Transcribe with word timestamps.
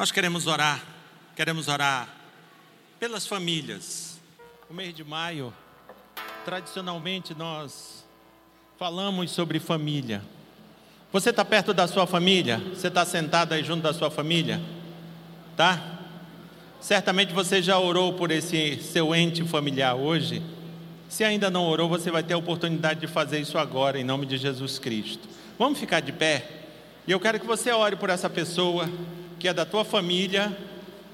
Nós 0.00 0.10
queremos 0.10 0.46
orar, 0.46 0.82
queremos 1.36 1.68
orar 1.68 2.08
pelas 2.98 3.26
famílias. 3.26 4.18
O 4.70 4.72
mês 4.72 4.94
de 4.94 5.04
maio, 5.04 5.52
tradicionalmente, 6.42 7.34
nós 7.34 8.02
falamos 8.78 9.30
sobre 9.30 9.60
família. 9.60 10.22
Você 11.12 11.28
está 11.28 11.44
perto 11.44 11.74
da 11.74 11.86
sua 11.86 12.06
família? 12.06 12.62
Você 12.74 12.88
está 12.88 13.04
sentado 13.04 13.52
aí 13.52 13.62
junto 13.62 13.82
da 13.82 13.92
sua 13.92 14.10
família? 14.10 14.58
Tá? 15.54 15.98
Certamente 16.80 17.34
você 17.34 17.60
já 17.60 17.78
orou 17.78 18.14
por 18.14 18.30
esse 18.30 18.82
seu 18.82 19.14
ente 19.14 19.44
familiar 19.44 19.96
hoje. 19.96 20.42
Se 21.10 21.24
ainda 21.24 21.50
não 21.50 21.66
orou, 21.66 21.90
você 21.90 22.10
vai 22.10 22.22
ter 22.22 22.32
a 22.32 22.38
oportunidade 22.38 23.00
de 23.00 23.06
fazer 23.06 23.38
isso 23.38 23.58
agora, 23.58 24.00
em 24.00 24.04
nome 24.04 24.24
de 24.24 24.38
Jesus 24.38 24.78
Cristo. 24.78 25.28
Vamos 25.58 25.78
ficar 25.78 26.00
de 26.00 26.10
pé? 26.10 26.48
E 27.06 27.12
eu 27.12 27.20
quero 27.20 27.38
que 27.38 27.46
você 27.46 27.70
ore 27.70 27.96
por 27.96 28.08
essa 28.08 28.30
pessoa 28.30 28.88
que 29.40 29.48
é 29.48 29.54
da 29.54 29.64
tua 29.64 29.84
família 29.84 30.54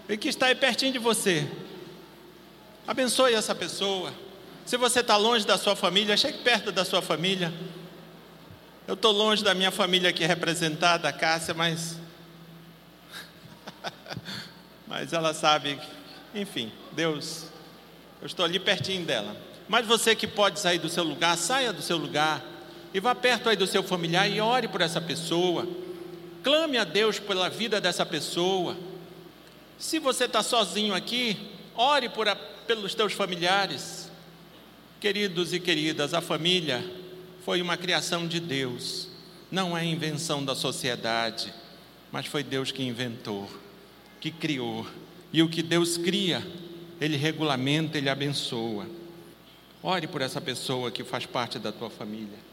e 0.08 0.16
que 0.16 0.28
está 0.28 0.46
aí 0.46 0.54
pertinho 0.56 0.92
de 0.92 0.98
você. 0.98 1.48
Abençoe 2.84 3.34
essa 3.34 3.54
pessoa. 3.54 4.12
Se 4.66 4.76
você 4.76 4.98
está 4.98 5.16
longe 5.16 5.46
da 5.46 5.56
sua 5.56 5.76
família, 5.76 6.16
chegue 6.16 6.38
perto 6.38 6.72
da 6.72 6.84
sua 6.84 7.00
família. 7.00 7.54
Eu 8.86 8.94
estou 8.94 9.12
longe 9.12 9.44
da 9.44 9.54
minha 9.54 9.70
família 9.70 10.10
aqui 10.10 10.26
representada, 10.26 11.08
a 11.08 11.12
Cássia, 11.12 11.54
mas. 11.54 11.98
mas 14.88 15.12
ela 15.12 15.32
sabe, 15.32 15.78
enfim, 16.34 16.72
Deus, 16.92 17.46
eu 18.20 18.26
estou 18.26 18.44
ali 18.44 18.58
pertinho 18.58 19.04
dela. 19.04 19.36
Mas 19.68 19.86
você 19.86 20.16
que 20.16 20.26
pode 20.26 20.58
sair 20.58 20.78
do 20.78 20.88
seu 20.88 21.04
lugar, 21.04 21.36
saia 21.36 21.72
do 21.72 21.82
seu 21.82 21.96
lugar 21.96 22.44
e 22.92 22.98
vá 22.98 23.14
perto 23.14 23.48
aí 23.48 23.56
do 23.56 23.66
seu 23.68 23.84
familiar 23.84 24.28
e 24.28 24.40
ore 24.40 24.66
por 24.66 24.80
essa 24.80 25.00
pessoa. 25.00 25.85
Clame 26.46 26.78
a 26.78 26.84
Deus 26.84 27.18
pela 27.18 27.48
vida 27.48 27.80
dessa 27.80 28.06
pessoa. 28.06 28.76
Se 29.76 29.98
você 29.98 30.26
está 30.26 30.44
sozinho 30.44 30.94
aqui, 30.94 31.36
ore 31.74 32.08
por 32.08 32.28
a, 32.28 32.36
pelos 32.36 32.94
teus 32.94 33.12
familiares. 33.12 34.08
Queridos 35.00 35.52
e 35.52 35.58
queridas, 35.58 36.14
a 36.14 36.20
família 36.20 36.88
foi 37.44 37.60
uma 37.60 37.76
criação 37.76 38.28
de 38.28 38.38
Deus, 38.38 39.08
não 39.50 39.76
é 39.76 39.84
invenção 39.84 40.44
da 40.44 40.54
sociedade, 40.54 41.52
mas 42.12 42.26
foi 42.26 42.44
Deus 42.44 42.70
que 42.70 42.84
inventou, 42.84 43.50
que 44.20 44.30
criou. 44.30 44.86
E 45.32 45.42
o 45.42 45.48
que 45.48 45.64
Deus 45.64 45.98
cria, 45.98 46.46
Ele 47.00 47.16
regulamenta, 47.16 47.98
Ele 47.98 48.08
abençoa. 48.08 48.86
Ore 49.82 50.06
por 50.06 50.22
essa 50.22 50.40
pessoa 50.40 50.92
que 50.92 51.02
faz 51.02 51.26
parte 51.26 51.58
da 51.58 51.72
tua 51.72 51.90
família. 51.90 52.45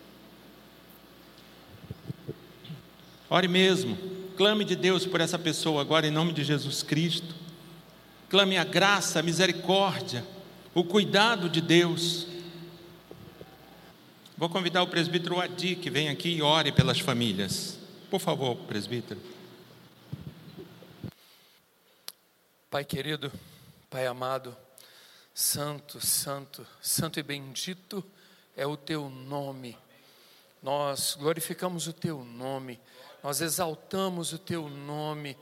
Ore 3.33 3.47
mesmo, 3.47 3.97
clame 4.37 4.63
de 4.63 4.75
Deus 4.75 5.07
por 5.07 5.19
essa 5.19 5.39
pessoa 5.39 5.81
agora 5.81 6.05
em 6.05 6.11
nome 6.11 6.31
de 6.33 6.43
Jesus 6.43 6.83
Cristo. 6.83 7.33
Clame 8.29 8.59
a 8.59 8.63
graça, 8.63 9.19
a 9.19 9.23
misericórdia, 9.23 10.23
o 10.71 10.83
cuidado 10.83 11.49
de 11.49 11.59
Deus. 11.59 12.27
Vou 14.37 14.47
convidar 14.49 14.83
o 14.83 14.87
presbítero 14.87 15.41
Adi 15.41 15.75
que 15.75 15.89
vem 15.89 16.09
aqui 16.09 16.29
e 16.29 16.43
ore 16.43 16.71
pelas 16.71 16.99
famílias. 16.99 17.79
Por 18.07 18.19
favor, 18.19 18.55
presbítero. 18.67 19.19
Pai 22.69 22.85
querido, 22.85 23.31
Pai 23.89 24.05
amado, 24.05 24.55
santo, 25.33 25.99
santo, 25.99 26.63
santo 26.79 27.19
e 27.19 27.23
bendito 27.23 28.05
é 28.55 28.67
o 28.67 28.77
teu 28.77 29.09
nome. 29.09 29.75
Nós 30.61 31.17
glorificamos 31.19 31.87
o 31.87 31.93
teu 31.93 32.23
nome 32.23 32.79
nós 33.23 33.39
exaltamos 33.39 34.33
o 34.33 34.37
teu 34.37 34.69
nome. 34.69 35.37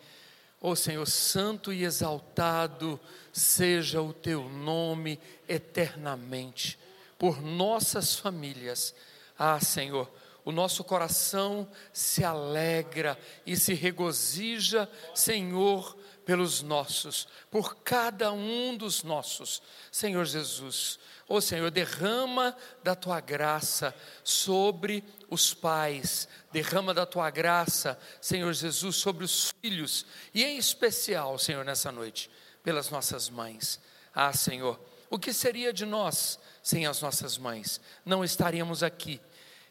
Ó 0.61 0.69
oh, 0.71 0.75
Senhor, 0.75 1.07
santo 1.07 1.73
e 1.73 1.83
exaltado 1.83 2.99
seja 3.33 4.01
o 4.01 4.13
teu 4.13 4.47
nome 4.47 5.19
eternamente, 5.47 6.77
por 7.17 7.41
nossas 7.41 8.15
famílias. 8.15 8.93
Ah, 9.37 9.59
Senhor, 9.59 10.07
o 10.45 10.51
nosso 10.51 10.83
coração 10.83 11.67
se 11.91 12.23
alegra 12.23 13.17
e 13.45 13.57
se 13.57 13.73
regozija, 13.73 14.87
Senhor, 15.15 15.97
pelos 16.23 16.61
nossos, 16.61 17.27
por 17.49 17.77
cada 17.77 18.31
um 18.31 18.77
dos 18.77 19.03
nossos. 19.03 19.61
Senhor 19.91 20.25
Jesus, 20.25 20.99
Ó 21.31 21.35
oh, 21.35 21.41
Senhor, 21.41 21.71
derrama 21.71 22.53
da 22.83 22.93
tua 22.93 23.21
graça 23.21 23.95
sobre 24.21 25.01
os 25.29 25.53
pais, 25.53 26.27
derrama 26.51 26.93
da 26.93 27.05
tua 27.05 27.29
graça, 27.29 27.97
Senhor 28.19 28.51
Jesus, 28.51 28.97
sobre 28.97 29.23
os 29.23 29.55
filhos, 29.61 30.05
e 30.33 30.43
em 30.43 30.57
especial, 30.57 31.39
Senhor, 31.39 31.63
nessa 31.63 31.89
noite, 31.89 32.29
pelas 32.61 32.89
nossas 32.89 33.29
mães. 33.29 33.79
Ah, 34.13 34.33
Senhor, 34.33 34.77
o 35.09 35.17
que 35.17 35.31
seria 35.31 35.71
de 35.71 35.85
nós 35.85 36.37
sem 36.61 36.85
as 36.85 37.01
nossas 37.01 37.37
mães? 37.37 37.79
Não 38.03 38.25
estaríamos 38.25 38.83
aqui. 38.83 39.21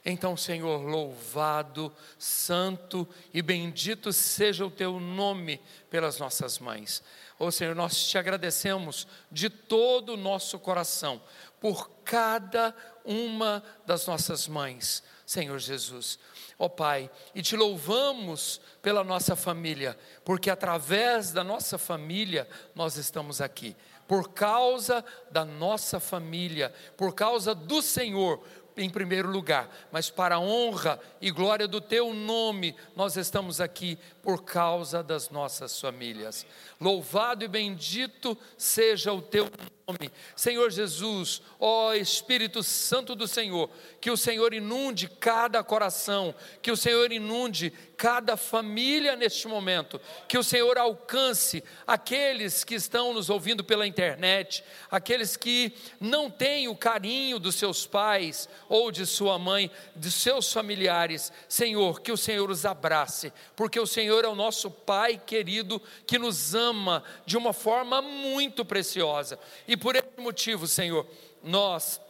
Então, 0.02 0.34
Senhor, 0.34 0.80
louvado, 0.80 1.94
santo 2.18 3.06
e 3.34 3.42
bendito 3.42 4.14
seja 4.14 4.64
o 4.64 4.70
teu 4.70 4.98
nome 4.98 5.60
pelas 5.90 6.18
nossas 6.18 6.58
mães. 6.58 7.02
Ó 7.38 7.46
oh, 7.46 7.52
Senhor, 7.52 7.74
nós 7.74 8.06
te 8.06 8.16
agradecemos 8.16 9.06
de 9.30 9.50
todo 9.50 10.14
o 10.14 10.16
nosso 10.16 10.58
coração 10.58 11.20
por 11.60 11.90
cada 12.04 12.74
uma 13.04 13.62
das 13.86 14.06
nossas 14.06 14.48
mães, 14.48 15.02
Senhor 15.26 15.58
Jesus. 15.58 16.18
Ó 16.58 16.66
oh, 16.66 16.70
Pai, 16.70 17.10
e 17.34 17.42
te 17.42 17.56
louvamos 17.56 18.60
pela 18.82 19.04
nossa 19.04 19.36
família, 19.36 19.96
porque 20.24 20.50
através 20.50 21.32
da 21.32 21.44
nossa 21.44 21.78
família 21.78 22.48
nós 22.74 22.96
estamos 22.96 23.40
aqui. 23.40 23.76
Por 24.08 24.30
causa 24.32 25.04
da 25.30 25.44
nossa 25.44 26.00
família, 26.00 26.74
por 26.96 27.14
causa 27.14 27.54
do 27.54 27.80
Senhor, 27.80 28.42
em 28.76 28.88
primeiro 28.88 29.30
lugar, 29.30 29.68
mas 29.90 30.10
para 30.10 30.36
a 30.36 30.40
honra 30.40 31.00
e 31.20 31.30
glória 31.30 31.66
do 31.66 31.80
teu 31.80 32.12
nome, 32.14 32.74
nós 32.96 33.16
estamos 33.16 33.60
aqui 33.60 33.98
por 34.22 34.44
causa 34.44 35.02
das 35.02 35.30
nossas 35.30 35.80
famílias. 35.80 36.46
Louvado 36.80 37.44
e 37.44 37.48
bendito 37.48 38.36
seja 38.56 39.12
o 39.12 39.20
teu 39.20 39.50
nome, 39.86 40.10
Senhor 40.36 40.70
Jesus, 40.70 41.42
ó 41.58 41.94
Espírito 41.94 42.62
Santo 42.62 43.14
do 43.14 43.26
Senhor, 43.26 43.68
que 44.00 44.10
o 44.10 44.16
Senhor 44.16 44.54
inunde 44.54 45.08
cada 45.08 45.62
coração, 45.62 46.34
que 46.62 46.70
o 46.70 46.76
Senhor 46.76 47.12
inunde 47.12 47.72
cada 48.00 48.34
família 48.34 49.14
neste 49.14 49.46
momento, 49.46 50.00
que 50.26 50.38
o 50.38 50.42
Senhor 50.42 50.78
alcance 50.78 51.62
aqueles 51.86 52.64
que 52.64 52.74
estão 52.74 53.12
nos 53.12 53.28
ouvindo 53.28 53.62
pela 53.62 53.86
internet, 53.86 54.64
aqueles 54.90 55.36
que 55.36 55.74
não 56.00 56.30
têm 56.30 56.66
o 56.66 56.74
carinho 56.74 57.38
dos 57.38 57.56
seus 57.56 57.86
pais 57.86 58.48
ou 58.70 58.90
de 58.90 59.04
sua 59.04 59.38
mãe, 59.38 59.70
de 59.94 60.10
seus 60.10 60.50
familiares, 60.50 61.30
Senhor, 61.46 62.00
que 62.00 62.10
o 62.10 62.16
Senhor 62.16 62.50
os 62.50 62.64
abrace, 62.64 63.34
porque 63.54 63.78
o 63.78 63.86
Senhor 63.86 64.24
é 64.24 64.28
o 64.28 64.34
nosso 64.34 64.70
Pai 64.70 65.18
querido 65.18 65.78
que 66.06 66.18
nos 66.18 66.54
ama 66.54 67.04
de 67.26 67.36
uma 67.36 67.52
forma 67.52 68.00
muito 68.00 68.64
preciosa, 68.64 69.38
e 69.68 69.76
por 69.76 69.94
esse 69.94 70.08
motivo, 70.16 70.66
Senhor, 70.66 71.06
nós 71.42 72.00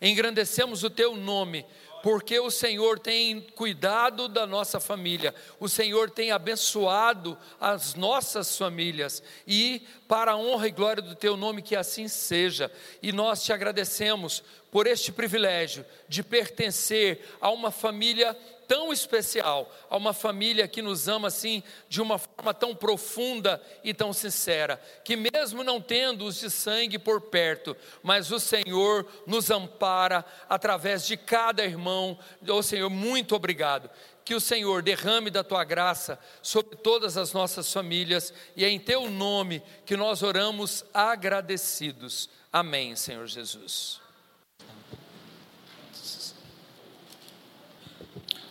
engrandecemos 0.00 0.84
o 0.84 0.90
teu 0.90 1.16
nome, 1.16 1.66
porque 2.02 2.38
o 2.38 2.50
Senhor 2.50 2.98
tem 2.98 3.40
cuidado 3.40 4.28
da 4.28 4.46
nossa 4.46 4.80
família, 4.80 5.34
o 5.58 5.68
Senhor 5.68 6.10
tem 6.10 6.30
abençoado 6.30 7.36
as 7.60 7.94
nossas 7.94 8.56
famílias, 8.56 9.22
e 9.46 9.82
para 10.06 10.32
a 10.32 10.36
honra 10.36 10.68
e 10.68 10.72
glória 10.72 11.02
do 11.02 11.14
teu 11.14 11.36
nome, 11.36 11.62
que 11.62 11.76
assim 11.76 12.08
seja, 12.08 12.70
e 13.02 13.12
nós 13.12 13.44
te 13.44 13.52
agradecemos 13.52 14.42
por 14.70 14.86
este 14.86 15.10
privilégio 15.10 15.84
de 16.08 16.22
pertencer 16.22 17.24
a 17.40 17.50
uma 17.50 17.70
família 17.70 18.36
tão 18.68 18.92
especial, 18.92 19.74
a 19.88 19.96
uma 19.96 20.12
família 20.12 20.68
que 20.68 20.82
nos 20.82 21.08
ama 21.08 21.28
assim 21.28 21.62
de 21.88 22.02
uma 22.02 22.18
forma 22.18 22.52
tão 22.52 22.76
profunda 22.76 23.60
e 23.82 23.94
tão 23.94 24.12
sincera, 24.12 24.80
que 25.02 25.16
mesmo 25.16 25.64
não 25.64 25.80
tendo 25.80 26.26
os 26.26 26.38
de 26.38 26.50
sangue 26.50 26.98
por 26.98 27.22
perto, 27.22 27.74
mas 28.02 28.30
o 28.30 28.38
Senhor 28.38 29.08
nos 29.26 29.50
ampara 29.50 30.22
através 30.48 31.06
de 31.06 31.16
cada 31.16 31.64
irmão. 31.64 32.18
Ô 32.46 32.52
oh, 32.52 32.62
Senhor, 32.62 32.90
muito 32.90 33.34
obrigado. 33.34 33.90
Que 34.22 34.34
o 34.34 34.40
Senhor 34.40 34.82
derrame 34.82 35.30
da 35.30 35.42
tua 35.42 35.64
graça 35.64 36.18
sobre 36.42 36.76
todas 36.76 37.16
as 37.16 37.32
nossas 37.32 37.72
famílias 37.72 38.34
e 38.54 38.62
é 38.62 38.68
em 38.68 38.78
teu 38.78 39.10
nome 39.10 39.62
que 39.86 39.96
nós 39.96 40.22
oramos 40.22 40.84
agradecidos. 40.92 42.28
Amém, 42.52 42.94
Senhor 42.94 43.26
Jesus. 43.26 44.07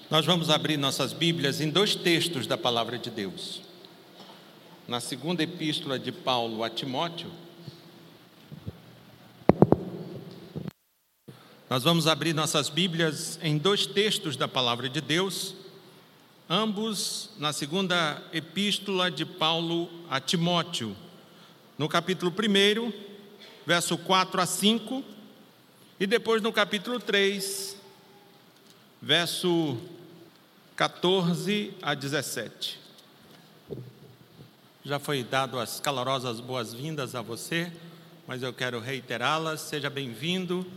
Nós 0.09 0.25
vamos 0.25 0.49
abrir 0.49 0.77
nossas 0.77 1.11
Bíblias 1.11 1.59
em 1.59 1.69
dois 1.69 1.93
textos 1.93 2.47
da 2.47 2.57
palavra 2.57 2.97
de 2.97 3.09
Deus. 3.09 3.61
Na 4.87 5.01
segunda 5.01 5.43
epístola 5.43 5.99
de 5.99 6.13
Paulo 6.13 6.63
a 6.63 6.69
Timóteo, 6.69 7.29
nós 11.69 11.83
vamos 11.83 12.07
abrir 12.07 12.33
nossas 12.33 12.69
Bíblias 12.69 13.37
em 13.43 13.57
dois 13.57 13.85
textos 13.85 14.37
da 14.37 14.47
palavra 14.47 14.87
de 14.87 15.01
Deus. 15.01 15.53
ambos 16.49 17.31
na 17.37 17.51
segunda 17.51 18.23
epístola 18.31 19.11
de 19.11 19.25
Paulo 19.25 19.89
a 20.09 20.21
Timóteo, 20.21 20.95
no 21.77 21.89
capítulo 21.89 22.31
1, 22.31 22.93
verso 23.65 23.97
4 23.97 24.39
a 24.39 24.45
5, 24.45 25.03
e 25.99 26.07
depois 26.07 26.41
no 26.41 26.53
capítulo 26.53 26.97
3, 26.97 27.75
verso 29.01 29.77
14 30.77 31.73
a 31.81 31.95
17. 31.95 32.79
Já 34.85 34.99
foi 34.99 35.23
dado 35.23 35.57
as 35.57 35.79
calorosas 35.79 36.39
boas-vindas 36.39 37.15
a 37.15 37.21
você, 37.23 37.71
mas 38.27 38.43
eu 38.43 38.53
quero 38.53 38.79
reiterá-las. 38.79 39.61
Seja 39.61 39.89
bem-vindo, 39.89 40.67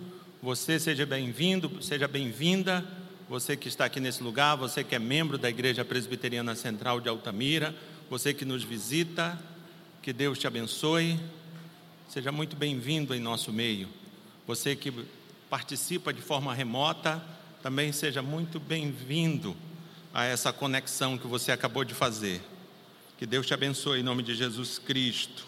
você 0.42 0.80
seja 0.80 1.04
bem-vindo, 1.04 1.82
seja 1.82 2.08
bem-vinda 2.08 2.82
você 3.28 3.54
que 3.58 3.68
está 3.68 3.84
aqui 3.84 4.00
nesse 4.00 4.22
lugar, 4.22 4.56
você 4.56 4.82
que 4.82 4.94
é 4.94 4.98
membro 4.98 5.36
da 5.36 5.50
Igreja 5.50 5.84
Presbiteriana 5.84 6.56
Central 6.56 6.98
de 6.98 7.10
Altamira, 7.10 7.76
você 8.08 8.32
que 8.32 8.46
nos 8.46 8.64
visita, 8.64 9.38
que 10.00 10.14
Deus 10.14 10.38
te 10.38 10.46
abençoe, 10.46 11.20
seja 12.08 12.32
muito 12.32 12.56
bem-vindo 12.56 13.14
em 13.14 13.20
nosso 13.20 13.52
meio. 13.52 13.86
Você 14.46 14.74
que 14.74 14.90
participa 15.50 16.10
de 16.10 16.22
forma 16.22 16.54
remota, 16.54 17.22
também 17.62 17.92
seja 17.92 18.22
muito 18.22 18.58
bem-vindo 18.58 19.54
a 20.12 20.24
essa 20.24 20.52
conexão 20.52 21.16
que 21.16 21.26
você 21.26 21.52
acabou 21.52 21.84
de 21.84 21.94
fazer. 21.94 22.40
Que 23.18 23.26
Deus 23.26 23.46
te 23.46 23.54
abençoe 23.54 24.00
em 24.00 24.02
nome 24.02 24.22
de 24.22 24.34
Jesus 24.34 24.78
Cristo. 24.78 25.46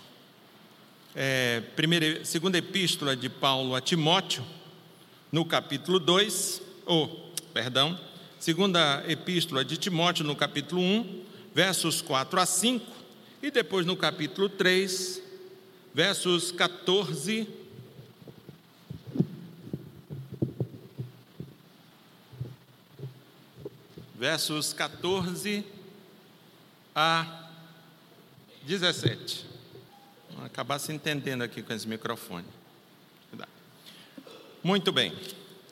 É, 1.15 1.61
primeira, 1.75 2.25
segunda 2.25 2.57
epístola 2.59 3.17
de 3.17 3.29
Paulo 3.29 3.75
a 3.75 3.81
Timóteo, 3.81 4.45
no 5.31 5.45
capítulo 5.45 5.99
2, 5.99 6.63
ou 6.87 7.33
perdão, 7.53 7.99
segunda 8.39 9.05
epístola 9.09 9.65
de 9.65 9.77
Timóteo, 9.77 10.25
no 10.25 10.37
capítulo 10.37 10.81
1, 10.81 11.25
versos 11.55 12.01
4 12.01 12.41
a 12.41 12.47
5, 12.47 12.87
e 13.43 13.51
depois 13.51 13.85
no 13.85 13.97
capítulo 13.97 14.49
3, 14.49 15.23
versos 15.95 16.53
14 16.53 17.62
versos 24.23 24.73
14 24.73 25.65
a 26.95 27.49
17. 28.63 29.45
Vamos 30.31 30.47
acabar 30.47 30.79
se 30.79 30.93
entendendo 30.93 31.43
aqui 31.43 31.61
com 31.61 31.73
esse 31.73 31.89
microfone. 31.89 32.47
Muito 34.63 34.93
bem. 34.93 35.13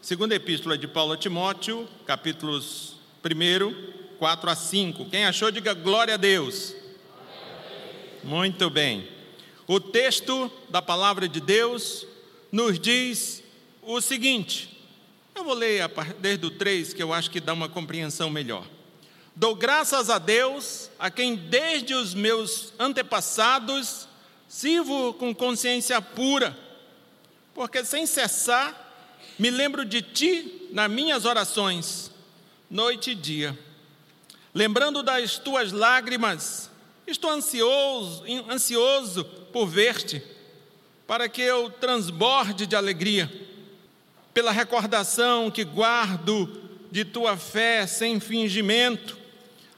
Segunda 0.03 0.35
epístola 0.35 0.77
de 0.77 0.89
Paulo 0.89 1.13
a 1.13 1.17
Timóteo, 1.17 1.89
capítulos 2.05 2.97
1, 3.25 4.19
4 4.19 4.51
a 4.51 4.57
5. 4.57 5.05
Quem 5.09 5.27
achou, 5.27 5.53
diga 5.53 5.73
glória 5.73 6.15
a 6.15 6.17
Deus. 6.17 6.75
Muito 8.25 8.69
bem. 8.69 9.09
O 9.65 9.79
texto 9.79 10.51
da 10.69 10.83
palavra 10.83 11.29
de 11.29 11.41
Deus 11.41 12.05
nos 12.51 12.81
diz 12.81 13.45
o 13.81 14.01
seguinte. 14.01 14.80
Eu 15.41 15.45
vou 15.45 15.55
ler 15.55 15.91
desde 16.19 16.45
o 16.45 16.51
3, 16.51 16.93
que 16.93 17.03
eu 17.03 17.15
acho 17.15 17.31
que 17.31 17.41
dá 17.41 17.55
uma 17.55 17.67
compreensão 17.67 18.29
melhor. 18.29 18.63
Dou 19.35 19.55
graças 19.55 20.11
a 20.11 20.19
Deus, 20.19 20.91
a 20.99 21.11
quem 21.11 21.35
desde 21.35 21.95
os 21.95 22.13
meus 22.13 22.75
antepassados 22.79 24.07
sirvo 24.47 25.15
com 25.15 25.35
consciência 25.35 25.99
pura, 26.03 26.55
porque 27.55 27.83
sem 27.87 28.05
cessar 28.05 29.19
me 29.39 29.49
lembro 29.49 29.87
de 29.87 30.03
ti 30.03 30.69
nas 30.73 30.91
minhas 30.91 31.25
orações, 31.25 32.11
noite 32.71 33.13
e 33.13 33.15
dia. 33.15 33.59
Lembrando 34.53 35.03
das 35.03 35.39
tuas 35.39 35.73
lágrimas, 35.73 36.71
estou 37.07 37.31
ansioso, 37.31 38.25
ansioso 38.47 39.25
por 39.25 39.67
ver-te, 39.67 40.23
para 41.07 41.31
que 41.31 41.41
eu 41.41 41.71
transborde 41.71 42.67
de 42.67 42.77
alegria, 42.77 43.49
pela 44.33 44.53
recordação 44.53 45.51
que 45.51 45.65
guardo 45.65 46.61
de 46.91 47.05
tua 47.05 47.37
fé 47.37 47.87
sem 47.87 48.19
fingimento, 48.21 49.17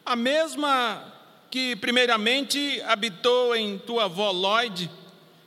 a 0.04 0.16
mesma 0.16 1.12
que 1.50 1.76
primeiramente 1.76 2.80
habitou 2.86 3.54
em 3.54 3.78
tua 3.78 4.04
avó 4.04 4.30
Lloyd 4.30 4.90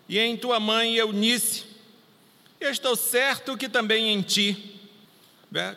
e 0.07 0.19
em 0.19 0.37
tua 0.37 0.59
mãe 0.59 0.95
Eunice. 0.95 1.65
Eu 2.59 2.69
estou 2.69 2.95
certo 2.95 3.57
que 3.57 3.67
também 3.67 4.09
em 4.09 4.21
ti, 4.21 4.79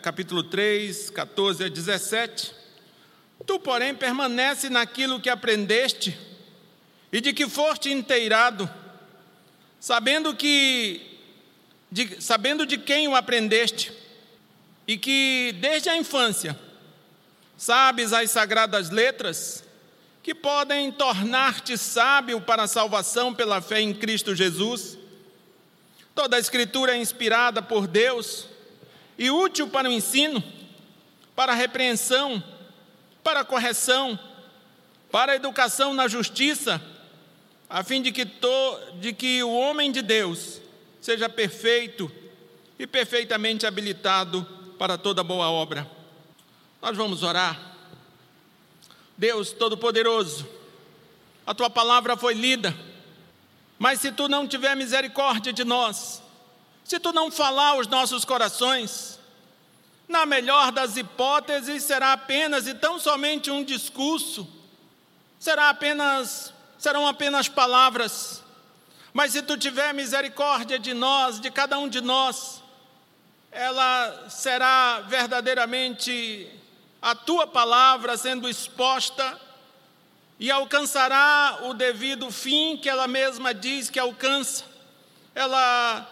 capítulo 0.02 0.42
3, 0.42 1.10
14 1.10 1.64
a 1.64 1.68
17, 1.68 2.52
tu, 3.46 3.58
porém, 3.58 3.94
permanece 3.94 4.68
naquilo 4.68 5.20
que 5.20 5.30
aprendeste 5.30 6.16
e 7.10 7.20
de 7.20 7.32
que 7.32 7.48
foste 7.48 7.90
inteirado, 7.90 8.68
sabendo 9.80 10.36
que 10.36 11.07
de, 11.90 12.22
sabendo 12.22 12.66
de 12.66 12.78
quem 12.78 13.08
o 13.08 13.16
aprendeste, 13.16 13.92
e 14.86 14.96
que 14.96 15.54
desde 15.60 15.88
a 15.88 15.96
infância 15.96 16.58
sabes 17.56 18.12
as 18.12 18.30
sagradas 18.30 18.90
letras 18.90 19.64
que 20.22 20.34
podem 20.34 20.92
tornar-te 20.92 21.76
sábio 21.76 22.40
para 22.40 22.64
a 22.64 22.68
salvação 22.68 23.34
pela 23.34 23.60
fé 23.60 23.80
em 23.80 23.94
Cristo 23.94 24.34
Jesus. 24.34 24.98
Toda 26.14 26.36
a 26.36 26.40
Escritura 26.40 26.94
é 26.94 26.96
inspirada 26.96 27.62
por 27.62 27.86
Deus 27.86 28.46
e 29.16 29.30
útil 29.30 29.68
para 29.68 29.88
o 29.88 29.92
ensino, 29.92 30.42
para 31.34 31.52
a 31.52 31.54
repreensão, 31.54 32.42
para 33.22 33.40
a 33.40 33.44
correção, 33.44 34.18
para 35.10 35.32
a 35.32 35.36
educação 35.36 35.94
na 35.94 36.08
justiça, 36.08 36.80
a 37.68 37.82
fim 37.82 38.00
de 38.00 38.12
que, 38.12 38.24
to, 38.24 38.78
de 39.00 39.12
que 39.12 39.42
o 39.42 39.52
homem 39.52 39.90
de 39.90 40.02
Deus 40.02 40.60
seja 41.08 41.28
perfeito 41.28 42.10
e 42.78 42.86
perfeitamente 42.86 43.66
habilitado 43.66 44.46
para 44.78 44.98
toda 44.98 45.24
boa 45.24 45.50
obra. 45.50 45.90
Nós 46.82 46.96
vamos 46.96 47.22
orar. 47.22 47.58
Deus 49.16 49.52
Todo-Poderoso, 49.52 50.46
a 51.46 51.54
tua 51.54 51.70
palavra 51.70 52.16
foi 52.16 52.34
lida 52.34 52.74
mas 53.78 54.00
se 54.00 54.10
tu 54.10 54.28
não 54.28 54.46
tiver 54.46 54.74
misericórdia 54.74 55.52
de 55.52 55.64
nós, 55.64 56.20
se 56.84 56.98
tu 56.98 57.12
não 57.12 57.30
falar 57.30 57.68
aos 57.68 57.86
nossos 57.86 58.24
corações, 58.24 59.20
na 60.08 60.26
melhor 60.26 60.72
das 60.72 60.96
hipóteses 60.96 61.84
será 61.84 62.12
apenas 62.12 62.66
e 62.66 62.74
tão 62.74 62.98
somente 62.98 63.50
um 63.50 63.62
discurso, 63.62 64.48
será 65.38 65.68
apenas 65.68 66.52
serão 66.76 67.06
apenas 67.06 67.48
palavras. 67.48 68.42
Mas 69.12 69.32
se 69.32 69.42
tu 69.42 69.56
tiver 69.56 69.92
misericórdia 69.94 70.78
de 70.78 70.94
nós, 70.94 71.40
de 71.40 71.50
cada 71.50 71.78
um 71.78 71.88
de 71.88 72.00
nós, 72.00 72.62
ela 73.50 74.28
será 74.28 75.00
verdadeiramente 75.00 76.50
a 77.00 77.14
tua 77.14 77.46
palavra 77.46 78.16
sendo 78.16 78.48
exposta 78.48 79.40
e 80.38 80.50
alcançará 80.50 81.60
o 81.62 81.74
devido 81.74 82.30
fim 82.30 82.76
que 82.76 82.88
ela 82.88 83.08
mesma 83.08 83.52
diz 83.52 83.90
que 83.90 83.98
alcança. 83.98 84.64
Ela 85.34 86.06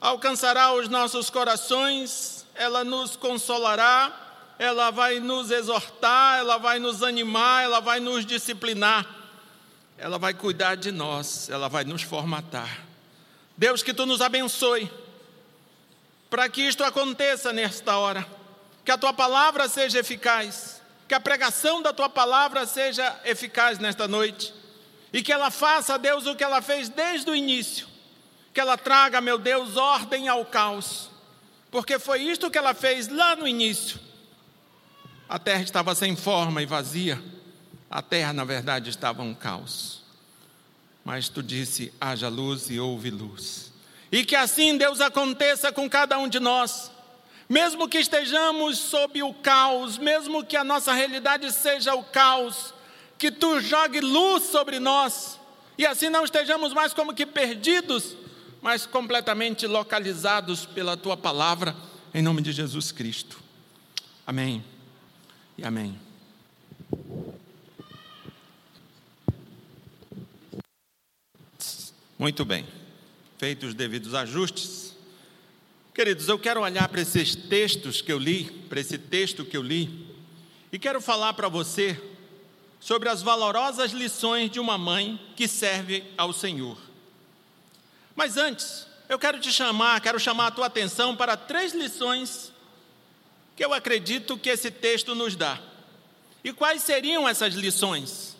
alcançará 0.00 0.72
os 0.72 0.88
nossos 0.88 1.28
corações, 1.28 2.46
ela 2.54 2.84
nos 2.84 3.16
consolará, 3.16 4.12
ela 4.58 4.90
vai 4.90 5.20
nos 5.20 5.50
exortar, 5.50 6.38
ela 6.38 6.56
vai 6.56 6.78
nos 6.78 7.02
animar, 7.02 7.64
ela 7.64 7.80
vai 7.80 8.00
nos 8.00 8.24
disciplinar, 8.24 9.06
ela 9.98 10.18
vai 10.18 10.34
cuidar 10.34 10.76
de 10.76 10.90
nós, 10.90 11.48
ela 11.48 11.68
vai 11.68 11.84
nos 11.84 12.02
formatar. 12.02 12.84
Deus, 13.56 13.82
que 13.82 13.94
tu 13.94 14.06
nos 14.06 14.20
abençoe, 14.20 14.90
para 16.28 16.48
que 16.48 16.62
isto 16.62 16.84
aconteça 16.84 17.52
nesta 17.52 17.96
hora, 17.96 18.26
que 18.84 18.90
a 18.90 18.98
tua 18.98 19.12
palavra 19.12 19.68
seja 19.68 19.98
eficaz 19.98 20.76
que 21.08 21.14
a 21.14 21.20
pregação 21.20 21.80
da 21.80 21.92
tua 21.92 22.08
palavra 22.08 22.66
seja 22.66 23.20
eficaz 23.24 23.78
nesta 23.78 24.08
noite 24.08 24.52
e 25.12 25.22
que 25.22 25.32
ela 25.32 25.50
faça, 25.50 25.98
Deus, 25.98 26.26
o 26.26 26.34
que 26.34 26.42
ela 26.42 26.60
fez 26.60 26.88
desde 26.88 27.30
o 27.30 27.34
início. 27.34 27.86
Que 28.52 28.60
ela 28.60 28.76
traga, 28.76 29.20
meu 29.20 29.38
Deus, 29.38 29.76
ordem 29.76 30.28
ao 30.28 30.44
caos, 30.44 31.10
porque 31.70 31.98
foi 31.98 32.22
isto 32.22 32.50
que 32.50 32.58
ela 32.58 32.74
fez 32.74 33.08
lá 33.08 33.36
no 33.36 33.46
início. 33.46 34.00
A 35.28 35.38
terra 35.38 35.62
estava 35.62 35.94
sem 35.94 36.16
forma 36.16 36.62
e 36.62 36.66
vazia, 36.66 37.22
a 37.90 38.02
terra, 38.02 38.32
na 38.32 38.44
verdade, 38.44 38.90
estava 38.90 39.22
um 39.22 39.34
caos. 39.34 40.02
Mas 41.04 41.28
tu 41.28 41.42
disse: 41.42 41.92
haja 42.00 42.28
luz 42.28 42.70
e 42.70 42.78
houve 42.80 43.10
luz. 43.10 43.72
E 44.10 44.24
que 44.24 44.36
assim, 44.36 44.76
Deus, 44.76 45.00
aconteça 45.00 45.72
com 45.72 45.88
cada 45.88 46.18
um 46.18 46.28
de 46.28 46.40
nós 46.40 46.90
mesmo 47.48 47.88
que 47.88 47.98
estejamos 47.98 48.78
sob 48.78 49.22
o 49.22 49.32
caos, 49.32 49.98
mesmo 49.98 50.44
que 50.44 50.56
a 50.56 50.64
nossa 50.64 50.92
realidade 50.92 51.50
seja 51.52 51.94
o 51.94 52.02
caos, 52.02 52.74
que 53.18 53.30
tu 53.30 53.60
jogue 53.60 54.00
luz 54.00 54.44
sobre 54.44 54.78
nós, 54.78 55.38
e 55.78 55.86
assim 55.86 56.08
não 56.08 56.24
estejamos 56.24 56.72
mais 56.72 56.92
como 56.92 57.14
que 57.14 57.24
perdidos, 57.24 58.16
mas 58.60 58.84
completamente 58.84 59.66
localizados 59.66 60.66
pela 60.66 60.96
tua 60.96 61.16
palavra, 61.16 61.74
em 62.12 62.22
nome 62.22 62.42
de 62.42 62.50
Jesus 62.50 62.90
Cristo. 62.90 63.38
Amém 64.26 64.64
e 65.56 65.64
amém. 65.64 66.05
Muito 72.18 72.46
bem. 72.46 72.66
Feitos 73.36 73.70
os 73.70 73.74
devidos 73.74 74.14
ajustes. 74.14 74.96
Queridos, 75.94 76.28
eu 76.28 76.38
quero 76.38 76.62
olhar 76.62 76.88
para 76.88 77.02
esses 77.02 77.34
textos 77.34 78.00
que 78.00 78.10
eu 78.10 78.18
li, 78.18 78.44
para 78.68 78.80
esse 78.80 78.96
texto 78.96 79.44
que 79.44 79.56
eu 79.56 79.62
li, 79.62 80.06
e 80.72 80.78
quero 80.78 81.00
falar 81.00 81.34
para 81.34 81.48
você 81.48 82.00
sobre 82.80 83.08
as 83.08 83.22
valorosas 83.22 83.92
lições 83.92 84.50
de 84.50 84.58
uma 84.58 84.78
mãe 84.78 85.20
que 85.36 85.46
serve 85.46 86.04
ao 86.16 86.32
Senhor. 86.32 86.78
Mas 88.14 88.36
antes, 88.36 88.86
eu 89.08 89.18
quero 89.18 89.38
te 89.38 89.52
chamar, 89.52 90.00
quero 90.00 90.18
chamar 90.18 90.48
a 90.48 90.50
tua 90.50 90.66
atenção 90.66 91.14
para 91.14 91.36
três 91.36 91.74
lições 91.74 92.52
que 93.54 93.64
eu 93.64 93.72
acredito 93.74 94.38
que 94.38 94.50
esse 94.50 94.70
texto 94.70 95.14
nos 95.14 95.36
dá. 95.36 95.58
E 96.42 96.52
quais 96.52 96.82
seriam 96.82 97.28
essas 97.28 97.54
lições? 97.54 98.35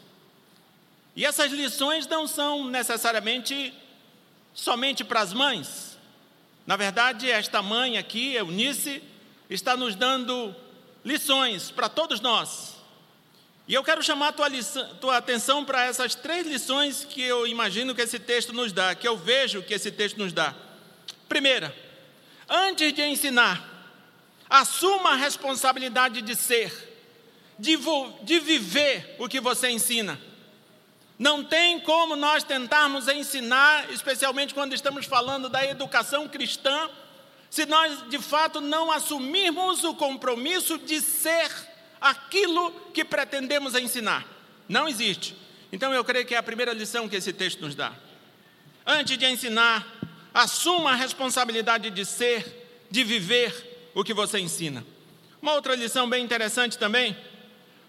E 1.16 1.25
essas 1.25 1.50
lições 1.50 2.06
não 2.06 2.28
são 2.28 2.68
necessariamente 2.68 3.73
somente 4.52 5.02
para 5.02 5.20
as 5.20 5.32
mães. 5.32 5.96
Na 6.66 6.76
verdade, 6.76 7.30
esta 7.30 7.62
mãe 7.62 7.96
aqui, 7.96 8.35
Eunice, 8.35 9.02
está 9.49 9.75
nos 9.75 9.94
dando 9.94 10.54
lições 11.02 11.70
para 11.70 11.88
todos 11.88 12.20
nós. 12.20 12.76
E 13.66 13.73
eu 13.73 13.82
quero 13.82 14.02
chamar 14.02 14.28
a 14.28 14.32
tua, 14.32 14.49
lição, 14.49 14.94
tua 14.96 15.16
atenção 15.16 15.64
para 15.64 15.87
essas 15.87 16.14
três 16.14 16.46
lições 16.46 17.04
que 17.04 17.23
eu 17.23 17.46
imagino 17.46 17.94
que 17.94 18.02
esse 18.02 18.18
texto 18.18 18.52
nos 18.52 18.70
dá, 18.70 18.94
que 18.94 19.08
eu 19.08 19.16
vejo 19.16 19.62
que 19.62 19.73
esse 19.73 19.90
texto 19.90 20.18
nos 20.18 20.35
dá. 20.35 20.54
Primeira, 21.28 21.75
antes 22.49 22.92
de 22.92 23.02
ensinar, 23.02 23.66
assuma 24.50 25.12
a 25.12 25.16
responsabilidade 25.16 26.20
de 26.20 26.37
ser, 26.37 26.70
de, 27.58 27.76
de 28.23 28.38
viver 28.38 29.16
o 29.18 29.28
que 29.28 29.40
você 29.40 29.70
ensina. 29.70 30.20
Não 31.18 31.42
tem 31.42 31.80
como 31.80 32.14
nós 32.14 32.44
tentarmos 32.44 33.08
ensinar, 33.08 33.90
especialmente 33.90 34.52
quando 34.52 34.75
estamos 34.75 35.06
falando 35.06 35.49
da 35.49 35.64
educação 35.64 36.28
cristã, 36.28 36.90
se 37.49 37.64
nós 37.64 38.08
de 38.11 38.18
fato 38.18 38.61
não 38.61 38.90
assumirmos 38.92 39.82
o 39.82 39.94
compromisso 39.94 40.76
de 40.78 41.00
ser 41.00 41.50
aquilo 42.00 42.70
que 42.92 43.04
pretendemos 43.04 43.75
ensinar. 43.75 44.26
Não 44.68 44.87
existe. 44.87 45.35
Então 45.73 45.92
eu 45.92 46.04
creio 46.04 46.26
que 46.26 46.35
é 46.35 46.38
a 46.38 46.42
primeira 46.42 46.73
lição 46.73 47.08
que 47.08 47.16
esse 47.16 47.32
texto 47.32 47.61
nos 47.62 47.75
dá. 47.75 47.92
Antes 48.87 49.16
de 49.16 49.26
ensinar, 49.26 49.87
assuma 50.35 50.92
a 50.92 50.94
responsabilidade 50.94 51.90
de 51.90 52.04
ser, 52.04 52.87
de 52.90 53.02
viver 53.02 53.90
o 53.94 54.04
que 54.04 54.12
você 54.12 54.38
ensina. 54.38 54.85
Uma 55.40 55.54
outra 55.54 55.75
lição 55.75 56.08
bem 56.08 56.23
interessante 56.23 56.76
também: 56.76 57.16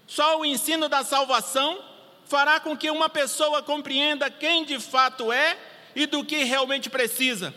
só 0.08 0.40
o 0.40 0.46
ensino 0.46 0.88
da 0.88 1.04
salvação 1.04 1.84
fará 2.28 2.60
com 2.60 2.76
que 2.76 2.92
uma 2.92 3.10
pessoa 3.10 3.64
compreenda 3.64 4.30
quem 4.30 4.66
de 4.66 4.80
fato 4.80 5.32
é 5.32 5.58
e 5.96 6.06
do 6.06 6.24
que 6.24 6.44
realmente 6.44 6.90
precisa. 6.90 7.54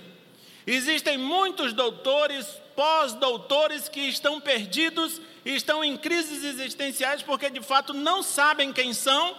Existem 0.66 1.18
muitos 1.18 1.72
doutores, 1.72 2.46
pós-doutores 2.76 3.88
que 3.88 4.00
estão 4.00 4.40
perdidos 4.40 5.20
e 5.44 5.54
estão 5.56 5.82
em 5.82 5.96
crises 5.96 6.44
existenciais 6.44 7.22
porque 7.22 7.50
de 7.50 7.60
fato 7.60 7.92
não 7.92 8.22
sabem 8.22 8.72
quem 8.72 8.92
são 8.92 9.36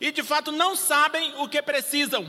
e 0.00 0.10
de 0.10 0.22
fato 0.22 0.50
não 0.50 0.74
sabem 0.74 1.32
o 1.38 1.48
que 1.48 1.62
precisam. 1.62 2.28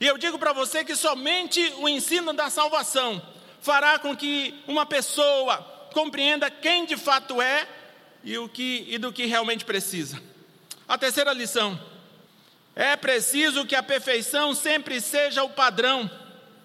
E 0.00 0.06
eu 0.06 0.18
digo 0.18 0.38
para 0.38 0.52
você 0.52 0.84
que 0.84 0.94
somente 0.94 1.60
o 1.78 1.88
ensino 1.88 2.32
da 2.32 2.50
salvação 2.50 3.20
fará 3.60 3.98
com 3.98 4.14
que 4.14 4.54
uma 4.66 4.84
pessoa 4.84 5.56
compreenda 5.92 6.50
quem 6.50 6.84
de 6.84 6.96
fato 6.96 7.40
é 7.40 7.66
e, 8.22 8.36
o 8.36 8.48
que, 8.48 8.84
e 8.88 8.98
do 8.98 9.12
que 9.12 9.24
realmente 9.24 9.64
precisa. 9.64 10.22
A 10.88 10.96
terceira 10.96 11.34
lição: 11.34 11.78
é 12.74 12.96
preciso 12.96 13.66
que 13.66 13.76
a 13.76 13.82
perfeição 13.82 14.54
sempre 14.54 15.00
seja 15.00 15.44
o 15.44 15.50
padrão, 15.50 16.10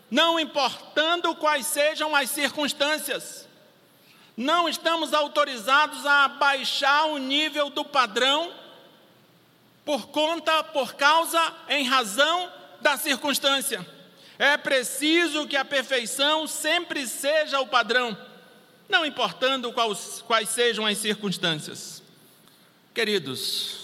não 0.09 0.39
importando 0.39 1.35
quais 1.35 1.67
sejam 1.67 2.15
as 2.15 2.29
circunstâncias. 2.29 3.47
Não 4.35 4.67
estamos 4.69 5.13
autorizados 5.13 6.05
a 6.05 6.27
baixar 6.27 7.05
o 7.05 7.17
nível 7.17 7.69
do 7.69 7.83
padrão 7.83 8.51
por 9.85 10.07
conta, 10.07 10.63
por 10.63 10.93
causa, 10.95 11.53
em 11.67 11.83
razão 11.83 12.51
da 12.81 12.97
circunstância. 12.97 13.85
É 14.39 14.57
preciso 14.57 15.47
que 15.47 15.57
a 15.57 15.65
perfeição 15.65 16.47
sempre 16.47 17.05
seja 17.05 17.59
o 17.59 17.67
padrão, 17.67 18.17
não 18.89 19.05
importando 19.05 19.71
quais, 19.71 20.23
quais 20.25 20.49
sejam 20.49 20.85
as 20.85 20.97
circunstâncias. 20.97 22.01
Queridos, 22.93 23.82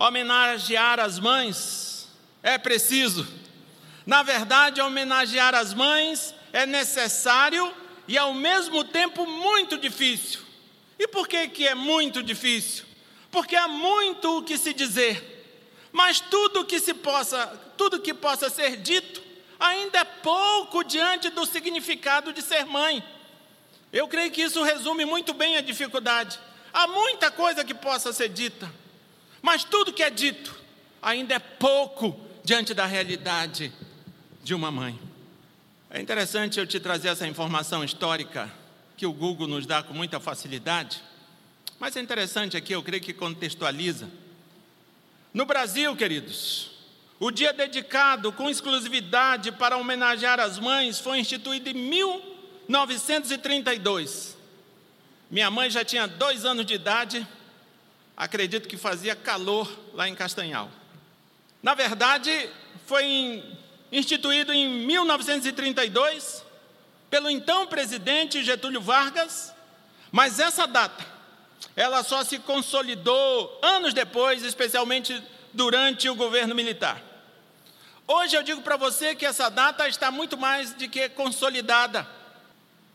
Homenagear 0.00 0.98
as 0.98 1.18
mães 1.18 2.08
é 2.42 2.56
preciso. 2.56 3.28
Na 4.06 4.22
verdade, 4.22 4.80
homenagear 4.80 5.54
as 5.54 5.74
mães 5.74 6.34
é 6.54 6.64
necessário 6.64 7.70
e 8.08 8.16
ao 8.16 8.32
mesmo 8.32 8.82
tempo 8.82 9.26
muito 9.26 9.76
difícil. 9.76 10.40
E 10.98 11.06
por 11.06 11.28
que, 11.28 11.46
que 11.48 11.68
é 11.68 11.74
muito 11.74 12.22
difícil? 12.22 12.86
Porque 13.30 13.54
há 13.54 13.68
muito 13.68 14.38
o 14.38 14.42
que 14.42 14.56
se 14.56 14.72
dizer, 14.72 15.46
mas 15.92 16.18
tudo 16.18 16.64
que 16.64 16.80
se 16.80 16.94
possa, 16.94 17.46
tudo 17.76 18.00
que 18.00 18.14
possa 18.14 18.48
ser 18.48 18.78
dito, 18.78 19.22
ainda 19.58 19.98
é 19.98 20.04
pouco 20.04 20.82
diante 20.82 21.28
do 21.28 21.44
significado 21.44 22.32
de 22.32 22.40
ser 22.40 22.64
mãe. 22.64 23.04
Eu 23.92 24.08
creio 24.08 24.30
que 24.30 24.40
isso 24.40 24.62
resume 24.62 25.04
muito 25.04 25.34
bem 25.34 25.58
a 25.58 25.60
dificuldade. 25.60 26.40
Há 26.72 26.86
muita 26.86 27.30
coisa 27.30 27.62
que 27.62 27.74
possa 27.74 28.14
ser 28.14 28.30
dita, 28.30 28.79
mas 29.42 29.64
tudo 29.64 29.92
que 29.92 30.02
é 30.02 30.10
dito 30.10 30.54
ainda 31.00 31.34
é 31.34 31.38
pouco 31.38 32.18
diante 32.44 32.74
da 32.74 32.86
realidade 32.86 33.72
de 34.42 34.54
uma 34.54 34.70
mãe. 34.70 34.98
É 35.88 36.00
interessante 36.00 36.58
eu 36.58 36.66
te 36.66 36.78
trazer 36.78 37.08
essa 37.08 37.26
informação 37.26 37.82
histórica 37.82 38.52
que 38.96 39.06
o 39.06 39.12
Google 39.12 39.48
nos 39.48 39.66
dá 39.66 39.82
com 39.82 39.94
muita 39.94 40.20
facilidade, 40.20 41.02
mas 41.78 41.96
é 41.96 42.00
interessante 42.00 42.56
aqui, 42.56 42.72
eu 42.72 42.82
creio 42.82 43.02
que 43.02 43.12
contextualiza. 43.12 44.08
No 45.32 45.46
Brasil, 45.46 45.94
queridos, 45.96 46.72
o 47.18 47.30
dia 47.30 47.52
dedicado 47.52 48.32
com 48.32 48.50
exclusividade 48.50 49.52
para 49.52 49.76
homenagear 49.76 50.40
as 50.40 50.58
mães 50.58 50.98
foi 50.98 51.18
instituído 51.18 51.68
em 51.70 51.74
1932. 51.74 54.36
Minha 55.30 55.50
mãe 55.50 55.70
já 55.70 55.84
tinha 55.84 56.06
dois 56.06 56.44
anos 56.44 56.66
de 56.66 56.74
idade 56.74 57.26
acredito 58.20 58.68
que 58.68 58.76
fazia 58.76 59.16
calor 59.16 59.66
lá 59.94 60.06
em 60.06 60.14
Castanhal. 60.14 60.70
Na 61.62 61.72
verdade, 61.72 62.50
foi 62.84 63.42
instituído 63.90 64.52
em 64.52 64.84
1932 64.84 66.44
pelo 67.08 67.30
então 67.30 67.66
presidente 67.66 68.44
Getúlio 68.44 68.82
Vargas, 68.82 69.54
mas 70.12 70.38
essa 70.38 70.66
data 70.66 71.02
ela 71.74 72.02
só 72.02 72.22
se 72.22 72.38
consolidou 72.40 73.58
anos 73.62 73.94
depois, 73.94 74.44
especialmente 74.44 75.22
durante 75.54 76.06
o 76.10 76.14
governo 76.14 76.54
militar. 76.54 77.02
Hoje 78.06 78.36
eu 78.36 78.42
digo 78.42 78.60
para 78.60 78.76
você 78.76 79.14
que 79.14 79.24
essa 79.24 79.48
data 79.48 79.88
está 79.88 80.10
muito 80.10 80.36
mais 80.36 80.74
do 80.74 80.86
que 80.90 81.08
consolidada. 81.08 82.06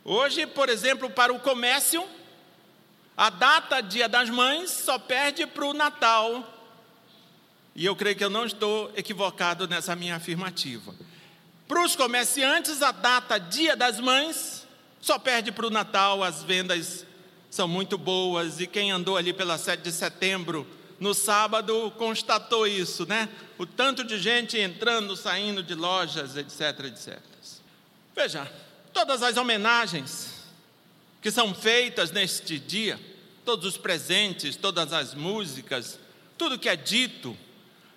Hoje, 0.04 0.46
por 0.46 0.68
exemplo, 0.68 1.10
para 1.10 1.32
o 1.32 1.40
comércio, 1.40 2.06
a 3.16 3.30
data 3.30 3.80
Dia 3.80 4.08
das 4.08 4.28
Mães 4.28 4.70
só 4.70 4.98
perde 4.98 5.46
para 5.46 5.64
o 5.64 5.72
Natal. 5.72 6.52
E 7.74 7.84
eu 7.84 7.96
creio 7.96 8.14
que 8.14 8.24
eu 8.24 8.30
não 8.30 8.44
estou 8.44 8.92
equivocado 8.94 9.66
nessa 9.66 9.96
minha 9.96 10.16
afirmativa. 10.16 10.94
Para 11.66 11.82
os 11.82 11.96
comerciantes, 11.96 12.82
a 12.82 12.92
data 12.92 13.38
Dia 13.38 13.74
das 13.74 13.98
Mães 13.98 14.66
só 15.00 15.18
perde 15.18 15.50
para 15.50 15.66
o 15.66 15.70
Natal, 15.70 16.22
as 16.22 16.42
vendas 16.42 17.06
são 17.50 17.66
muito 17.66 17.96
boas. 17.96 18.60
E 18.60 18.66
quem 18.66 18.92
andou 18.92 19.16
ali 19.16 19.32
pela 19.32 19.56
7 19.56 19.82
de 19.82 19.92
setembro, 19.92 20.66
no 21.00 21.14
sábado, 21.14 21.90
constatou 21.96 22.66
isso, 22.66 23.06
né? 23.06 23.30
O 23.56 23.64
tanto 23.64 24.04
de 24.04 24.18
gente 24.18 24.58
entrando, 24.58 25.16
saindo 25.16 25.62
de 25.62 25.74
lojas, 25.74 26.36
etc, 26.36 26.84
etc. 26.86 27.18
Veja, 28.14 28.50
todas 28.92 29.22
as 29.22 29.36
homenagens 29.36 30.35
que 31.26 31.32
são 31.32 31.52
feitas 31.52 32.12
neste 32.12 32.56
dia, 32.56 33.00
todos 33.44 33.66
os 33.66 33.76
presentes, 33.76 34.54
todas 34.54 34.92
as 34.92 35.12
músicas, 35.12 35.98
tudo 36.38 36.56
que 36.56 36.68
é 36.68 36.76
dito, 36.76 37.36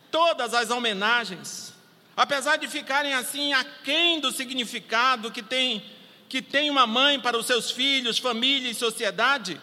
todas 0.10 0.52
as 0.56 0.72
homenagens, 0.72 1.72
apesar 2.18 2.56
de 2.56 2.68
ficarem 2.68 3.14
assim 3.14 3.54
aquém 3.54 4.20
do 4.20 4.32
significado 4.32 5.30
que 5.30 5.44
tem, 5.44 5.86
que 6.28 6.42
tem 6.42 6.72
uma 6.72 6.88
mãe 6.88 7.20
para 7.20 7.38
os 7.38 7.46
seus 7.46 7.70
filhos, 7.70 8.18
família 8.18 8.72
e 8.72 8.74
sociedade, 8.74 9.62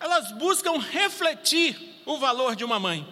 elas 0.00 0.32
buscam 0.32 0.78
refletir 0.78 2.00
o 2.06 2.16
valor 2.16 2.56
de 2.56 2.64
uma 2.64 2.80
mãe. 2.80 3.06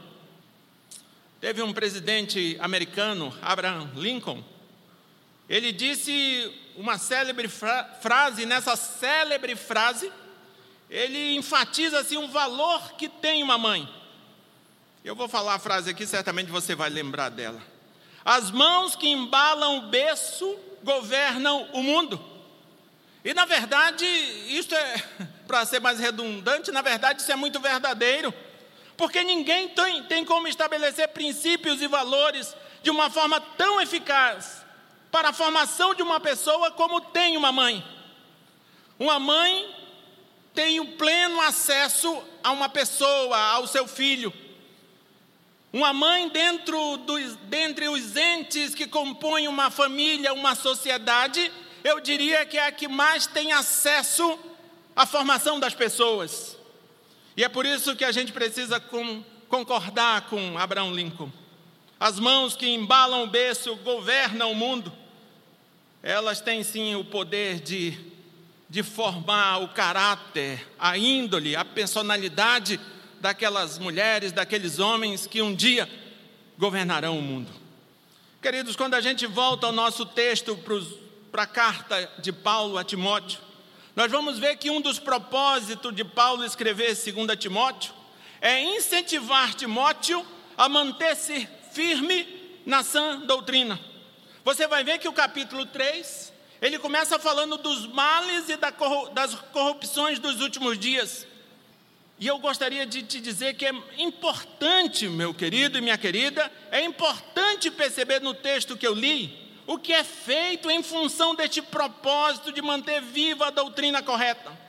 Teve 1.43 1.61
um 1.61 1.75
presidente 1.75 2.57
americano, 2.59 3.39
Abraham 3.43 3.91
Lincoln, 3.97 4.43
ele 5.49 5.73
disse 5.73 6.53
uma 6.77 6.99
célebre 6.99 7.49
fra 7.49 7.85
frase, 8.01 8.47
nessa 8.47 8.77
célebre 8.77 9.55
frase, 9.55 10.11
ele 10.89 11.37
enfatiza 11.37 12.01
assim 12.01 12.17
um 12.17 12.29
valor 12.29 12.93
que 12.93 13.09
tem 13.09 13.43
uma 13.43 13.59
mãe. 13.59 13.89
Eu 15.05 15.15
vou 15.15 15.29
falar 15.29 15.55
a 15.55 15.59
frase 15.59 15.91
aqui, 15.91 16.07
certamente 16.07 16.51
você 16.51 16.75
vai 16.75 16.89
lembrar 16.89 17.29
dela. 17.29 17.61
As 18.25 18.51
mãos 18.51 18.97
que 18.97 19.07
embalam 19.07 19.79
o 19.79 19.89
berço 19.89 20.59
governam 20.83 21.69
o 21.73 21.83
mundo. 21.83 22.23
E 23.23 23.35
na 23.35 23.45
verdade, 23.45 24.05
isso 24.05 24.75
é, 24.75 25.05
para 25.47 25.65
ser 25.67 25.81
mais 25.81 25.99
redundante, 25.99 26.73
na 26.73 26.81
verdade 26.81 27.21
isso 27.21 27.31
é 27.31 27.37
muito 27.37 27.61
verdadeiro. 27.61 28.33
Porque 28.97 29.23
ninguém 29.23 29.69
tem, 29.69 30.05
tem 30.05 30.25
como 30.25 30.49
estabelecer 30.49 31.09
princípios 31.09 31.83
e 31.83 31.87
valores 31.87 32.57
de 32.83 32.91
uma 32.91 33.11
forma 33.11 33.41
tão 33.41 33.81
eficaz 33.81 34.64
para 35.15 35.29
a 35.29 35.33
formação 35.33 35.95
de 35.95 36.03
uma 36.03 36.19
pessoa 36.19 36.73
como 36.73 37.01
tem 37.01 37.37
uma 37.37 37.53
mãe. 37.53 37.85
Uma 38.99 39.21
mãe 39.21 39.73
tem 40.53 40.81
o 40.81 40.97
pleno 40.97 41.41
acesso 41.41 42.21
a 42.43 42.51
uma 42.51 42.69
pessoa, 42.69 43.39
ao 43.39 43.65
seu 43.69 43.87
filho. 43.87 44.35
Uma 45.73 45.93
mãe, 45.93 46.29
dentro 46.29 46.97
dos, 46.97 47.37
dentre 47.45 47.89
os 47.89 48.17
entes 48.17 48.75
que 48.75 48.89
compõem 48.89 49.47
uma 49.47 49.71
família, 49.71 50.35
uma 50.35 50.57
sociedade, 50.57 51.49
eu 51.85 52.01
diria 52.01 52.45
que 52.45 52.59
é 52.59 52.67
a 52.67 52.73
que 52.73 52.89
mais 52.89 53.25
tem 53.25 53.53
acesso 53.53 54.37
à 54.97 55.07
formação 55.07 55.61
das 55.61 55.75
pessoas. 55.75 56.59
E 57.37 57.45
é 57.45 57.49
por 57.49 57.65
isso 57.65 57.95
que 57.95 58.05
a 58.05 58.11
gente 58.11 58.33
precisa 58.33 58.81
com, 58.81 59.23
concordar 59.49 60.23
com 60.23 60.59
Abraão 60.59 60.93
Lincoln. 60.93 61.31
As 62.01 62.19
mãos 62.19 62.57
que 62.57 62.67
embalam 62.67 63.23
o 63.23 63.29
berço 63.29 63.77
governam 63.77 64.51
o 64.51 64.57
mundo. 64.57 65.04
Elas 66.07 66.39
têm 66.39 66.63
sim 66.63 66.95
o 66.95 67.03
poder 67.03 67.61
de, 67.61 67.99
de 68.69 68.83
formar 68.83 69.63
o 69.63 69.69
caráter, 69.69 70.69
a 70.79 70.99
índole, 70.99 71.57
a 71.57 71.65
personalidade 71.65 72.79
daquelas 73.23 73.79
mulheres, 73.79 74.31
daqueles 74.31 74.79
homens 74.79 75.27
que 75.27 75.41
um 75.41 75.55
dia 75.55 75.89
governarão 76.59 77.19
o 77.19 77.23
mundo. 77.23 77.51
Queridos, 78.43 78.77
quando 78.77 78.93
a 78.93 79.01
gente 79.01 79.27
volta 79.27 79.67
ao 79.67 79.73
nosso 79.73 80.05
texto 80.05 80.55
para 81.33 81.45
a 81.45 81.47
carta 81.47 82.13
de 82.19 82.31
Paulo 82.33 82.77
a 82.77 82.85
Timóteo, 82.85 83.41
nós 83.97 84.13
vamos 84.13 84.39
ver 84.39 84.59
que 84.59 84.69
um 84.69 84.83
dos 84.83 84.99
propósitos 84.99 85.97
de 85.97 86.05
Paulo 86.05 86.45
escrever 86.45 86.95
2 86.95 87.39
Timóteo 87.39 87.95
é 88.43 88.61
incentivar 88.77 89.55
Timóteo 89.55 90.23
a 90.55 90.69
manter-se 90.69 91.49
firme 91.73 92.61
na 92.67 92.83
sã 92.83 93.21
doutrina. 93.21 93.94
Você 94.45 94.67
vai 94.67 94.85
ver 94.85 94.99
que 94.99 95.09
o 95.09 95.13
capítulo 95.13 95.65
3, 95.65 96.31
ele 96.61 96.79
começa 96.79 97.19
falando 97.19 97.57
dos 97.57 97.87
males 97.87 98.51
e 98.51 98.57
das 98.57 99.35
corrupções 99.53 100.19
dos 100.19 100.41
últimos 100.43 100.79
dias. 100.79 101.27
E 102.21 102.27
eu 102.27 102.39
gostaria 102.39 102.85
de 102.85 103.03
te 103.03 103.21
dizer 103.21 103.55
que 103.55 103.65
é 103.65 103.73
importante, 103.97 105.09
meu 105.09 105.33
querido 105.33 105.79
e 105.79 105.81
minha 105.81 105.97
querida, 105.97 106.53
é 106.71 106.85
importante 106.85 107.71
perceber 107.71 108.21
no 108.21 108.35
texto 108.35 108.77
que 108.77 108.87
eu 108.87 108.93
li 108.93 109.43
o 109.67 109.79
que 109.79 109.95
é 109.95 110.05
feito 110.05 110.71
em 110.71 110.83
função 110.83 111.35
deste 111.35 111.63
propósito 111.63 112.53
de 112.53 112.61
manter 112.61 113.01
viva 113.01 113.47
a 113.47 113.51
doutrina 113.51 114.03
correta. 114.03 114.64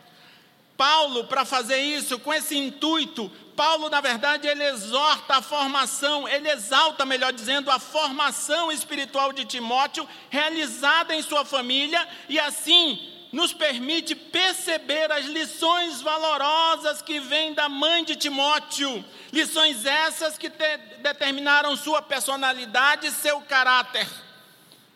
Paulo, 0.78 1.26
para 1.26 1.46
fazer 1.46 1.78
isso, 1.78 2.20
com 2.20 2.34
esse 2.34 2.58
intuito, 2.58 3.32
Paulo, 3.56 3.90
na 3.90 4.02
verdade, 4.02 4.48
ele 4.48 4.64
exorta 4.64 5.38
a 5.38 5.42
formação, 5.42 6.28
ele 6.28 6.50
exalta, 6.50 7.06
melhor 7.06 7.32
dizendo, 7.32 7.72
a 7.72 7.80
formação 7.80 8.72
espiritual 8.72 9.32
de 9.32 9.46
Timóteo, 9.46 10.08
realizada 10.30 11.16
em 11.16 11.22
sua 11.22 11.46
família, 11.46 12.06
e 12.28 12.38
assim 12.38 13.12
nos 13.32 13.54
permite 13.54 14.16
perceber 14.16 15.12
as 15.12 15.26
lições 15.26 16.02
valorosas 16.02 17.02
que 17.02 17.20
vêm 17.20 17.54
da 17.54 17.68
mãe 17.68 18.04
de 18.04 18.16
Timóteo, 18.16 19.04
lições 19.32 19.86
essas 19.86 20.38
que 20.38 20.50
te, 20.50 20.78
determinaram 21.02 21.76
sua 21.76 22.02
personalidade 22.02 23.08
e 23.08 23.12
seu 23.12 23.42
caráter. 23.42 24.08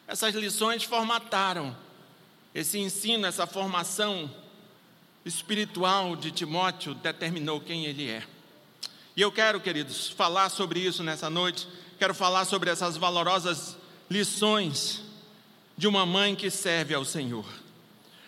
Essas 0.08 0.34
lições 0.36 0.84
formataram 0.84 1.76
esse 2.54 2.80
ensino, 2.80 3.28
essa 3.28 3.46
formação 3.46 4.30
espiritual 5.30 6.16
de 6.16 6.32
Timóteo 6.32 6.96
determinou 6.96 7.62
quem 7.62 7.86
ele 7.86 8.10
é. 8.10 8.24
E 9.16 9.22
eu 9.22 9.32
quero, 9.32 9.62
queridos, 9.62 10.10
falar 10.10 10.50
sobre 10.50 10.80
isso 10.80 11.04
nessa 11.04 11.30
noite. 11.30 11.68
Quero 12.00 12.16
falar 12.16 12.46
sobre 12.46 12.70
essas 12.70 12.98
valorosas 12.98 13.78
lições 14.10 15.04
de 15.78 15.88
uma 15.88 16.06
mãe 16.06 16.36
que 16.36 16.50
serve 16.50 16.94
ao 16.96 17.06
Senhor. 17.06 17.46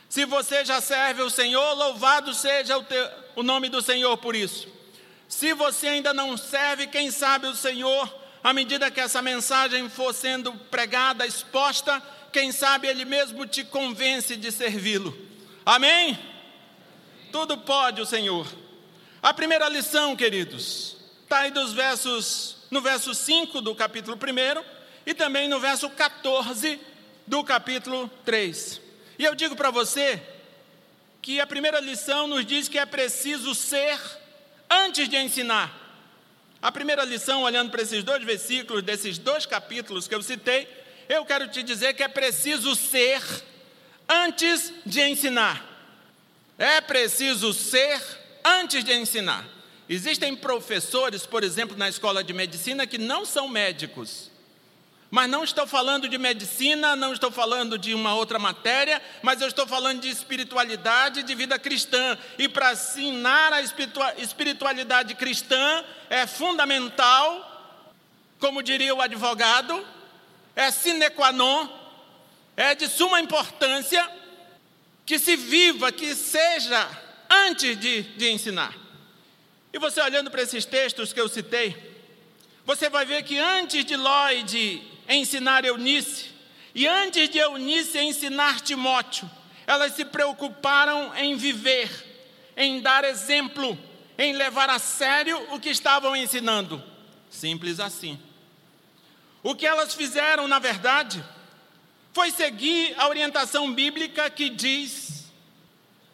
Se 0.07 0.25
você 0.25 0.63
já 0.63 0.79
serve 0.79 1.23
o 1.23 1.29
Senhor, 1.29 1.73
louvado 1.73 2.33
seja 2.33 2.77
o, 2.77 2.83
teu, 2.83 3.09
o 3.35 3.43
nome 3.43 3.67
do 3.67 3.81
Senhor 3.81 4.15
por 4.17 4.35
isso. 4.35 4.67
Se 5.27 5.53
você 5.53 5.87
ainda 5.87 6.13
não 6.13 6.37
serve, 6.37 6.87
quem 6.87 7.09
sabe 7.09 7.47
o 7.47 7.55
Senhor, 7.55 8.13
à 8.43 8.53
medida 8.53 8.91
que 8.91 8.99
essa 8.99 9.21
mensagem 9.21 9.89
for 9.89 10.13
sendo 10.13 10.53
pregada, 10.69 11.25
exposta, 11.25 12.01
quem 12.31 12.51
sabe 12.51 12.87
Ele 12.87 13.05
mesmo 13.05 13.47
te 13.47 13.63
convence 13.63 14.35
de 14.35 14.51
servi-lo. 14.51 15.17
Amém? 15.65 16.30
Tudo 17.31 17.57
pode 17.57 18.01
o 18.01 18.05
Senhor. 18.05 18.45
A 19.21 19.33
primeira 19.33 19.69
lição, 19.69 20.15
queridos, 20.15 20.97
está 21.23 21.39
aí 21.39 21.51
dos 21.51 21.71
versos, 21.71 22.57
no 22.69 22.81
verso 22.81 23.13
5 23.13 23.61
do 23.61 23.73
capítulo 23.73 24.17
1 24.17 24.63
e 25.05 25.13
também 25.13 25.47
no 25.47 25.59
verso 25.59 25.89
14 25.89 26.79
do 27.25 27.41
capítulo 27.43 28.11
3. 28.25 28.81
E 29.17 29.23
eu 29.23 29.33
digo 29.33 29.55
para 29.55 29.71
você 29.71 30.21
que 31.21 31.39
a 31.39 31.47
primeira 31.47 31.79
lição 31.79 32.27
nos 32.27 32.45
diz 32.45 32.67
que 32.67 32.77
é 32.77 32.85
preciso 32.85 33.55
ser 33.55 33.97
antes 34.69 35.07
de 35.07 35.15
ensinar. 35.15 35.73
A 36.61 36.71
primeira 36.71 37.05
lição, 37.05 37.43
olhando 37.43 37.71
para 37.71 37.81
esses 37.81 38.03
dois 38.03 38.23
versículos, 38.23 38.83
desses 38.83 39.17
dois 39.17 39.45
capítulos 39.45 40.07
que 40.07 40.13
eu 40.13 40.21
citei, 40.21 40.67
eu 41.07 41.25
quero 41.25 41.47
te 41.47 41.63
dizer 41.63 41.93
que 41.93 42.03
é 42.03 42.07
preciso 42.09 42.75
ser 42.75 43.21
antes 44.09 44.73
de 44.85 45.01
ensinar. 45.01 45.70
É 46.61 46.79
preciso 46.79 47.53
ser 47.53 47.99
antes 48.45 48.83
de 48.83 48.93
ensinar. 48.93 49.43
Existem 49.89 50.35
professores, 50.35 51.25
por 51.25 51.43
exemplo, 51.43 51.75
na 51.75 51.89
escola 51.89 52.23
de 52.23 52.33
medicina, 52.33 52.85
que 52.85 52.99
não 52.99 53.25
são 53.25 53.47
médicos. 53.47 54.29
Mas 55.09 55.27
não 55.27 55.43
estou 55.43 55.65
falando 55.65 56.07
de 56.07 56.19
medicina, 56.19 56.95
não 56.95 57.13
estou 57.13 57.31
falando 57.31 57.79
de 57.79 57.95
uma 57.95 58.13
outra 58.13 58.37
matéria, 58.37 59.01
mas 59.23 59.41
eu 59.41 59.47
estou 59.47 59.65
falando 59.65 60.01
de 60.01 60.09
espiritualidade, 60.09 61.23
de 61.23 61.33
vida 61.33 61.57
cristã. 61.57 62.15
E 62.37 62.47
para 62.47 62.73
ensinar 62.73 63.51
a 63.51 63.61
espiritualidade 64.19 65.15
cristã 65.15 65.83
é 66.11 66.27
fundamental, 66.27 67.89
como 68.37 68.61
diria 68.61 68.93
o 68.93 69.01
advogado, 69.01 69.83
é 70.55 70.69
sine 70.69 71.09
qua 71.09 71.31
non, 71.31 71.67
é 72.55 72.75
de 72.75 72.87
suma 72.87 73.19
importância 73.19 74.20
que 75.05 75.19
se 75.19 75.35
viva, 75.35 75.91
que 75.91 76.15
seja 76.15 76.89
antes 77.29 77.79
de, 77.79 78.03
de 78.03 78.29
ensinar. 78.29 78.75
E 79.73 79.79
você 79.79 80.01
olhando 80.01 80.29
para 80.29 80.41
esses 80.41 80.65
textos 80.65 81.13
que 81.13 81.19
eu 81.19 81.29
citei, 81.29 81.75
você 82.65 82.89
vai 82.89 83.05
ver 83.05 83.23
que 83.23 83.37
antes 83.37 83.85
de 83.85 83.95
Lloyd 83.95 84.83
ensinar 85.07 85.65
Eunice, 85.65 86.29
e 86.73 86.87
antes 86.87 87.29
de 87.29 87.37
Eunice 87.37 87.99
ensinar 87.99 88.61
Timóteo, 88.61 89.29
elas 89.67 89.93
se 89.93 90.05
preocuparam 90.05 91.15
em 91.15 91.35
viver, 91.35 91.89
em 92.55 92.81
dar 92.81 93.03
exemplo, 93.03 93.77
em 94.17 94.33
levar 94.33 94.69
a 94.69 94.79
sério 94.79 95.37
o 95.51 95.59
que 95.59 95.69
estavam 95.69 96.15
ensinando. 96.15 96.81
Simples 97.29 97.79
assim. 97.79 98.19
O 99.43 99.55
que 99.55 99.65
elas 99.65 99.93
fizeram, 99.93 100.47
na 100.47 100.59
verdade, 100.59 101.23
foi 102.13 102.31
seguir 102.31 102.93
a 102.97 103.07
orientação 103.07 103.73
bíblica 103.73 104.29
que 104.29 104.49
diz, 104.49 105.31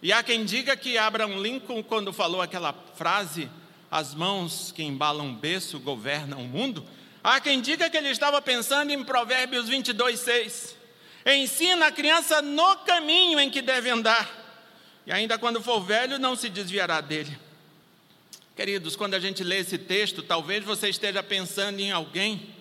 e 0.02 0.14
há 0.14 0.22
quem 0.22 0.46
diga 0.46 0.76
que 0.76 0.98
Abraham 0.98 1.40
Lincoln, 1.42 1.82
quando 1.84 2.14
falou 2.14 2.42
aquela 2.42 2.74
frase, 2.96 3.50
as 3.90 4.14
mãos 4.14 4.72
que 4.76 4.84
embalam 4.84 5.32
o 5.32 5.34
berço 5.34 5.80
governam 5.80 6.42
o 6.42 6.48
mundo, 6.48 6.86
Há 7.30 7.42
quem 7.42 7.60
diga 7.60 7.90
que 7.90 7.98
ele 7.98 8.08
estava 8.08 8.42
pensando 8.42 8.90
em 8.90 9.04
Provérbios 9.04 9.68
22, 9.68 10.18
6. 10.18 10.78
Ensina 11.26 11.88
a 11.88 11.92
criança 11.92 12.42
no 12.42 12.78
caminho 12.78 13.38
em 13.38 13.50
que 13.50 13.62
deve 13.62 13.90
andar, 13.90 14.30
e 15.06 15.12
ainda 15.12 15.38
quando 15.38 15.62
for 15.62 15.82
velho, 15.82 16.18
não 16.18 16.38
se 16.38 16.48
desviará 16.48 17.02
dele. 17.02 17.38
Queridos, 18.56 18.96
quando 18.96 19.14
a 19.14 19.20
gente 19.20 19.44
lê 19.44 19.58
esse 19.58 19.78
texto, 19.78 20.24
talvez 20.24 20.64
você 20.64 20.88
esteja 20.88 21.22
pensando 21.22 21.82
em 21.82 21.92
alguém. 21.92 22.56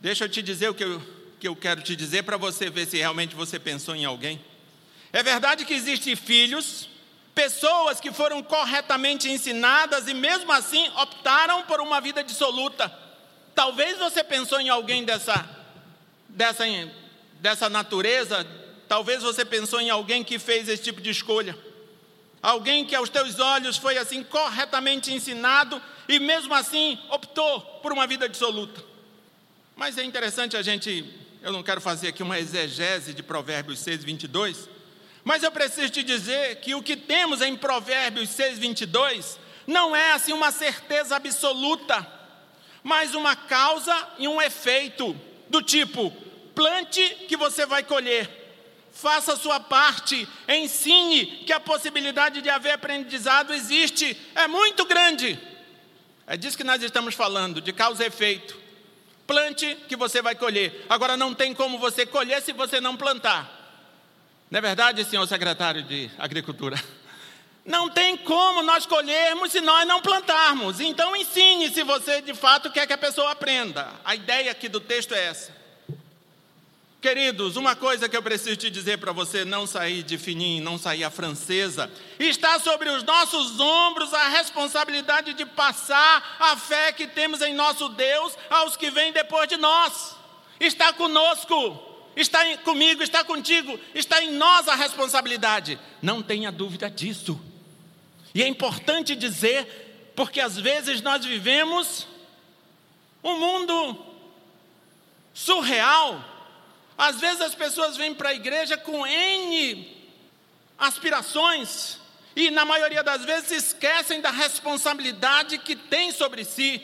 Deixa 0.00 0.24
eu 0.24 0.30
te 0.30 0.40
dizer 0.40 0.70
o 0.70 0.74
que 0.74 0.84
eu, 0.84 1.02
que 1.42 1.48
eu 1.48 1.56
quero 1.56 1.82
te 1.82 1.96
dizer 1.96 2.22
para 2.22 2.36
você 2.36 2.70
ver 2.70 2.86
se 2.86 2.98
realmente 2.98 3.34
você 3.34 3.58
pensou 3.58 3.96
em 3.96 4.04
alguém. 4.04 4.40
É 5.12 5.24
verdade 5.24 5.64
que 5.64 5.74
existem 5.74 6.14
filhos, 6.14 6.88
pessoas 7.34 7.98
que 7.98 8.12
foram 8.12 8.40
corretamente 8.44 9.28
ensinadas 9.28 10.06
e 10.06 10.14
mesmo 10.14 10.52
assim 10.52 10.88
optaram 10.90 11.64
por 11.64 11.80
uma 11.80 12.00
vida 12.00 12.22
dissoluta. 12.22 12.96
Talvez 13.56 13.98
você 13.98 14.22
pensou 14.22 14.60
em 14.60 14.68
alguém 14.68 15.04
dessa, 15.04 15.44
dessa, 16.28 16.62
dessa 17.40 17.68
natureza, 17.68 18.46
talvez 18.88 19.20
você 19.20 19.44
pensou 19.44 19.80
em 19.80 19.90
alguém 19.90 20.22
que 20.22 20.38
fez 20.38 20.68
esse 20.68 20.84
tipo 20.84 21.00
de 21.00 21.10
escolha. 21.10 21.58
Alguém 22.40 22.84
que 22.84 22.94
aos 22.94 23.08
teus 23.08 23.40
olhos 23.40 23.76
foi 23.76 23.98
assim 23.98 24.22
corretamente 24.22 25.12
ensinado 25.12 25.82
e 26.08 26.20
mesmo 26.20 26.54
assim 26.54 27.00
optou 27.10 27.60
por 27.82 27.92
uma 27.92 28.06
vida 28.06 28.28
dissoluta. 28.28 28.80
Mas 29.74 29.98
é 29.98 30.04
interessante 30.04 30.56
a 30.56 30.62
gente, 30.62 31.21
eu 31.42 31.52
não 31.52 31.62
quero 31.62 31.80
fazer 31.80 32.08
aqui 32.08 32.22
uma 32.22 32.38
exegese 32.38 33.12
de 33.12 33.22
Provérbios 33.22 33.80
6, 33.80 34.04
22, 34.04 34.68
mas 35.24 35.42
eu 35.42 35.50
preciso 35.50 35.90
te 35.90 36.02
dizer 36.02 36.56
que 36.56 36.74
o 36.74 36.82
que 36.82 36.96
temos 36.96 37.42
em 37.42 37.56
Provérbios 37.56 38.30
6, 38.30 38.58
22 38.60 39.38
não 39.66 39.94
é 39.94 40.12
assim 40.12 40.32
uma 40.32 40.52
certeza 40.52 41.16
absoluta, 41.16 42.06
mas 42.82 43.14
uma 43.14 43.34
causa 43.34 44.08
e 44.18 44.28
um 44.28 44.40
efeito, 44.40 45.16
do 45.48 45.60
tipo: 45.60 46.12
plante 46.54 47.02
que 47.28 47.36
você 47.36 47.66
vai 47.66 47.82
colher, 47.82 48.30
faça 48.92 49.32
a 49.32 49.36
sua 49.36 49.58
parte, 49.58 50.28
ensine 50.48 51.44
que 51.44 51.52
a 51.52 51.60
possibilidade 51.60 52.40
de 52.40 52.50
haver 52.50 52.72
aprendizado 52.72 53.52
existe, 53.52 54.16
é 54.36 54.46
muito 54.46 54.84
grande. 54.84 55.38
É 56.24 56.36
disso 56.36 56.56
que 56.56 56.64
nós 56.64 56.80
estamos 56.82 57.16
falando, 57.16 57.60
de 57.60 57.72
causa 57.72 58.04
e 58.04 58.06
efeito. 58.06 58.61
Plante 59.32 59.74
que 59.88 59.96
você 59.96 60.20
vai 60.20 60.34
colher. 60.34 60.84
Agora 60.90 61.16
não 61.16 61.32
tem 61.32 61.54
como 61.54 61.78
você 61.78 62.04
colher 62.04 62.42
se 62.42 62.52
você 62.52 62.82
não 62.82 62.98
plantar. 62.98 63.50
Não 64.50 64.58
é 64.58 64.60
verdade, 64.60 65.02
senhor 65.06 65.26
secretário 65.26 65.82
de 65.82 66.10
Agricultura? 66.18 66.76
Não 67.64 67.88
tem 67.88 68.16
como 68.16 68.60
nós 68.62 68.84
colhermos 68.86 69.52
se 69.52 69.60
nós 69.60 69.86
não 69.86 70.02
plantarmos. 70.02 70.80
Então 70.80 71.14
ensine 71.14 71.70
se 71.70 71.84
você 71.84 72.20
de 72.20 72.34
fato 72.34 72.72
quer 72.72 72.88
que 72.88 72.92
a 72.92 72.98
pessoa 72.98 73.30
aprenda. 73.30 73.88
A 74.04 74.16
ideia 74.16 74.50
aqui 74.50 74.68
do 74.68 74.80
texto 74.80 75.14
é 75.14 75.26
essa. 75.26 75.61
Queridos, 77.02 77.56
uma 77.56 77.74
coisa 77.74 78.08
que 78.08 78.16
eu 78.16 78.22
preciso 78.22 78.56
te 78.56 78.70
dizer 78.70 78.96
para 78.98 79.10
você 79.10 79.44
não 79.44 79.66
sair 79.66 80.04
de 80.04 80.16
fininho, 80.16 80.62
não 80.62 80.78
sair 80.78 81.02
a 81.02 81.10
francesa, 81.10 81.90
está 82.18 82.60
sobre 82.60 82.88
os 82.88 83.02
nossos 83.02 83.58
ombros 83.58 84.14
a 84.14 84.28
responsabilidade 84.28 85.34
de 85.34 85.44
passar 85.44 86.36
a 86.38 86.56
fé 86.56 86.92
que 86.92 87.08
temos 87.08 87.42
em 87.42 87.52
nosso 87.54 87.88
Deus 87.88 88.38
aos 88.48 88.76
que 88.76 88.88
vêm 88.88 89.12
depois 89.12 89.48
de 89.48 89.56
nós. 89.56 90.16
Está 90.60 90.92
conosco 90.92 91.90
está 92.14 92.56
comigo, 92.58 93.02
está 93.02 93.24
contigo, 93.24 93.78
está 93.94 94.22
em 94.22 94.32
nós 94.32 94.68
a 94.68 94.74
responsabilidade. 94.74 95.78
Não 96.00 96.22
tenha 96.22 96.52
dúvida 96.52 96.90
disso. 96.90 97.40
E 98.34 98.42
é 98.42 98.48
importante 98.48 99.14
dizer, 99.14 100.12
porque 100.14 100.40
às 100.40 100.58
vezes 100.58 101.00
nós 101.00 101.24
vivemos 101.24 102.06
um 103.22 103.38
mundo 103.38 103.98
surreal. 105.32 106.31
Às 106.96 107.20
vezes 107.20 107.40
as 107.40 107.54
pessoas 107.54 107.96
vêm 107.96 108.14
para 108.14 108.30
a 108.30 108.34
igreja 108.34 108.76
com 108.76 109.06
N 109.06 110.00
aspirações 110.78 111.98
e, 112.34 112.50
na 112.50 112.64
maioria 112.64 113.02
das 113.02 113.24
vezes, 113.24 113.50
esquecem 113.50 114.20
da 114.20 114.30
responsabilidade 114.30 115.58
que 115.58 115.76
tem 115.76 116.12
sobre 116.12 116.44
si. 116.44 116.80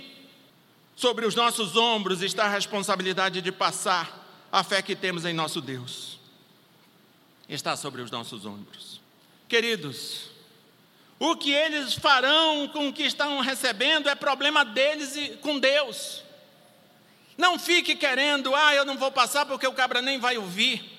Sobre 0.95 1.27
os 1.27 1.35
nossos 1.35 1.77
ombros 1.77 2.23
está 2.23 2.45
a 2.45 2.49
responsabilidade 2.49 3.41
de 3.41 3.53
passar 3.53 4.47
a 4.51 4.65
fé 4.65 4.83
que 4.83 4.97
temos 4.97 5.25
em 5.25 5.33
nosso 5.33 5.61
Deus 5.61 6.19
está 7.49 7.77
sobre 7.77 8.03
os 8.03 8.11
nossos 8.11 8.45
ombros. 8.45 9.01
Queridos, 9.49 10.31
o 11.19 11.35
que 11.37 11.51
eles 11.51 11.95
farão 11.95 12.69
com 12.69 12.89
o 12.89 12.93
que 12.93 13.05
estão 13.05 13.41
recebendo 13.41 14.09
é 14.09 14.15
problema 14.15 14.65
deles 14.65 15.17
e 15.17 15.29
com 15.39 15.59
Deus. 15.59 16.23
Não 17.39 17.57
fique 17.57 17.95
querendo, 17.95 18.53
ah, 18.53 18.75
eu 18.75 18.85
não 18.85 18.99
vou 18.99 19.13
passar 19.13 19.47
porque 19.47 19.67
o 19.67 19.73
cabra 19.73 20.03
nem 20.03 20.19
vai 20.19 20.37
ouvir. 20.37 20.99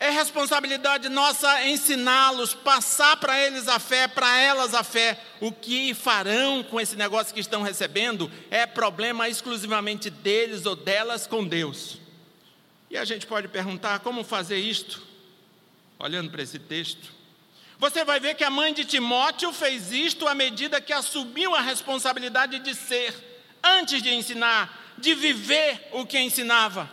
É 0.00 0.08
responsabilidade 0.08 1.10
nossa 1.10 1.64
ensiná-los, 1.66 2.54
passar 2.54 3.18
para 3.18 3.38
eles 3.38 3.68
a 3.68 3.78
fé, 3.78 4.08
para 4.08 4.36
elas 4.38 4.74
a 4.74 4.82
fé. 4.82 5.20
O 5.40 5.52
que 5.52 5.92
farão 5.92 6.64
com 6.64 6.80
esse 6.80 6.96
negócio 6.96 7.34
que 7.34 7.38
estão 7.38 7.62
recebendo 7.62 8.32
é 8.50 8.66
problema 8.66 9.28
exclusivamente 9.28 10.08
deles 10.08 10.64
ou 10.64 10.74
delas 10.74 11.26
com 11.26 11.46
Deus. 11.46 11.98
E 12.90 12.96
a 12.96 13.04
gente 13.04 13.26
pode 13.26 13.46
perguntar 13.46 14.00
como 14.00 14.24
fazer 14.24 14.58
isto, 14.58 15.02
olhando 15.98 16.30
para 16.30 16.42
esse 16.42 16.58
texto. 16.58 17.12
Você 17.78 18.04
vai 18.04 18.18
ver 18.18 18.34
que 18.34 18.44
a 18.44 18.50
mãe 18.50 18.72
de 18.72 18.84
Timóteo 18.84 19.52
fez 19.52 19.92
isto 19.92 20.26
à 20.26 20.34
medida 20.34 20.80
que 20.80 20.92
assumiu 20.92 21.54
a 21.54 21.60
responsabilidade 21.60 22.58
de 22.58 22.74
ser, 22.74 23.14
antes 23.62 24.02
de 24.02 24.12
ensinar, 24.12 24.81
de 24.98 25.14
viver 25.14 25.88
o 25.92 26.06
que 26.06 26.18
ensinava. 26.18 26.90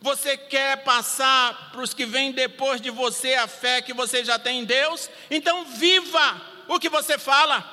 Você 0.00 0.36
quer 0.36 0.84
passar 0.84 1.70
para 1.72 1.80
os 1.80 1.94
que 1.94 2.04
vêm 2.04 2.30
depois 2.30 2.80
de 2.80 2.90
você 2.90 3.34
a 3.34 3.46
fé 3.46 3.80
que 3.80 3.94
você 3.94 4.22
já 4.22 4.38
tem 4.38 4.60
em 4.60 4.64
Deus? 4.64 5.08
Então 5.30 5.64
viva 5.64 6.42
o 6.68 6.78
que 6.78 6.88
você 6.88 7.18
fala. 7.18 7.64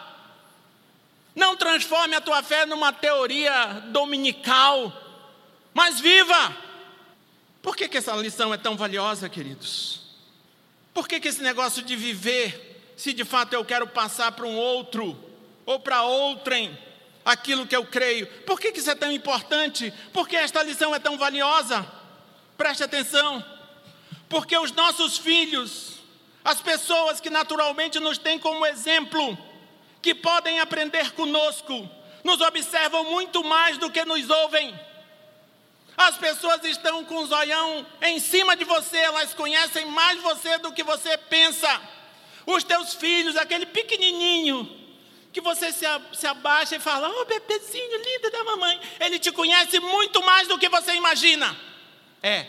Não 1.36 1.56
transforme 1.56 2.16
a 2.16 2.22
tua 2.22 2.42
fé 2.42 2.66
numa 2.66 2.94
teoria 2.94 3.84
dominical, 3.88 4.92
mas 5.74 6.00
viva. 6.00 6.56
Por 7.62 7.76
que, 7.76 7.88
que 7.88 7.98
essa 7.98 8.16
lição 8.16 8.54
é 8.54 8.58
tão 8.58 8.76
valiosa, 8.76 9.30
queridos? 9.30 10.02
Por 10.94 11.08
que, 11.08 11.20
que 11.20 11.28
esse 11.28 11.42
negócio 11.42 11.84
de 11.84 11.96
viver, 11.96 12.94
se 12.98 13.14
de 13.14 13.24
fato 13.24 13.54
eu 13.54 13.64
quero 13.64 13.88
passar 13.88 14.32
para 14.32 14.46
um 14.46 14.56
outro, 14.56 15.18
ou 15.66 15.80
para 15.80 16.04
outrem, 16.04 16.78
aquilo 17.24 17.68
que 17.68 17.76
eu 17.76 17.86
creio, 17.86 18.28
por 18.46 18.60
que, 18.60 18.70
isso 18.70 18.90
é 18.90 18.96
tão 18.96 19.12
importante? 19.12 19.94
Por 20.14 20.28
que 20.28 20.36
esta 20.36 20.64
lição 20.64 20.94
é 20.94 21.00
tão 21.00 21.18
valiosa? 21.18 21.86
Preste 22.58 22.84
atenção. 22.84 23.44
Porque 24.28 24.58
os 24.58 24.72
nossos 24.72 25.18
filhos, 25.18 26.00
as 26.44 26.62
pessoas 26.62 27.20
que 27.20 27.30
naturalmente 27.30 28.00
nos 28.00 28.18
têm 28.18 28.40
como 28.40 28.66
exemplo, 28.66 29.38
que 30.02 30.16
podem 30.16 30.60
aprender 30.60 31.12
conosco, 31.12 31.90
nos 32.24 32.42
observam 32.42 33.04
muito 33.06 33.44
mais 33.44 33.78
do 33.78 33.92
que 33.92 34.04
nos 34.06 34.30
ouvem. 34.30 34.74
As 35.98 36.18
pessoas 36.18 36.64
estão 36.64 37.04
com 37.06 37.16
o 37.16 37.26
zoião 37.26 37.86
em 38.02 38.20
cima 38.20 38.56
de 38.56 38.64
você, 38.64 38.98
elas 38.98 39.34
conhecem 39.34 39.86
mais 39.86 40.20
você 40.22 40.58
do 40.58 40.72
que 40.72 40.84
você 40.84 41.18
pensa. 41.18 41.82
Os 42.46 42.64
teus 42.64 42.94
filhos, 42.94 43.36
aquele 43.36 43.68
pequenininho, 43.68 44.81
que 45.32 45.42
você 45.42 45.72
se, 45.72 45.86
se 46.14 46.28
abaixa 46.28 46.76
e 46.76 46.80
fala: 46.80 47.10
Oh, 47.10 47.26
bebezinho 47.26 47.98
lindo 47.98 48.32
da 48.32 48.44
mamãe, 48.44 48.80
ele 49.00 49.20
te 49.20 49.32
conhece 49.32 49.80
muito 49.80 50.22
mais 50.24 50.48
do 50.48 50.58
que 50.58 50.70
você 50.70 50.94
imagina. 50.94 51.56
É. 52.22 52.46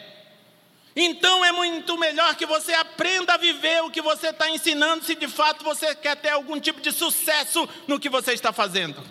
Então 0.95 1.43
é 1.45 1.53
muito 1.53 1.97
melhor 1.97 2.35
que 2.37 2.45
você 2.45 2.75
aprenda 2.75 3.35
a 3.35 3.39
viver 3.39 3.83
o 3.83 3.91
que 3.91 4.03
você 4.03 4.29
está 4.29 4.51
ensinando, 4.51 5.05
se 5.05 5.15
de 5.15 5.27
fato 5.27 5.65
você 5.65 5.95
quer 5.95 6.17
ter 6.17 6.29
algum 6.29 6.61
tipo 6.61 6.81
de 6.81 6.93
sucesso 6.93 7.67
no 7.87 7.99
que 7.99 8.11
você 8.11 8.33
está 8.35 8.53
fazendo. 8.53 9.03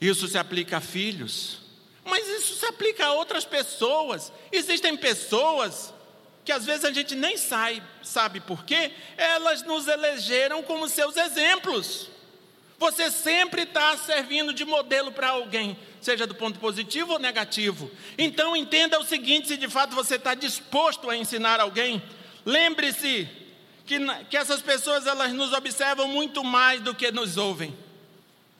Isso 0.00 0.28
se 0.28 0.36
aplica 0.36 0.76
a 0.76 0.80
filhos 0.82 1.64
mas 2.04 2.28
isso 2.28 2.54
se 2.56 2.66
aplica 2.66 3.06
a 3.06 3.12
outras 3.12 3.44
pessoas. 3.44 4.30
Existem 4.52 4.96
pessoas 4.96 5.92
que 6.44 6.52
às 6.52 6.66
vezes 6.66 6.84
a 6.84 6.92
gente 6.92 7.14
nem 7.14 7.38
sabe, 7.38 7.82
sabe 8.02 8.40
por 8.40 8.64
quê? 8.64 8.92
Elas 9.16 9.62
nos 9.62 9.88
elegeram 9.88 10.62
como 10.62 10.88
seus 10.88 11.16
exemplos. 11.16 12.10
Você 12.84 13.10
sempre 13.10 13.62
está 13.62 13.96
servindo 13.96 14.52
de 14.52 14.62
modelo 14.62 15.10
para 15.10 15.30
alguém, 15.30 15.74
seja 16.02 16.26
do 16.26 16.34
ponto 16.34 16.58
positivo 16.58 17.14
ou 17.14 17.18
negativo. 17.18 17.90
Então 18.18 18.54
entenda 18.54 19.00
o 19.00 19.04
seguinte: 19.04 19.48
se 19.48 19.56
de 19.56 19.68
fato 19.68 19.94
você 19.94 20.16
está 20.16 20.34
disposto 20.34 21.08
a 21.08 21.16
ensinar 21.16 21.60
alguém, 21.60 22.02
lembre-se 22.44 23.26
que, 23.86 23.98
que 24.28 24.36
essas 24.36 24.60
pessoas 24.60 25.06
elas 25.06 25.32
nos 25.32 25.54
observam 25.54 26.06
muito 26.08 26.44
mais 26.44 26.82
do 26.82 26.94
que 26.94 27.10
nos 27.10 27.38
ouvem. 27.38 27.74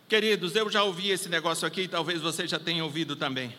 Queridos, 0.09 0.57
eu 0.57 0.71
já 0.71 0.83
ouvi 0.83 1.11
esse 1.11 1.29
negócio 1.29 1.69
aqui, 1.69 1.87
talvez 1.87 2.23
você 2.23 2.49
já 2.49 2.59
tenha 2.59 2.83
ouvido 2.83 3.17
também. 3.17 3.55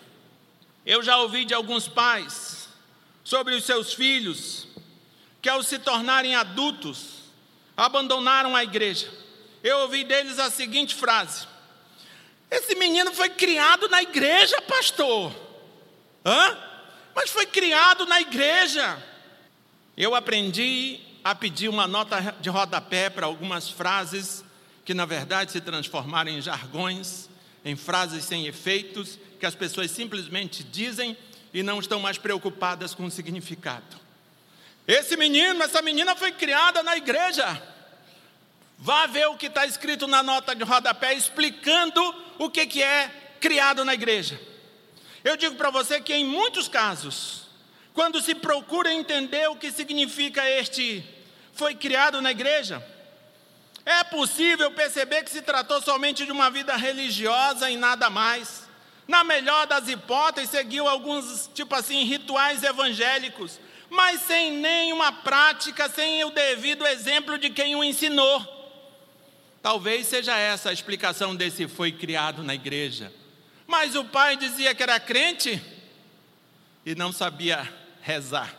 Eu 0.83 1.03
já 1.03 1.19
ouvi 1.19 1.45
de 1.45 1.53
alguns 1.53 1.87
pais 1.87 2.69
sobre 3.23 3.53
os 3.53 3.65
seus 3.65 3.93
filhos 3.93 4.67
que, 5.43 5.47
ao 5.47 5.61
se 5.61 5.77
tornarem 5.77 6.33
adultos, 6.33 7.19
abandonaram 7.77 8.55
a 8.55 8.63
igreja. 8.63 9.24
Eu 9.65 9.79
ouvi 9.79 10.03
deles 10.03 10.37
a 10.37 10.51
seguinte 10.51 10.93
frase: 10.93 11.47
Esse 12.51 12.75
menino 12.75 13.11
foi 13.15 13.29
criado 13.29 13.89
na 13.89 14.03
igreja, 14.03 14.61
pastor. 14.61 15.35
Hã? 16.23 16.55
Mas 17.15 17.31
foi 17.31 17.47
criado 17.47 18.05
na 18.05 18.21
igreja. 18.21 19.03
Eu 19.97 20.13
aprendi 20.13 20.99
a 21.23 21.33
pedir 21.33 21.67
uma 21.67 21.87
nota 21.87 22.35
de 22.39 22.47
rodapé 22.47 23.09
para 23.09 23.25
algumas 23.25 23.67
frases 23.67 24.45
que 24.83 24.93
na 24.93 25.03
verdade 25.03 25.51
se 25.51 25.59
transformaram 25.59 26.29
em 26.29 26.43
jargões, 26.43 27.27
em 27.63 27.75
frases 27.75 28.23
sem 28.23 28.45
efeitos, 28.45 29.17
que 29.39 29.47
as 29.47 29.55
pessoas 29.55 29.89
simplesmente 29.89 30.63
dizem 30.63 31.17
e 31.51 31.63
não 31.63 31.79
estão 31.79 31.99
mais 31.99 32.19
preocupadas 32.19 32.93
com 32.93 33.05
o 33.05 33.09
significado. 33.09 33.99
Esse 34.87 35.17
menino, 35.17 35.63
essa 35.63 35.81
menina 35.81 36.15
foi 36.15 36.31
criada 36.31 36.83
na 36.83 36.95
igreja. 36.95 37.74
Vá 38.85 39.07
ver 39.07 39.25
o 39.29 39.35
que 39.35 39.47
está 39.47 39.65
escrito 39.65 40.05
na 40.05 40.21
nota 40.21 40.53
de 40.53 40.63
rodapé 40.63 41.15
explicando 41.15 41.99
o 42.37 42.51
que, 42.51 42.67
que 42.67 42.83
é 42.83 43.09
criado 43.41 43.83
na 43.83 43.95
igreja. 43.95 44.39
Eu 45.23 45.35
digo 45.35 45.55
para 45.55 45.71
você 45.71 45.99
que 45.99 46.13
em 46.13 46.23
muitos 46.23 46.67
casos, 46.67 47.47
quando 47.95 48.21
se 48.21 48.35
procura 48.35 48.93
entender 48.93 49.49
o 49.49 49.55
que 49.55 49.71
significa 49.71 50.47
este 50.47 51.03
foi 51.53 51.73
criado 51.73 52.21
na 52.21 52.29
igreja, 52.29 52.85
é 53.83 54.03
possível 54.03 54.69
perceber 54.69 55.23
que 55.23 55.31
se 55.31 55.41
tratou 55.41 55.81
somente 55.81 56.23
de 56.23 56.31
uma 56.31 56.51
vida 56.51 56.75
religiosa 56.75 57.67
e 57.71 57.77
nada 57.77 58.11
mais. 58.11 58.69
Na 59.07 59.23
melhor 59.23 59.65
das 59.65 59.87
hipóteses, 59.87 60.51
seguiu 60.51 60.87
alguns, 60.87 61.49
tipo 61.55 61.73
assim, 61.73 62.03
rituais 62.03 62.61
evangélicos, 62.61 63.59
mas 63.89 64.21
sem 64.21 64.51
nenhuma 64.51 65.11
prática, 65.11 65.89
sem 65.89 66.23
o 66.23 66.29
devido 66.29 66.85
exemplo 66.85 67.39
de 67.39 67.49
quem 67.49 67.75
o 67.75 67.83
ensinou. 67.83 68.53
Talvez 69.65 70.05
seja 70.05 70.37
essa 70.37 70.69
a 70.69 70.73
explicação 70.73 71.35
desse 71.35 71.67
foi 71.67 71.91
criado 71.91 72.43
na 72.43 72.53
igreja. 72.53 73.11
Mas 73.65 73.95
o 73.95 74.05
pai 74.05 74.37
dizia 74.37 74.75
que 74.75 74.83
era 74.83 74.99
crente 74.99 75.59
e 76.85 76.93
não 76.93 77.11
sabia 77.11 77.67
rezar, 77.99 78.55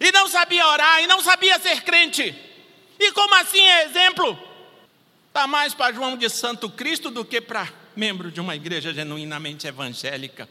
e 0.00 0.10
não 0.12 0.26
sabia 0.26 0.66
orar, 0.66 1.02
e 1.02 1.06
não 1.06 1.20
sabia 1.20 1.58
ser 1.58 1.82
crente. 1.82 2.34
E 2.98 3.12
como 3.12 3.34
assim 3.34 3.60
é 3.60 3.84
exemplo? 3.84 4.38
Está 5.28 5.46
mais 5.46 5.74
para 5.74 5.94
João 5.94 6.16
de 6.16 6.30
Santo 6.30 6.70
Cristo 6.70 7.10
do 7.10 7.22
que 7.22 7.38
para 7.38 7.68
membro 7.94 8.32
de 8.32 8.40
uma 8.40 8.56
igreja 8.56 8.94
genuinamente 8.94 9.66
evangélica. 9.66 10.48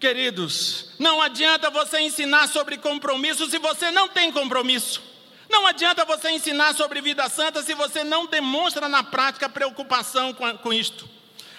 Queridos, 0.00 0.90
não 0.98 1.22
adianta 1.22 1.70
você 1.70 2.00
ensinar 2.00 2.48
sobre 2.48 2.78
compromisso 2.78 3.48
se 3.48 3.60
você 3.60 3.92
não 3.92 4.08
tem 4.08 4.32
compromisso. 4.32 5.13
Não 5.48 5.66
adianta 5.66 6.04
você 6.04 6.30
ensinar 6.30 6.74
sobre 6.74 7.00
vida 7.00 7.28
santa 7.28 7.62
se 7.62 7.74
você 7.74 8.02
não 8.02 8.26
demonstra 8.26 8.88
na 8.88 9.02
prática 9.02 9.48
preocupação 9.48 10.32
com, 10.32 10.56
com 10.58 10.72
isto. 10.72 11.08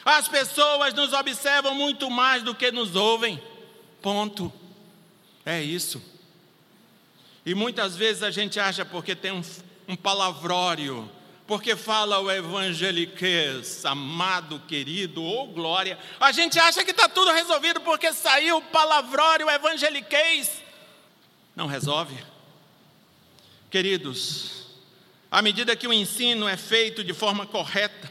As 0.03 0.27
pessoas 0.27 0.93
nos 0.93 1.13
observam 1.13 1.73
muito 1.73 2.09
mais 2.09 2.43
do 2.43 2.53
que 2.53 2.71
nos 2.71 2.95
ouvem. 2.95 3.41
Ponto. 4.01 4.51
É 5.45 5.61
isso. 5.61 6.01
E 7.45 7.53
muitas 7.53 7.95
vezes 7.95 8.23
a 8.23 8.31
gente 8.31 8.59
acha 8.59 8.83
porque 8.83 9.15
tem 9.15 9.31
um, 9.31 9.41
um 9.87 9.95
palavrório 9.95 11.09
porque 11.47 11.75
fala 11.75 12.19
o 12.19 12.31
evangeliquez, 12.31 13.85
amado, 13.85 14.59
querido, 14.67 15.21
ou 15.21 15.47
glória. 15.47 15.97
A 16.19 16.31
gente 16.31 16.57
acha 16.57 16.83
que 16.83 16.89
está 16.89 17.07
tudo 17.07 17.31
resolvido 17.31 17.79
porque 17.81 18.11
saiu 18.13 18.57
o 18.57 18.61
palavrório 18.61 19.49
evangeliquez. 19.49 20.63
Não 21.55 21.67
resolve. 21.67 22.15
Queridos, 23.75 24.67
à 25.29 25.41
medida 25.41 25.75
que 25.75 25.85
o 25.85 25.91
ensino 25.91 26.47
é 26.47 26.55
feito 26.55 27.03
de 27.03 27.13
forma 27.13 27.45
correta, 27.45 28.09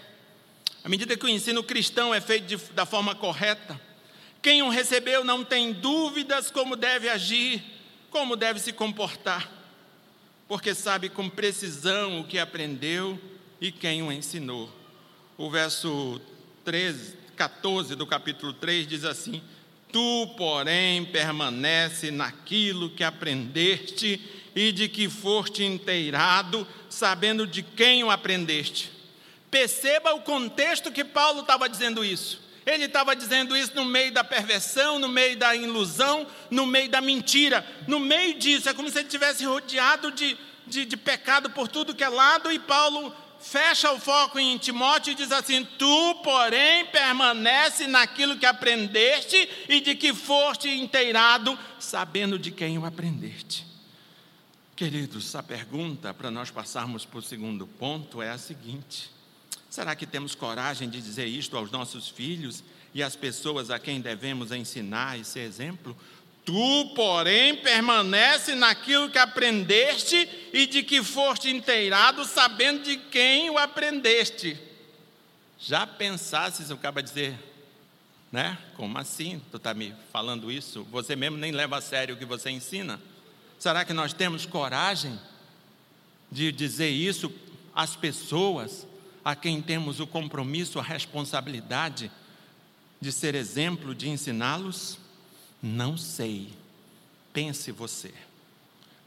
à 0.85 0.91
medida 0.91 1.17
que 1.17 1.25
o 1.25 1.29
ensino 1.29 1.65
cristão 1.65 2.15
é 2.15 2.21
feito 2.21 2.45
de, 2.45 2.57
da 2.75 2.85
forma 2.85 3.15
correta, 3.15 3.81
quem 4.43 4.61
o 4.61 4.69
recebeu 4.69 5.25
não 5.25 5.43
tem 5.43 5.73
dúvidas 5.73 6.51
como 6.51 6.77
deve 6.77 7.09
agir, 7.09 7.65
como 8.11 8.37
deve 8.37 8.61
se 8.61 8.75
comportar 8.75 9.51
porque 10.47 10.75
sabe 10.75 11.09
com 11.09 11.31
precisão 11.31 12.21
o 12.21 12.25
que 12.25 12.39
aprendeu 12.39 13.19
e 13.59 13.73
quem 13.73 14.03
o 14.03 14.13
ensinou. 14.13 14.71
O 15.39 15.51
verso 15.51 16.21
13, 16.63 17.17
14 17.35 17.97
do 17.97 18.07
capítulo 18.07 18.53
3 18.53 18.87
diz 18.87 19.05
assim: 19.07 19.43
Tu, 19.91 20.35
porém, 20.37 21.07
permanece 21.07 22.11
naquilo 22.11 22.91
que 22.91 23.03
aprendeste 23.03 24.44
e 24.55 24.73
de 24.73 24.89
que 24.89 25.09
foste 25.09 25.65
inteirado, 25.65 26.67
sabendo 26.89 27.47
de 27.47 27.63
quem 27.63 28.05
o 28.05 28.11
aprendeste. 28.11 28.91
Perceba 29.51 30.15
o 30.15 30.23
contexto 30.23 30.93
que 30.93 31.05
Paulo 31.05 31.41
estava 31.41 31.69
dizendo 31.69 32.05
isso. 32.05 32.43
Ele 32.67 32.85
estava 32.85 33.15
dizendo 33.15 33.57
isso 33.57 33.75
no 33.75 33.85
meio 33.85 34.11
da 34.13 34.25
perversão, 34.25 34.99
no 34.99 35.09
meio 35.09 35.37
da 35.37 35.55
ilusão, 35.55 36.27
no 36.51 36.65
meio 36.65 36.89
da 36.89 37.01
mentira. 37.01 37.65
No 37.87 38.01
meio 38.01 38.39
disso, 38.39 38.69
é 38.69 38.75
como 38.75 38.89
se 38.89 38.99
ele 38.99 39.07
estivesse 39.07 39.45
rodeado 39.45 40.11
de, 40.11 40.37
de, 40.67 40.87
de 40.87 40.97
pecado 40.97 41.51
por 41.51 41.69
tudo 41.69 41.95
que 41.95 42.03
é 42.03 42.09
lado, 42.09 42.51
e 42.51 42.59
Paulo 42.59 43.15
fecha 43.39 43.93
o 43.93 44.01
foco 44.01 44.39
em 44.39 44.57
Timóteo 44.57 45.13
e 45.13 45.15
diz 45.15 45.31
assim: 45.31 45.65
Tu, 45.79 46.15
porém, 46.25 46.87
permanece 46.87 47.87
naquilo 47.87 48.39
que 48.39 48.47
aprendeste 48.47 49.49
e 49.69 49.81
de 49.81 49.95
que 49.95 50.15
foste 50.15 50.69
inteirado, 50.69 51.59
sabendo 51.79 52.39
de 52.39 52.51
quem 52.51 52.79
o 52.79 52.87
aprendeste. 52.87 53.74
Queridos, 54.77 55.37
a 55.37 55.43
pergunta 55.43 56.13
para 56.13 56.33
nós 56.33 56.51
passarmos 56.51 57.05
para 57.05 57.21
o 57.21 57.23
segundo 57.23 57.65
ponto 57.65 58.21
é 58.21 58.31
a 58.31 58.39
seguinte: 58.39 59.09
Será 59.71 59.95
que 59.95 60.05
temos 60.05 60.35
coragem 60.35 60.89
de 60.89 61.01
dizer 61.01 61.27
isto 61.27 61.57
aos 61.57 61.71
nossos 61.71 62.09
filhos 62.09 62.63
e 62.93 63.03
às 63.03 63.15
pessoas 63.15 63.71
a 63.71 63.79
quem 63.79 64.01
devemos 64.01 64.51
ensinar 64.51 65.19
e 65.19 65.25
ser 65.25 65.41
exemplo? 65.41 65.97
Tu, 66.45 66.93
porém, 66.95 67.57
permanece 67.57 68.57
naquilo 68.57 69.11
que 69.11 69.19
aprendeste 69.19 70.29
e 70.53 70.67
de 70.67 70.83
que 70.83 71.03
foste 71.03 71.51
inteirado, 71.51 72.25
sabendo 72.25 72.83
de 72.83 72.97
quem 72.97 73.51
o 73.51 73.59
aprendeste. 73.59 74.57
Já 75.59 75.87
pensasse 75.87 76.65
se 76.65 76.71
eu 76.71 76.77
acaba 76.77 77.03
dizer, 77.03 77.39
né? 78.31 78.59
Como 78.77 78.99
assim? 78.99 79.41
Tu 79.53 79.57
está 79.57 79.73
me 79.73 79.95
falando 80.13 80.51
isso? 80.51 80.83
Você 80.91 81.15
mesmo 81.15 81.37
nem 81.37 81.53
leva 81.53 81.79
a 81.79 81.81
sério 81.81 82.17
o 82.17 82.19
que 82.19 82.25
você 82.25 82.51
ensina? 82.51 83.01
Será 83.65 83.83
que 83.83 83.95
nós 83.95 84.13
temos 84.13 84.45
coragem 84.45 85.19
de 86.31 86.53
dizer 86.53 86.91
isso 86.91 87.33
às 87.75 87.97
pessoas 87.97 88.87
a 89.25 89.35
quem 89.35 89.63
temos 89.63 90.01
o 90.01 90.07
compromisso, 90.07 90.79
a 90.79 90.83
responsabilidade 90.83 92.13
de 93.01 93.11
ser 93.11 93.35
exemplo, 93.35 93.95
de 93.95 94.11
ensiná-los? 94.11 94.99
Não 95.63 95.97
sei. 95.97 96.53
Pense 97.33 97.73
você. 97.73 98.13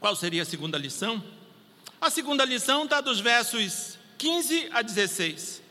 Qual 0.00 0.16
seria 0.16 0.42
a 0.42 0.44
segunda 0.44 0.76
lição? 0.76 1.22
A 2.00 2.10
segunda 2.10 2.44
lição 2.44 2.82
está 2.82 3.00
dos 3.00 3.20
versos 3.20 3.96
15 4.18 4.70
a 4.72 4.82
16. 4.82 5.62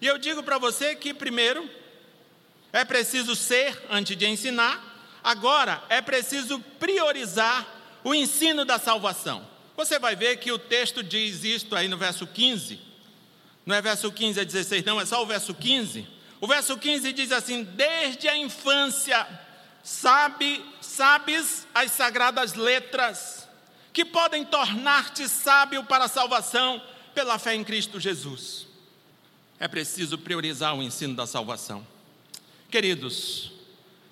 E 0.00 0.06
eu 0.06 0.18
digo 0.18 0.40
para 0.44 0.56
você 0.56 0.94
que, 0.94 1.12
primeiro, 1.12 1.68
é 2.72 2.84
preciso 2.84 3.34
ser 3.34 3.76
antes 3.90 4.16
de 4.16 4.24
ensinar, 4.24 5.18
agora 5.24 5.82
é 5.88 6.00
preciso 6.00 6.60
priorizar 6.78 7.74
o 8.06 8.14
ensino 8.14 8.64
da 8.64 8.78
salvação. 8.78 9.44
Você 9.76 9.98
vai 9.98 10.14
ver 10.14 10.36
que 10.36 10.52
o 10.52 10.58
texto 10.60 11.02
diz 11.02 11.42
isto 11.42 11.74
aí 11.74 11.88
no 11.88 11.98
verso 11.98 12.24
15. 12.24 12.78
Não 13.66 13.74
é 13.74 13.82
verso 13.82 14.12
15 14.12 14.40
a 14.40 14.44
16, 14.44 14.84
não, 14.84 15.00
é 15.00 15.04
só 15.04 15.20
o 15.20 15.26
verso 15.26 15.52
15. 15.52 16.06
O 16.40 16.46
verso 16.46 16.78
15 16.78 17.12
diz 17.12 17.32
assim: 17.32 17.64
Desde 17.64 18.28
a 18.28 18.36
infância 18.36 19.26
sabe, 19.82 20.64
sabes 20.80 21.66
as 21.74 21.90
sagradas 21.90 22.54
letras, 22.54 23.48
que 23.92 24.04
podem 24.04 24.44
tornar-te 24.44 25.28
sábio 25.28 25.82
para 25.82 26.04
a 26.04 26.08
salvação 26.08 26.80
pela 27.12 27.40
fé 27.40 27.56
em 27.56 27.64
Cristo 27.64 27.98
Jesus. 27.98 28.68
É 29.58 29.66
preciso 29.66 30.16
priorizar 30.16 30.76
o 30.76 30.82
ensino 30.82 31.16
da 31.16 31.26
salvação. 31.26 31.84
Queridos, 32.70 33.50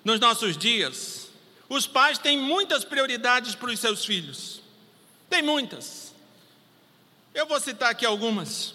nos 0.03 0.19
nossos 0.19 0.57
dias, 0.57 1.24
os 1.67 1.87
pais 1.87 2.17
têm 2.17 2.37
muitas 2.37 2.83
prioridades 2.83 3.55
para 3.55 3.71
os 3.71 3.79
seus 3.79 4.05
filhos. 4.05 4.61
Tem 5.29 5.41
muitas. 5.41 6.13
Eu 7.33 7.45
vou 7.45 7.59
citar 7.59 7.91
aqui 7.91 8.05
algumas. 8.05 8.73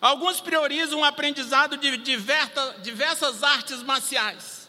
Alguns 0.00 0.40
priorizam 0.40 1.00
o 1.00 1.04
aprendizado 1.04 1.76
de 1.76 1.96
diversas 1.96 3.42
artes 3.42 3.82
marciais. 3.82 4.68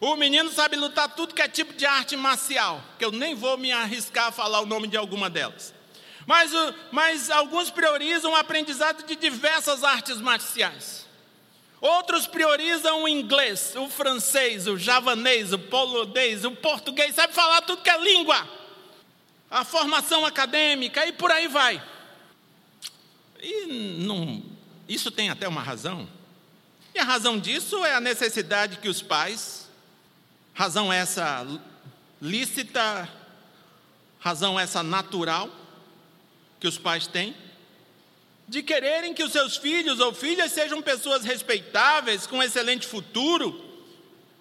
O 0.00 0.16
menino 0.16 0.50
sabe 0.50 0.76
lutar 0.76 1.14
tudo 1.14 1.34
que 1.34 1.40
é 1.40 1.48
tipo 1.48 1.72
de 1.72 1.86
arte 1.86 2.16
marcial, 2.16 2.82
que 2.98 3.04
eu 3.04 3.12
nem 3.12 3.34
vou 3.34 3.56
me 3.56 3.72
arriscar 3.72 4.26
a 4.26 4.32
falar 4.32 4.60
o 4.60 4.66
nome 4.66 4.88
de 4.88 4.96
alguma 4.96 5.30
delas. 5.30 5.72
Mas, 6.26 6.50
mas 6.90 7.30
alguns 7.30 7.70
priorizam 7.70 8.32
o 8.32 8.36
aprendizado 8.36 9.04
de 9.06 9.14
diversas 9.14 9.84
artes 9.84 10.20
marciais. 10.20 11.03
Outros 11.84 12.26
priorizam 12.26 13.02
o 13.02 13.08
inglês, 13.08 13.74
o 13.76 13.90
francês, 13.90 14.66
o 14.66 14.78
javanês, 14.78 15.52
o 15.52 15.58
polonês, 15.58 16.42
o 16.42 16.52
português, 16.52 17.14
sabe 17.14 17.34
falar 17.34 17.60
tudo 17.60 17.82
que 17.82 17.90
é 17.90 18.00
língua. 18.00 18.48
A 19.50 19.66
formação 19.66 20.24
acadêmica 20.24 21.04
e 21.06 21.12
por 21.12 21.30
aí 21.30 21.46
vai. 21.46 21.86
E 23.38 23.66
não 23.98 24.42
isso 24.88 25.10
tem 25.10 25.28
até 25.28 25.46
uma 25.46 25.60
razão. 25.60 26.08
E 26.94 26.98
a 26.98 27.04
razão 27.04 27.38
disso 27.38 27.84
é 27.84 27.94
a 27.94 28.00
necessidade 28.00 28.78
que 28.78 28.88
os 28.88 29.02
pais, 29.02 29.68
razão 30.54 30.90
essa 30.90 31.46
lícita, 32.18 33.06
razão 34.18 34.58
essa 34.58 34.82
natural, 34.82 35.50
que 36.58 36.66
os 36.66 36.78
pais 36.78 37.06
têm, 37.06 37.36
de 38.54 38.62
quererem 38.62 39.12
que 39.12 39.24
os 39.24 39.32
seus 39.32 39.56
filhos 39.56 39.98
ou 39.98 40.14
filhas 40.14 40.52
sejam 40.52 40.80
pessoas 40.80 41.24
respeitáveis, 41.24 42.24
com 42.24 42.36
um 42.36 42.42
excelente 42.42 42.86
futuro, 42.86 43.60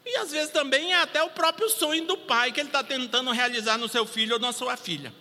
e 0.05 0.15
às 0.17 0.29
vezes 0.29 0.51
também 0.51 0.93
é 0.93 1.01
até 1.01 1.23
o 1.23 1.31
próprio 1.31 1.67
sonho 1.67 2.05
do 2.05 2.15
pai 2.15 2.51
que 2.51 2.59
ele 2.59 2.69
está 2.69 2.83
tentando 2.83 3.31
realizar 3.31 3.75
no 3.75 3.89
seu 3.89 4.05
filho 4.05 4.35
ou 4.35 4.39
na 4.39 4.51
sua 4.51 4.77
filha. 4.77 5.11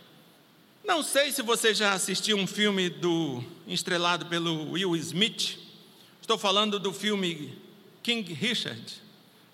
Não 0.85 1.03
sei 1.03 1.33
se 1.33 1.41
você 1.41 1.73
já 1.73 1.95
assistiu 1.95 2.37
um 2.37 2.47
filme 2.47 2.91
do 2.91 3.43
estrelado 3.67 4.27
pelo 4.27 4.73
Will 4.73 4.95
Smith. 4.97 5.59
Estou 6.21 6.37
falando 6.37 6.79
do 6.79 6.93
filme 6.93 7.59
King 8.03 8.31
Richard, 8.35 9.01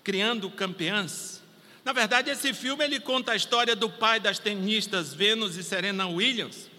Criando 0.03 0.51
Campeãs. 0.51 1.41
Na 1.85 1.93
verdade, 1.93 2.29
esse 2.29 2.53
filme 2.53 2.83
ele 2.83 2.99
conta 2.99 3.31
a 3.31 3.37
história 3.37 3.73
do 3.73 3.89
pai 3.89 4.19
das 4.19 4.37
tenistas 4.37 5.13
Venus 5.13 5.55
e 5.55 5.63
Serena 5.63 6.07
Williams. 6.07 6.69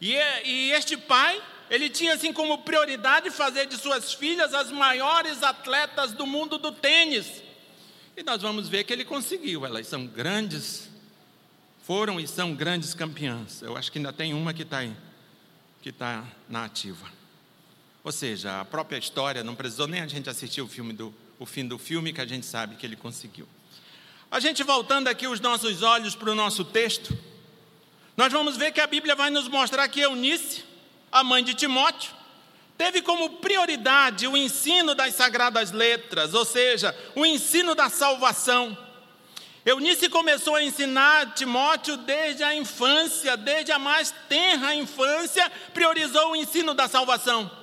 E, 0.00 0.16
é, 0.16 0.44
e 0.44 0.72
este 0.72 0.96
pai, 0.96 1.40
ele 1.70 1.88
tinha 1.88 2.14
assim 2.14 2.32
como 2.32 2.58
prioridade 2.58 3.30
fazer 3.30 3.66
de 3.66 3.76
suas 3.76 4.12
filhas 4.12 4.52
as 4.54 4.70
maiores 4.70 5.42
atletas 5.42 6.12
do 6.12 6.26
mundo 6.26 6.58
do 6.58 6.72
tênis. 6.72 7.42
E 8.16 8.22
nós 8.22 8.42
vamos 8.42 8.68
ver 8.68 8.84
que 8.84 8.92
ele 8.92 9.04
conseguiu. 9.04 9.64
Elas 9.64 9.86
são 9.86 10.06
grandes, 10.06 10.88
foram 11.84 12.20
e 12.20 12.26
são 12.26 12.54
grandes 12.54 12.94
campeãs. 12.94 13.62
Eu 13.62 13.76
acho 13.76 13.90
que 13.90 13.98
ainda 13.98 14.12
tem 14.12 14.34
uma 14.34 14.52
que 14.52 14.62
está 14.62 14.78
aí, 14.78 14.94
que 15.80 15.88
está 15.88 16.24
na 16.48 16.64
ativa. 16.64 17.06
Ou 18.04 18.12
seja, 18.12 18.60
a 18.60 18.64
própria 18.64 18.98
história, 18.98 19.42
não 19.42 19.54
precisou 19.54 19.86
nem 19.86 20.00
a 20.00 20.06
gente 20.06 20.28
assistir 20.28 20.60
o 20.60 20.68
filme 20.68 20.92
do 20.92 21.14
o 21.42 21.46
fim 21.46 21.66
do 21.66 21.76
filme 21.76 22.12
que 22.12 22.20
a 22.20 22.26
gente 22.26 22.46
sabe 22.46 22.76
que 22.76 22.86
ele 22.86 22.96
conseguiu. 22.96 23.48
A 24.30 24.38
gente 24.38 24.62
voltando 24.62 25.08
aqui 25.08 25.26
os 25.26 25.40
nossos 25.40 25.82
olhos 25.82 26.14
para 26.14 26.30
o 26.30 26.34
nosso 26.34 26.64
texto, 26.64 27.16
nós 28.16 28.32
vamos 28.32 28.56
ver 28.56 28.72
que 28.72 28.80
a 28.80 28.86
Bíblia 28.86 29.16
vai 29.16 29.28
nos 29.28 29.48
mostrar 29.48 29.88
que 29.88 30.00
Eunice, 30.00 30.64
a 31.12 31.22
mãe 31.22 31.44
de 31.44 31.54
Timóteo, 31.54 32.10
teve 32.76 33.02
como 33.02 33.36
prioridade 33.36 34.26
o 34.26 34.36
ensino 34.36 34.94
das 34.94 35.14
sagradas 35.14 35.70
letras, 35.70 36.34
ou 36.34 36.44
seja, 36.44 36.96
o 37.14 37.24
ensino 37.24 37.74
da 37.74 37.88
salvação. 37.88 38.76
Eunice 39.64 40.08
começou 40.08 40.56
a 40.56 40.62
ensinar 40.64 41.34
Timóteo 41.34 41.96
desde 41.98 42.42
a 42.42 42.52
infância, 42.54 43.36
desde 43.36 43.70
a 43.70 43.78
mais 43.78 44.12
tenra 44.28 44.74
infância, 44.74 45.48
priorizou 45.72 46.32
o 46.32 46.36
ensino 46.36 46.74
da 46.74 46.88
salvação. 46.88 47.61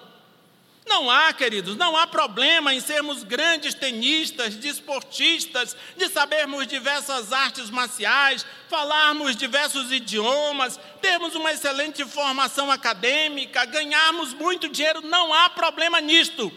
Não 0.89 1.08
há, 1.08 1.32
queridos, 1.32 1.78
não 1.78 1.95
há 1.95 2.08
problema 2.08 2.73
em 2.73 2.80
sermos 2.80 3.21
grandes 3.23 3.75
tenistas, 3.75 4.56
desportistas, 4.56 5.78
de 5.95 6.10
sabermos 6.10 6.65
diversas 6.65 7.32
artes 7.32 7.69
marciais, 7.69 8.43
falarmos 8.67 9.36
diversos 9.36 9.91
idiomas, 9.91 10.80
termos 10.99 11.36
uma 11.36 11.54
excelente 11.54 12.04
formação 12.06 12.71
acadêmica, 12.71 13.65
ganharmos 13.65 14.34
muito 14.34 14.67
dinheiro, 14.67 15.02
não 15.02 15.32
há 15.32 15.47
problema 15.52 16.02
nisto. 16.02 16.52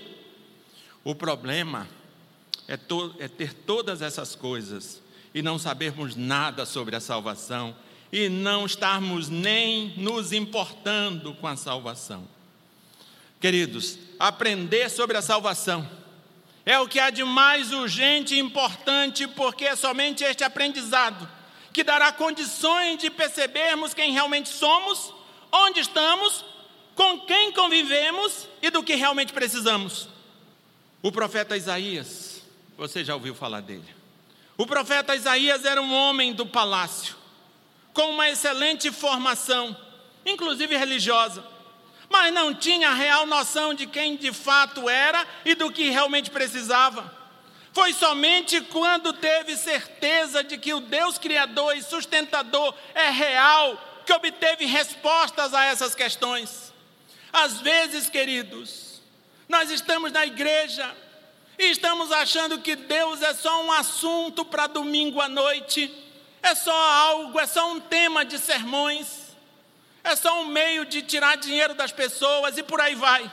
O 1.04 1.14
problema 1.14 1.86
é, 2.66 2.78
to 2.78 3.14
é 3.18 3.28
ter 3.28 3.52
todas 3.52 4.00
essas 4.00 4.34
coisas 4.34 5.02
e 5.34 5.42
não 5.42 5.58
sabermos 5.58 6.16
nada 6.16 6.64
sobre 6.64 6.96
a 6.96 7.00
salvação 7.00 7.76
e 8.10 8.30
não 8.30 8.64
estarmos 8.64 9.28
nem 9.28 9.92
nos 9.98 10.32
importando 10.32 11.34
com 11.34 11.46
a 11.46 11.54
salvação. 11.54 12.26
Queridos, 13.42 13.98
aprender 14.20 14.88
sobre 14.88 15.16
a 15.16 15.20
salvação 15.20 15.90
é 16.64 16.78
o 16.78 16.86
que 16.86 17.00
há 17.00 17.10
de 17.10 17.24
mais 17.24 17.72
urgente 17.72 18.36
e 18.36 18.38
importante, 18.38 19.26
porque 19.26 19.64
é 19.64 19.74
somente 19.74 20.22
este 20.22 20.44
aprendizado 20.44 21.28
que 21.72 21.82
dará 21.82 22.12
condições 22.12 22.98
de 22.98 23.10
percebermos 23.10 23.94
quem 23.94 24.12
realmente 24.12 24.48
somos, 24.48 25.12
onde 25.50 25.80
estamos, 25.80 26.44
com 26.94 27.18
quem 27.22 27.50
convivemos 27.50 28.46
e 28.62 28.70
do 28.70 28.80
que 28.80 28.94
realmente 28.94 29.32
precisamos. 29.32 30.08
O 31.02 31.10
profeta 31.10 31.56
Isaías, 31.56 32.42
você 32.78 33.04
já 33.04 33.14
ouviu 33.14 33.34
falar 33.34 33.60
dele? 33.60 33.92
O 34.56 34.68
profeta 34.68 35.16
Isaías 35.16 35.64
era 35.64 35.82
um 35.82 35.92
homem 35.92 36.32
do 36.32 36.46
palácio, 36.46 37.16
com 37.92 38.12
uma 38.12 38.30
excelente 38.30 38.92
formação, 38.92 39.76
inclusive 40.24 40.76
religiosa 40.76 41.51
mas 42.12 42.32
não 42.32 42.54
tinha 42.54 42.92
real 42.92 43.26
noção 43.26 43.72
de 43.72 43.86
quem 43.86 44.16
de 44.16 44.32
fato 44.32 44.88
era 44.88 45.26
e 45.46 45.54
do 45.54 45.72
que 45.72 45.88
realmente 45.88 46.30
precisava. 46.30 47.10
Foi 47.72 47.94
somente 47.94 48.60
quando 48.60 49.14
teve 49.14 49.56
certeza 49.56 50.44
de 50.44 50.58
que 50.58 50.74
o 50.74 50.80
Deus 50.80 51.16
Criador 51.16 51.74
e 51.74 51.82
sustentador 51.82 52.74
é 52.94 53.08
real 53.08 54.02
que 54.04 54.12
obteve 54.12 54.66
respostas 54.66 55.54
a 55.54 55.64
essas 55.64 55.94
questões. 55.94 56.70
Às 57.32 57.62
vezes, 57.62 58.10
queridos, 58.10 59.00
nós 59.48 59.70
estamos 59.70 60.12
na 60.12 60.26
igreja 60.26 60.94
e 61.58 61.70
estamos 61.70 62.12
achando 62.12 62.58
que 62.58 62.76
Deus 62.76 63.22
é 63.22 63.32
só 63.32 63.64
um 63.64 63.72
assunto 63.72 64.44
para 64.44 64.66
domingo 64.66 65.18
à 65.18 65.28
noite, 65.30 65.90
é 66.42 66.54
só 66.54 66.76
algo, 66.76 67.40
é 67.40 67.46
só 67.46 67.72
um 67.72 67.80
tema 67.80 68.22
de 68.22 68.38
sermões. 68.38 69.21
É 70.04 70.16
só 70.16 70.42
um 70.42 70.46
meio 70.46 70.84
de 70.84 71.02
tirar 71.02 71.36
dinheiro 71.36 71.74
das 71.74 71.92
pessoas 71.92 72.58
e 72.58 72.62
por 72.62 72.80
aí 72.80 72.94
vai. 72.94 73.30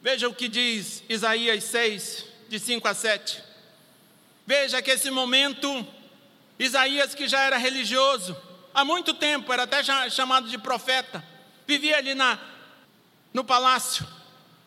Veja 0.00 0.28
o 0.28 0.34
que 0.34 0.48
diz 0.48 1.02
Isaías 1.08 1.64
6, 1.64 2.24
de 2.48 2.58
5 2.58 2.86
a 2.86 2.94
7. 2.94 3.42
Veja 4.46 4.82
que 4.82 4.90
esse 4.90 5.10
momento, 5.10 5.86
Isaías, 6.58 7.14
que 7.14 7.26
já 7.26 7.40
era 7.42 7.56
religioso, 7.56 8.36
há 8.74 8.84
muito 8.84 9.14
tempo, 9.14 9.52
era 9.52 9.62
até 9.62 9.82
chamado 10.10 10.48
de 10.48 10.58
profeta, 10.58 11.24
vivia 11.66 11.96
ali 11.96 12.14
na, 12.14 12.38
no 13.32 13.44
palácio. 13.44 14.06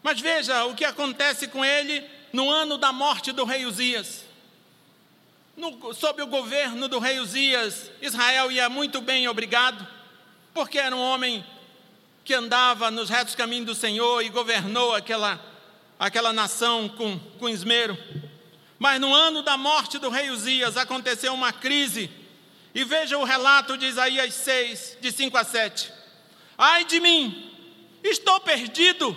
Mas 0.01 0.19
veja 0.19 0.65
o 0.65 0.75
que 0.75 0.85
acontece 0.85 1.47
com 1.47 1.63
ele 1.63 2.03
no 2.31 2.49
ano 2.49 2.77
da 2.77 2.91
morte 2.91 3.31
do 3.31 3.45
rei 3.45 3.65
Uzias. 3.65 4.23
No, 5.55 5.93
sob 5.93 6.21
o 6.23 6.27
governo 6.27 6.87
do 6.87 6.97
rei 6.97 7.19
Uzias, 7.19 7.91
Israel 8.01 8.51
ia 8.51 8.67
muito 8.67 8.99
bem, 8.99 9.27
obrigado 9.27 9.87
porque 10.53 10.77
era 10.77 10.95
um 10.95 11.01
homem 11.01 11.43
que 12.23 12.33
andava 12.33 12.89
nos 12.89 13.09
retos 13.09 13.35
caminhos 13.35 13.65
do 13.65 13.75
Senhor 13.75 14.21
e 14.21 14.29
governou 14.29 14.95
aquela, 14.95 15.39
aquela 15.99 16.31
nação 16.31 16.87
com, 16.87 17.19
com 17.39 17.49
esmero. 17.49 17.97
Mas 18.79 18.99
no 18.99 19.13
ano 19.13 19.41
da 19.41 19.57
morte 19.57 19.97
do 19.97 20.09
rei 20.09 20.29
Uzias 20.29 20.77
aconteceu 20.77 21.33
uma 21.33 21.51
crise, 21.51 22.09
e 22.75 22.83
veja 22.83 23.17
o 23.17 23.23
relato 23.23 23.77
de 23.77 23.85
Isaías 23.85 24.33
6, 24.33 24.97
de 24.99 25.11
5 25.11 25.37
a 25.37 25.43
7. 25.43 25.91
Ai 26.57 26.85
de 26.85 26.99
mim, 26.99 27.51
estou 28.03 28.39
perdido, 28.39 29.15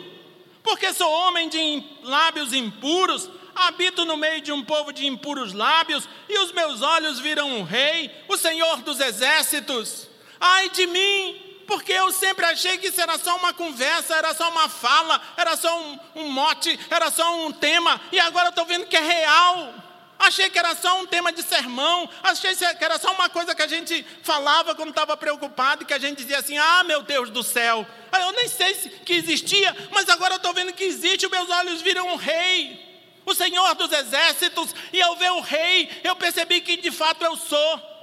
porque 0.62 0.92
sou 0.92 1.10
homem 1.10 1.48
de 1.48 1.82
lábios 2.02 2.52
impuros, 2.52 3.30
habito 3.54 4.04
no 4.04 4.16
meio 4.16 4.42
de 4.42 4.52
um 4.52 4.62
povo 4.62 4.92
de 4.92 5.06
impuros 5.06 5.52
lábios, 5.52 6.08
e 6.28 6.38
os 6.38 6.52
meus 6.52 6.82
olhos 6.82 7.18
viram 7.18 7.50
um 7.58 7.62
rei, 7.62 8.10
o 8.28 8.36
Senhor 8.36 8.82
dos 8.82 9.00
exércitos. 9.00 10.08
Ai 10.40 10.68
de 10.70 10.86
mim, 10.86 11.62
porque 11.66 11.92
eu 11.92 12.12
sempre 12.12 12.44
achei 12.46 12.78
que 12.78 12.88
isso 12.88 13.00
era 13.00 13.18
só 13.18 13.36
uma 13.36 13.52
conversa, 13.52 14.14
era 14.14 14.34
só 14.34 14.48
uma 14.50 14.68
fala, 14.68 15.20
era 15.36 15.56
só 15.56 15.78
um, 15.80 15.98
um 16.16 16.28
mote, 16.28 16.78
era 16.90 17.10
só 17.10 17.46
um 17.46 17.52
tema, 17.52 18.00
e 18.12 18.20
agora 18.20 18.50
estou 18.50 18.64
vendo 18.64 18.86
que 18.86 18.96
é 18.96 19.00
real. 19.00 19.74
Achei 20.18 20.48
que 20.48 20.58
era 20.58 20.74
só 20.74 20.98
um 20.98 21.06
tema 21.06 21.30
de 21.30 21.42
sermão, 21.42 22.08
achei 22.22 22.54
que 22.56 22.84
era 22.84 22.98
só 22.98 23.12
uma 23.12 23.28
coisa 23.28 23.54
que 23.54 23.60
a 23.60 23.66
gente 23.66 24.04
falava 24.22 24.74
quando 24.74 24.88
estava 24.88 25.14
preocupado, 25.14 25.84
que 25.84 25.92
a 25.92 25.98
gente 25.98 26.18
dizia 26.18 26.38
assim: 26.38 26.56
ah, 26.56 26.82
meu 26.84 27.02
Deus 27.02 27.28
do 27.28 27.42
céu, 27.42 27.86
eu 28.18 28.32
nem 28.32 28.48
sei 28.48 28.74
se, 28.74 28.88
que 28.88 29.12
existia, 29.12 29.76
mas 29.90 30.08
agora 30.08 30.36
estou 30.36 30.54
vendo 30.54 30.72
que 30.72 30.84
existe, 30.84 31.28
meus 31.28 31.50
olhos 31.50 31.82
viram 31.82 32.08
um 32.08 32.16
rei, 32.16 32.82
o 33.26 33.34
Senhor 33.34 33.74
dos 33.74 33.92
exércitos, 33.92 34.74
e 34.90 35.02
ao 35.02 35.16
ver 35.16 35.32
o 35.32 35.40
rei, 35.40 36.00
eu 36.02 36.16
percebi 36.16 36.62
que 36.62 36.78
de 36.78 36.90
fato 36.90 37.22
eu 37.22 37.36
sou. 37.36 37.95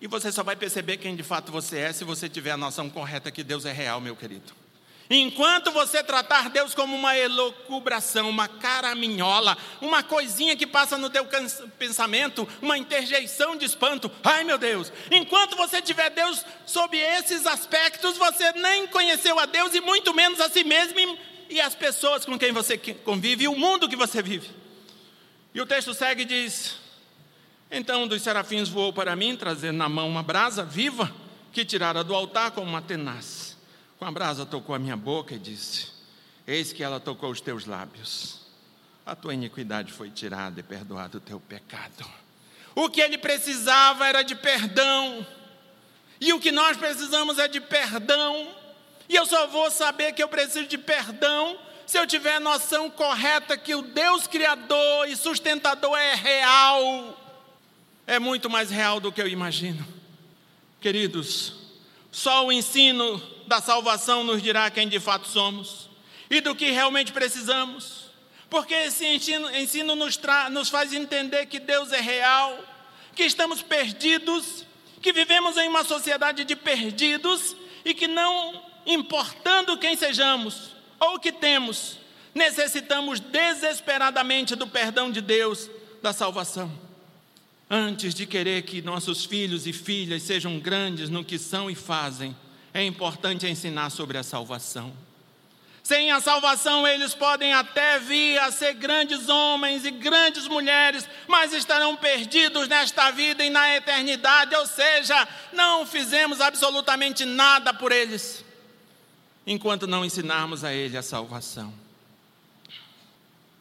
E 0.00 0.06
você 0.06 0.32
só 0.32 0.42
vai 0.42 0.56
perceber 0.56 0.96
quem 0.96 1.14
de 1.14 1.22
fato 1.22 1.52
você 1.52 1.78
é 1.78 1.92
se 1.92 2.04
você 2.04 2.28
tiver 2.28 2.52
a 2.52 2.56
noção 2.56 2.88
correta 2.88 3.30
que 3.30 3.44
Deus 3.44 3.64
é 3.64 3.72
real, 3.72 4.00
meu 4.00 4.16
querido. 4.16 4.52
Enquanto 5.12 5.72
você 5.72 6.04
tratar 6.04 6.50
Deus 6.50 6.72
como 6.72 6.94
uma 6.94 7.18
elocubração, 7.18 8.30
uma 8.30 8.46
caraminhola, 8.46 9.58
uma 9.80 10.04
coisinha 10.04 10.56
que 10.56 10.68
passa 10.68 10.96
no 10.96 11.10
teu 11.10 11.26
pensamento, 11.76 12.48
uma 12.62 12.78
interjeição 12.78 13.56
de 13.56 13.64
espanto, 13.64 14.08
ai 14.22 14.44
meu 14.44 14.56
Deus, 14.56 14.92
enquanto 15.10 15.56
você 15.56 15.82
tiver 15.82 16.10
Deus 16.10 16.46
sob 16.64 16.96
esses 16.96 17.44
aspectos, 17.44 18.16
você 18.16 18.52
nem 18.52 18.86
conheceu 18.86 19.36
a 19.40 19.46
Deus 19.46 19.74
e 19.74 19.80
muito 19.80 20.14
menos 20.14 20.40
a 20.40 20.48
si 20.48 20.62
mesmo 20.62 21.18
e, 21.48 21.60
as 21.60 21.74
pessoas 21.74 22.24
com 22.24 22.38
quem 22.38 22.52
você 22.52 22.78
convive 22.78 23.44
e 23.44 23.48
o 23.48 23.56
mundo 23.56 23.88
que 23.88 23.96
você 23.96 24.22
vive. 24.22 24.48
E 25.52 25.60
o 25.60 25.66
texto 25.66 25.92
segue 25.92 26.22
e 26.22 26.24
diz: 26.24 26.76
então 27.70 28.02
um 28.02 28.08
dos 28.08 28.22
serafins 28.22 28.68
voou 28.68 28.92
para 28.92 29.14
mim, 29.14 29.36
trazendo 29.36 29.76
na 29.76 29.88
mão 29.88 30.08
uma 30.08 30.22
brasa 30.22 30.64
viva 30.64 31.14
que 31.52 31.64
tirara 31.64 32.02
do 32.02 32.14
altar 32.14 32.50
com 32.50 32.62
uma 32.62 32.82
tenaz. 32.82 33.56
Com 33.98 34.04
a 34.04 34.10
brasa 34.10 34.46
tocou 34.46 34.74
a 34.74 34.78
minha 34.78 34.96
boca 34.96 35.34
e 35.34 35.38
disse: 35.38 35.88
Eis 36.46 36.72
que 36.72 36.82
ela 36.82 36.98
tocou 36.98 37.30
os 37.30 37.40
teus 37.40 37.66
lábios. 37.66 38.40
A 39.06 39.14
tua 39.14 39.34
iniquidade 39.34 39.92
foi 39.92 40.10
tirada 40.10 40.58
e 40.60 40.62
perdoado 40.62 41.18
o 41.18 41.20
teu 41.20 41.38
pecado. 41.38 42.04
O 42.74 42.88
que 42.88 43.00
ele 43.00 43.18
precisava 43.18 44.06
era 44.06 44.22
de 44.22 44.34
perdão. 44.34 45.26
E 46.20 46.32
o 46.32 46.40
que 46.40 46.52
nós 46.52 46.76
precisamos 46.76 47.38
é 47.38 47.48
de 47.48 47.60
perdão. 47.60 48.54
E 49.08 49.16
eu 49.16 49.26
só 49.26 49.46
vou 49.46 49.70
saber 49.70 50.12
que 50.12 50.22
eu 50.22 50.28
preciso 50.28 50.66
de 50.66 50.78
perdão 50.78 51.58
se 51.86 51.98
eu 51.98 52.06
tiver 52.06 52.36
a 52.36 52.40
noção 52.40 52.88
correta 52.88 53.56
que 53.56 53.74
o 53.74 53.82
Deus 53.82 54.28
Criador 54.28 55.08
e 55.08 55.16
sustentador 55.16 55.96
é 55.98 56.14
real 56.14 57.19
é 58.10 58.18
muito 58.18 58.50
mais 58.50 58.70
real 58.70 58.98
do 58.98 59.12
que 59.12 59.22
eu 59.22 59.28
imagino. 59.28 59.86
Queridos, 60.80 61.52
só 62.10 62.44
o 62.44 62.50
ensino 62.50 63.22
da 63.46 63.60
salvação 63.60 64.24
nos 64.24 64.42
dirá 64.42 64.68
quem 64.68 64.88
de 64.88 64.98
fato 64.98 65.28
somos 65.28 65.88
e 66.28 66.40
do 66.40 66.52
que 66.52 66.72
realmente 66.72 67.12
precisamos, 67.12 68.10
porque 68.50 68.74
esse 68.74 69.06
ensino, 69.06 69.48
ensino 69.54 69.94
nos, 69.94 70.18
nos 70.50 70.68
faz 70.68 70.92
entender 70.92 71.46
que 71.46 71.60
Deus 71.60 71.92
é 71.92 72.00
real, 72.00 72.58
que 73.14 73.22
estamos 73.22 73.62
perdidos, 73.62 74.66
que 75.00 75.12
vivemos 75.12 75.56
em 75.56 75.68
uma 75.68 75.84
sociedade 75.84 76.44
de 76.44 76.56
perdidos 76.56 77.54
e 77.84 77.94
que 77.94 78.08
não 78.08 78.60
importando 78.86 79.78
quem 79.78 79.96
sejamos 79.96 80.72
ou 80.98 81.14
o 81.14 81.20
que 81.20 81.30
temos, 81.30 81.96
necessitamos 82.34 83.20
desesperadamente 83.20 84.56
do 84.56 84.66
perdão 84.66 85.12
de 85.12 85.20
Deus, 85.20 85.70
da 86.02 86.12
salvação. 86.12 86.89
Antes 87.72 88.12
de 88.12 88.26
querer 88.26 88.62
que 88.62 88.82
nossos 88.82 89.24
filhos 89.24 89.64
e 89.64 89.72
filhas 89.72 90.24
sejam 90.24 90.58
grandes 90.58 91.08
no 91.08 91.24
que 91.24 91.38
são 91.38 91.70
e 91.70 91.76
fazem, 91.76 92.36
é 92.74 92.82
importante 92.82 93.46
ensinar 93.46 93.90
sobre 93.90 94.18
a 94.18 94.24
salvação. 94.24 94.92
Sem 95.80 96.10
a 96.10 96.20
salvação, 96.20 96.86
eles 96.86 97.14
podem 97.14 97.52
até 97.52 98.00
vir 98.00 98.38
a 98.40 98.50
ser 98.50 98.74
grandes 98.74 99.28
homens 99.28 99.84
e 99.84 99.92
grandes 99.92 100.48
mulheres, 100.48 101.08
mas 101.28 101.52
estarão 101.52 101.96
perdidos 101.96 102.66
nesta 102.66 103.12
vida 103.12 103.44
e 103.44 103.50
na 103.50 103.76
eternidade, 103.76 104.52
ou 104.56 104.66
seja, 104.66 105.28
não 105.52 105.86
fizemos 105.86 106.40
absolutamente 106.40 107.24
nada 107.24 107.72
por 107.72 107.92
eles, 107.92 108.44
enquanto 109.46 109.86
não 109.86 110.04
ensinarmos 110.04 110.64
a 110.64 110.72
eles 110.72 110.96
a 110.96 111.02
salvação. 111.02 111.72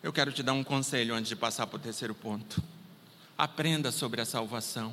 Eu 0.02 0.12
quero 0.12 0.32
te 0.32 0.42
dar 0.42 0.54
um 0.54 0.64
conselho 0.64 1.14
antes 1.14 1.30
de 1.30 1.36
passar 1.36 1.68
para 1.68 1.78
o 1.78 1.80
terceiro 1.80 2.16
ponto. 2.16 2.62
Aprenda 3.40 3.90
sobre 3.90 4.20
a 4.20 4.26
salvação. 4.26 4.92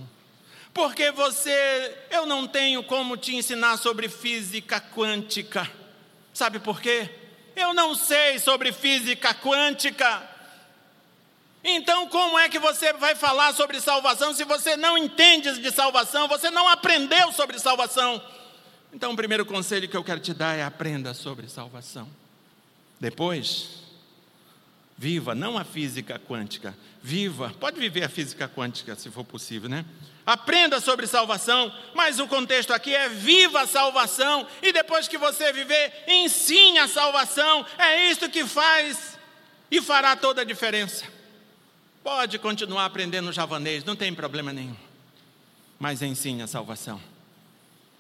Porque 0.72 1.10
você, 1.10 1.98
eu 2.12 2.26
não 2.26 2.46
tenho 2.46 2.80
como 2.84 3.16
te 3.16 3.34
ensinar 3.34 3.76
sobre 3.76 4.08
física 4.08 4.80
quântica. 4.80 5.68
Sabe 6.32 6.60
por 6.60 6.80
quê? 6.80 7.10
Eu 7.56 7.74
não 7.74 7.96
sei 7.96 8.38
sobre 8.38 8.70
física 8.70 9.34
quântica. 9.34 10.22
Então, 11.64 12.08
como 12.08 12.38
é 12.38 12.48
que 12.48 12.60
você 12.60 12.92
vai 12.92 13.16
falar 13.16 13.52
sobre 13.52 13.80
salvação 13.80 14.32
se 14.32 14.44
você 14.44 14.76
não 14.76 14.96
entende 14.96 15.60
de 15.60 15.72
salvação, 15.72 16.28
você 16.28 16.48
não 16.48 16.68
aprendeu 16.68 17.32
sobre 17.32 17.58
salvação? 17.58 18.22
Então, 18.92 19.10
o 19.10 19.16
primeiro 19.16 19.44
conselho 19.44 19.88
que 19.88 19.96
eu 19.96 20.04
quero 20.04 20.20
te 20.20 20.32
dar 20.32 20.54
é 20.56 20.62
aprenda 20.62 21.12
sobre 21.14 21.48
salvação. 21.48 22.08
Depois, 23.00 23.82
viva, 24.96 25.34
não 25.34 25.58
a 25.58 25.64
física 25.64 26.20
quântica, 26.20 26.76
viva, 27.06 27.54
pode 27.60 27.78
viver 27.78 28.02
a 28.02 28.08
física 28.08 28.48
quântica 28.48 28.96
se 28.96 29.08
for 29.12 29.22
possível, 29.22 29.68
né? 29.68 29.84
aprenda 30.26 30.80
sobre 30.80 31.06
salvação, 31.06 31.72
mas 31.94 32.18
o 32.18 32.26
contexto 32.26 32.72
aqui 32.72 32.92
é 32.92 33.08
viva 33.08 33.60
a 33.60 33.66
salvação, 33.66 34.44
e 34.60 34.72
depois 34.72 35.06
que 35.06 35.16
você 35.16 35.52
viver, 35.52 36.02
ensine 36.08 36.80
a 36.80 36.88
salvação, 36.88 37.64
é 37.78 38.10
isso 38.10 38.28
que 38.28 38.44
faz 38.44 39.16
e 39.70 39.80
fará 39.80 40.16
toda 40.16 40.42
a 40.42 40.44
diferença. 40.44 41.06
Pode 42.02 42.40
continuar 42.40 42.86
aprendendo 42.86 43.32
javanês, 43.32 43.84
não 43.84 43.94
tem 43.94 44.12
problema 44.12 44.52
nenhum, 44.52 44.76
mas 45.78 46.02
ensine 46.02 46.42
a 46.42 46.48
salvação, 46.48 47.00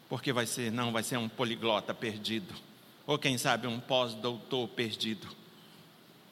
porque 0.08 0.32
vai 0.32 0.46
ser, 0.46 0.72
não, 0.72 0.90
vai 0.90 1.04
ser 1.04 1.16
um 1.16 1.28
poliglota 1.28 1.94
perdido, 1.94 2.52
ou 3.06 3.16
quem 3.16 3.38
sabe 3.38 3.68
um 3.68 3.78
pós-doutor 3.78 4.66
perdido. 4.70 5.28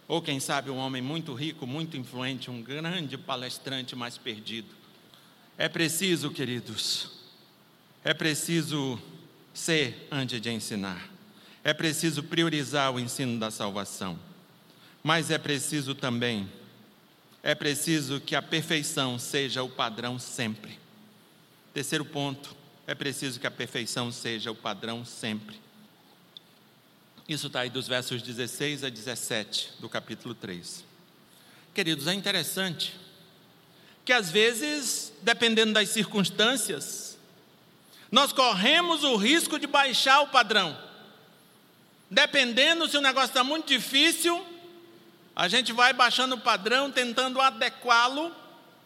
Ou 0.07 0.21
quem 0.21 0.39
sabe 0.39 0.71
um 0.71 0.77
homem 0.77 1.01
muito 1.01 1.35
rico, 1.35 1.67
muito 1.67 1.97
influente, 1.97 2.51
um 2.51 2.63
grande 2.63 3.17
palestrante, 3.17 3.97
mas 3.97 4.19
perdido 4.19 4.85
é 5.57 5.69
preciso, 5.69 6.31
queridos, 6.31 7.11
é 8.03 8.13
preciso 8.13 9.01
ser 9.53 10.09
antes 10.11 10.41
de 10.41 10.51
ensinar. 10.51 11.09
É 11.63 11.73
preciso 11.73 12.23
priorizar 12.25 12.93
o 12.93 12.99
ensino 12.99 13.39
da 13.39 13.51
salvação. 13.51 14.19
Mas 15.03 15.31
é 15.31 15.39
preciso 15.39 15.95
também, 15.95 16.51
é 17.43 17.55
preciso 17.55 18.21
que 18.21 18.35
a 18.35 18.43
perfeição 18.43 19.19
seja 19.19 19.63
o 19.63 19.69
padrão 19.69 20.19
sempre. 20.19 20.79
Terceiro 21.73 22.05
ponto, 22.05 22.55
é 22.87 22.95
preciso 22.95 23.39
que 23.39 23.47
a 23.47 23.51
perfeição 23.51 24.11
seja 24.11 24.51
o 24.51 24.55
padrão 24.55 25.05
sempre. 25.05 25.61
Isso 27.29 27.47
está 27.47 27.61
aí 27.61 27.71
dos 27.71 27.89
versos 27.89 28.21
16 28.21 28.85
a 28.85 28.91
17 28.91 29.75
do 29.79 29.89
capítulo 29.89 30.35
3. 30.35 30.85
Queridos, 31.73 32.07
é 32.07 32.13
interessante 32.13 32.95
que 34.05 34.13
às 34.13 34.31
vezes, 34.31 35.13
dependendo 35.23 35.73
das 35.73 35.89
circunstâncias, 35.89 37.19
nós 38.13 38.33
corremos 38.33 39.03
o 39.03 39.17
risco 39.17 39.59
de 39.59 39.67
baixar 39.67 40.21
o 40.21 40.29
padrão. 40.29 40.79
Dependendo 42.11 42.87
se 42.87 42.97
o 42.99 43.01
negócio 43.01 43.31
está 43.31 43.43
muito 43.43 43.67
difícil, 43.67 44.45
a 45.35 45.49
gente 45.49 45.73
vai 45.73 45.95
baixando 45.95 46.35
o 46.35 46.41
padrão, 46.41 46.91
tentando 46.91 47.41
adequá-lo 47.41 48.31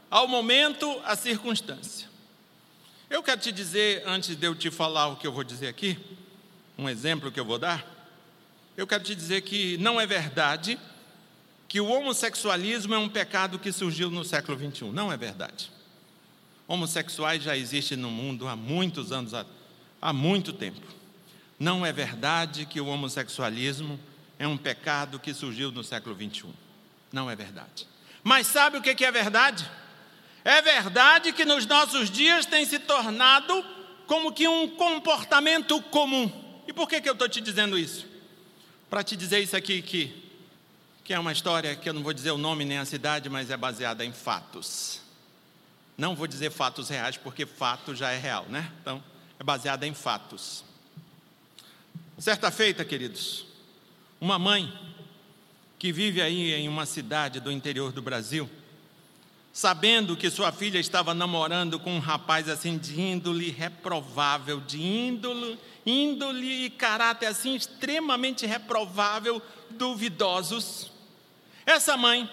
ao 0.09 0.29
momento, 0.29 1.01
à 1.05 1.17
circunstância. 1.17 2.09
Eu 3.11 3.23
quero 3.23 3.41
te 3.41 3.51
dizer, 3.51 4.05
antes 4.07 4.37
de 4.37 4.47
eu 4.47 4.55
te 4.55 4.71
falar 4.71 5.09
o 5.09 5.17
que 5.17 5.27
eu 5.27 5.33
vou 5.33 5.43
dizer 5.43 5.67
aqui, 5.67 5.99
um 6.79 6.89
exemplo 6.89 7.33
que 7.33 7.41
eu 7.41 7.45
vou 7.45 7.59
dar, 7.59 7.98
eu 8.79 8.87
quero 8.87 9.03
te 9.03 9.13
dizer 9.13 9.41
que 9.41 9.77
não 9.79 10.01
é 10.01 10.07
verdade 10.07 10.79
que 11.67 11.81
o 11.81 11.89
homossexualismo 11.89 12.95
é 12.95 12.99
um 12.99 13.09
pecado 13.09 13.59
que 13.59 13.73
surgiu 13.73 14.09
no 14.09 14.25
século 14.25 14.57
21. 14.57 14.93
Não 14.93 15.13
é 15.13 15.17
verdade. 15.17 15.69
Homossexuais 16.69 17.43
já 17.43 17.57
existem 17.57 17.99
no 17.99 18.09
mundo 18.09 18.47
há 18.47 18.55
muitos 18.55 19.11
anos, 19.11 19.33
há 20.01 20.13
muito 20.13 20.53
tempo. 20.53 20.87
Não 21.59 21.85
é 21.85 21.93
verdade 21.93 22.67
que 22.67 22.81
o 22.81 22.87
homossexualismo 22.87 23.99
é 24.39 24.47
um 24.47 24.57
pecado 24.57 25.19
que 25.19 25.35
surgiu 25.35 25.73
no 25.73 25.83
século 25.83 26.15
21. 26.15 26.53
Não 27.13 27.29
é 27.29 27.35
verdade. 27.35 27.85
Mas 28.23 28.47
sabe 28.47 28.79
o 28.79 28.81
que 28.81 29.05
é 29.05 29.11
verdade? 29.11 29.69
É 30.45 30.63
verdade 30.63 31.33
que 31.33 31.45
nos 31.45 31.67
nossos 31.67 32.09
dias 32.09 32.47
tem 32.47 32.65
se 32.65 32.79
tornado 32.79 33.65
como 34.07 34.33
que 34.33 34.47
um 34.47 34.69
comportamento 34.69 35.83
comum. 35.83 36.31
E 36.69 36.73
por 36.73 36.89
que, 36.89 37.01
que 37.01 37.09
eu 37.09 37.15
estou 37.15 37.29
te 37.29 37.41
dizendo 37.41 37.77
isso? 37.77 38.08
Para 38.89 39.03
te 39.03 39.17
dizer 39.17 39.41
isso 39.41 39.57
aqui 39.57 39.83
que 39.83 40.29
que 41.09 41.15
é 41.15 41.19
uma 41.19 41.33
história 41.33 41.75
que 41.75 41.89
eu 41.89 41.95
não 41.95 42.03
vou 42.03 42.13
dizer 42.13 42.33
o 42.33 42.37
nome 42.37 42.67
nem 42.67 42.77
a 42.77 42.85
cidade, 42.85 43.31
mas 43.31 43.51
é 43.51 43.57
baseada 43.57 44.05
em 44.05 44.13
fatos. 44.13 45.01
Não 45.97 46.15
vou 46.15 46.27
dizer 46.27 46.51
fatos 46.51 46.91
reais, 46.91 47.17
porque 47.17 47.47
fato 47.47 47.95
já 47.95 48.11
é 48.11 48.19
real, 48.19 48.45
né? 48.51 48.71
Então, 48.83 49.03
é 49.41 49.43
baseada 49.43 49.87
em 49.87 49.95
fatos. 49.95 50.63
Certa 52.19 52.51
feita, 52.51 52.85
queridos, 52.85 53.47
uma 54.21 54.39
mãe 54.39 54.71
que 55.79 55.91
vive 55.91 56.21
aí 56.21 56.53
em 56.53 56.69
uma 56.69 56.85
cidade 56.85 57.41
do 57.41 57.51
interior 57.51 57.91
do 57.91 58.03
Brasil, 58.03 58.47
sabendo 59.51 60.15
que 60.15 60.29
sua 60.29 60.53
filha 60.53 60.79
estava 60.79 61.15
namorando 61.15 61.81
com 61.81 61.95
um 61.95 62.01
rapaz 62.01 62.51
assim 62.51 62.77
de 62.77 63.01
índole 63.01 63.49
reprovável, 63.49 64.61
de 64.61 64.83
índole, 64.83 65.59
índole 65.89 66.67
e 66.67 66.71
caráter 66.71 67.27
assim 67.27 67.55
extremamente 67.55 68.47
reprovável, 68.47 69.43
duvidosos, 69.71 70.91
essa 71.65 71.97
mãe, 71.97 72.31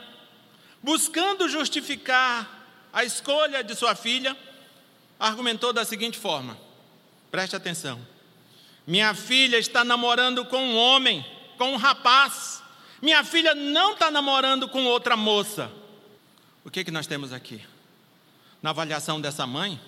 buscando 0.82 1.50
justificar 1.50 2.68
a 2.92 3.04
escolha 3.04 3.64
de 3.64 3.76
sua 3.76 3.96
filha, 3.96 4.38
argumentou 5.20 5.74
da 5.74 5.84
seguinte 5.84 6.18
forma: 6.18 6.58
preste 7.32 7.56
atenção. 7.56 8.00
Minha 8.88 9.14
filha 9.14 9.58
está 9.58 9.84
namorando 9.84 10.46
com 10.46 10.58
um 10.58 10.78
homem, 10.78 11.26
com 11.58 11.74
um 11.74 11.78
rapaz. 11.78 12.64
Minha 13.02 13.24
filha 13.24 13.54
não 13.56 13.94
está 13.94 14.12
namorando 14.12 14.70
com 14.70 14.86
outra 14.86 15.18
moça. 15.18 15.72
O 16.64 16.72
que, 16.72 16.84
que 16.84 16.92
nós 16.92 17.08
temos 17.08 17.34
aqui? 17.34 17.62
Na 18.62 18.70
avaliação 18.70 19.20
dessa 19.20 19.46
mãe, 19.46 19.80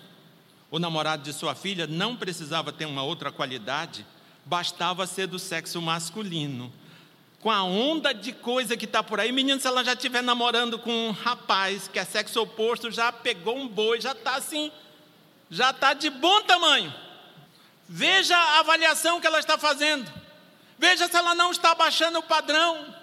o 0.70 0.80
namorado 0.80 1.24
de 1.24 1.34
sua 1.34 1.55
filha 1.55 1.88
não 1.88 2.15
precisava 2.15 2.72
ter 2.72 2.86
uma 2.86 3.03
outra 3.03 3.32
qualidade, 3.32 4.05
bastava 4.45 5.07
ser 5.07 5.28
do 5.28 5.39
sexo 5.39 5.82
masculino 5.82 6.72
com 7.39 7.51
a 7.51 7.63
onda 7.63 8.13
de 8.13 8.32
coisa 8.32 8.76
que 8.76 8.86
está 8.86 9.03
por 9.03 9.20
aí. 9.20 9.32
Menino, 9.32 9.59
se 9.59 9.68
ela 9.68 9.84
já 9.84 9.93
estiver 9.93 10.22
namorando 10.22 10.80
com 10.80 10.91
um 10.91 11.11
rapaz 11.11 11.88
que 11.88 11.99
é 11.99 12.05
sexo 12.05 12.41
oposto, 12.41 12.91
já 12.91 13.11
pegou 13.11 13.57
um 13.57 13.68
boi, 13.68 14.01
já 14.01 14.11
está 14.11 14.36
assim, 14.36 14.72
já 15.49 15.70
está 15.70 15.93
de 15.93 16.09
bom 16.09 16.41
tamanho. 16.43 16.93
Veja 17.88 18.36
a 18.36 18.59
avaliação 18.59 19.22
que 19.22 19.28
ela 19.28 19.39
está 19.39 19.57
fazendo. 19.57 20.11
Veja 20.78 21.07
se 21.07 21.15
ela 21.15 21.34
não 21.34 21.51
está 21.51 21.74
baixando 21.74 22.20
o 22.20 22.24
padrão. 22.24 22.93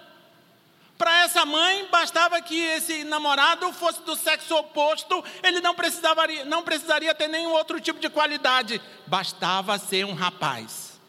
Para 0.97 1.23
essa 1.23 1.45
mãe, 1.45 1.87
bastava 1.89 2.41
que 2.41 2.57
esse 2.57 3.03
namorado 3.03 3.71
fosse 3.73 4.01
do 4.03 4.15
sexo 4.15 4.55
oposto, 4.55 5.23
ele 5.43 5.59
não 5.59 5.75
precisaria, 5.75 6.45
não 6.45 6.63
precisaria 6.63 7.13
ter 7.13 7.27
nenhum 7.27 7.51
outro 7.51 7.81
tipo 7.81 7.99
de 7.99 8.09
qualidade, 8.09 8.81
bastava 9.05 9.77
ser 9.77 10.05
um 10.05 10.13
rapaz. 10.13 10.99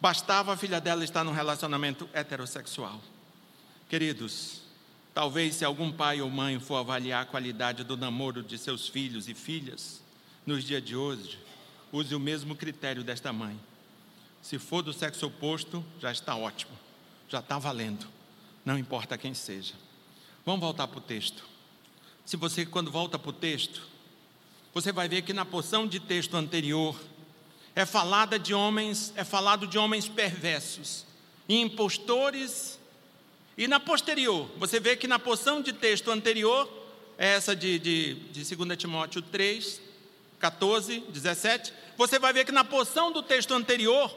Bastava 0.00 0.54
a 0.54 0.56
filha 0.56 0.80
dela 0.80 1.04
estar 1.04 1.22
num 1.22 1.32
relacionamento 1.32 2.08
heterossexual. 2.14 3.02
Queridos, 3.86 4.62
talvez 5.12 5.56
se 5.56 5.64
algum 5.64 5.92
pai 5.92 6.22
ou 6.22 6.30
mãe 6.30 6.58
for 6.58 6.76
avaliar 6.76 7.22
a 7.22 7.26
qualidade 7.26 7.84
do 7.84 7.98
namoro 7.98 8.42
de 8.42 8.56
seus 8.56 8.88
filhos 8.88 9.28
e 9.28 9.34
filhas, 9.34 10.02
nos 10.46 10.64
dias 10.64 10.82
de 10.82 10.96
hoje, 10.96 11.38
use 11.92 12.14
o 12.14 12.20
mesmo 12.20 12.56
critério 12.56 13.04
desta 13.04 13.30
mãe. 13.30 13.60
Se 14.40 14.58
for 14.58 14.80
do 14.80 14.92
sexo 14.92 15.26
oposto, 15.26 15.84
já 16.00 16.10
está 16.10 16.34
ótimo, 16.34 16.72
já 17.28 17.40
está 17.40 17.58
valendo, 17.58 18.06
não 18.70 18.78
importa 18.78 19.18
quem 19.18 19.34
seja. 19.34 19.74
Vamos 20.46 20.60
voltar 20.60 20.86
para 20.86 20.98
o 20.98 21.02
texto. 21.02 21.44
Se 22.24 22.36
você, 22.36 22.64
quando 22.64 22.88
volta 22.88 23.18
para 23.18 23.30
o 23.30 23.32
texto, 23.32 23.82
você 24.72 24.92
vai 24.92 25.08
ver 25.08 25.22
que 25.22 25.32
na 25.32 25.44
porção 25.44 25.88
de 25.88 25.98
texto 25.98 26.36
anterior, 26.36 26.96
é 27.74 27.84
falada 27.84 28.38
de 28.38 28.54
homens, 28.54 29.12
é 29.16 29.24
falado 29.24 29.66
de 29.66 29.76
homens 29.76 30.08
perversos, 30.08 31.04
impostores. 31.48 32.78
E 33.58 33.66
na 33.66 33.80
posterior, 33.80 34.48
você 34.56 34.78
vê 34.78 34.94
que 34.94 35.08
na 35.08 35.18
porção 35.18 35.60
de 35.60 35.72
texto 35.72 36.08
anterior 36.08 36.70
é 37.18 37.30
essa 37.34 37.56
de, 37.56 37.76
de, 37.76 38.14
de 38.30 38.54
2 38.54 38.78
Timóteo 38.78 39.20
3, 39.20 39.80
14, 40.38 41.00
17, 41.08 41.72
você 41.96 42.20
vai 42.20 42.32
ver 42.32 42.44
que 42.44 42.52
na 42.52 42.62
porção 42.62 43.10
do 43.10 43.20
texto 43.20 43.52
anterior 43.52 44.16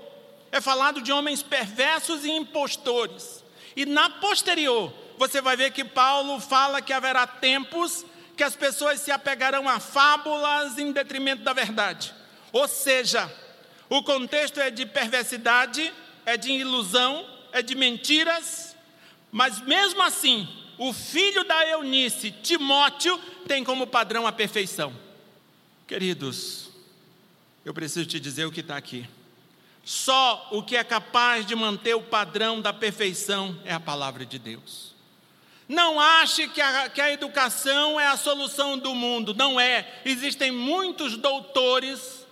é 0.52 0.62
falado 0.62 1.02
de 1.02 1.12
homens 1.12 1.42
perversos 1.42 2.24
e 2.24 2.30
impostores. 2.30 3.43
E 3.76 3.86
na 3.86 4.10
posterior, 4.10 4.94
você 5.18 5.42
vai 5.42 5.56
ver 5.56 5.72
que 5.72 5.84
Paulo 5.84 6.40
fala 6.40 6.82
que 6.82 6.94
haverá 6.94 7.26
tempos 7.26 8.06
que 8.36 8.44
as 8.44 8.56
pessoas 8.56 9.00
se 9.00 9.12
apegarão 9.12 9.70
a 9.70 9.80
fábulas 9.80 10.78
em 10.78 10.92
detrimento 10.92 11.44
da 11.44 11.54
verdade. 11.54 12.14
Ou 12.52 12.68
seja, 12.68 13.32
o 13.90 14.04
contexto 14.04 14.60
é 14.60 14.72
de 14.72 14.86
perversidade, 14.86 15.94
é 16.26 16.36
de 16.36 16.52
ilusão, 16.52 17.26
é 17.52 17.62
de 17.62 17.76
mentiras, 17.76 18.76
mas 19.32 19.60
mesmo 19.62 20.02
assim, 20.02 20.48
o 20.78 20.92
filho 20.94 21.44
da 21.44 21.68
Eunice, 21.68 22.32
Timóteo, 22.32 23.18
tem 23.48 23.64
como 23.64 23.88
padrão 23.88 24.26
a 24.26 24.32
perfeição. 24.32 24.94
Queridos, 25.88 26.70
eu 27.66 27.74
preciso 27.74 28.06
te 28.06 28.20
dizer 28.20 28.46
o 28.46 28.52
que 28.52 28.62
está 28.62 28.78
aqui. 28.78 29.08
Só 29.84 30.48
o 30.52 30.64
que 30.64 30.78
é 30.78 30.84
capaz 30.84 31.46
de 31.46 31.56
manter 31.56 31.94
o 31.94 32.02
padrão 32.02 32.62
da 32.62 32.72
perfeição 32.72 33.60
é 33.66 33.74
a 33.74 33.80
palavra 33.80 34.26
de 34.26 34.40
Deus. 34.40 34.94
Não 35.68 36.00
ache 36.00 36.48
que 36.48 36.62
a, 36.62 36.90
que 36.90 37.02
a 37.02 37.12
educação 37.12 38.00
é 38.00 38.08
a 38.08 38.18
solução 38.18 38.78
do 38.78 38.94
mundo, 38.94 39.34
não 39.34 39.60
é. 39.60 40.02
Existem 40.06 40.52
muitos 40.52 41.18
doutores 41.18 42.26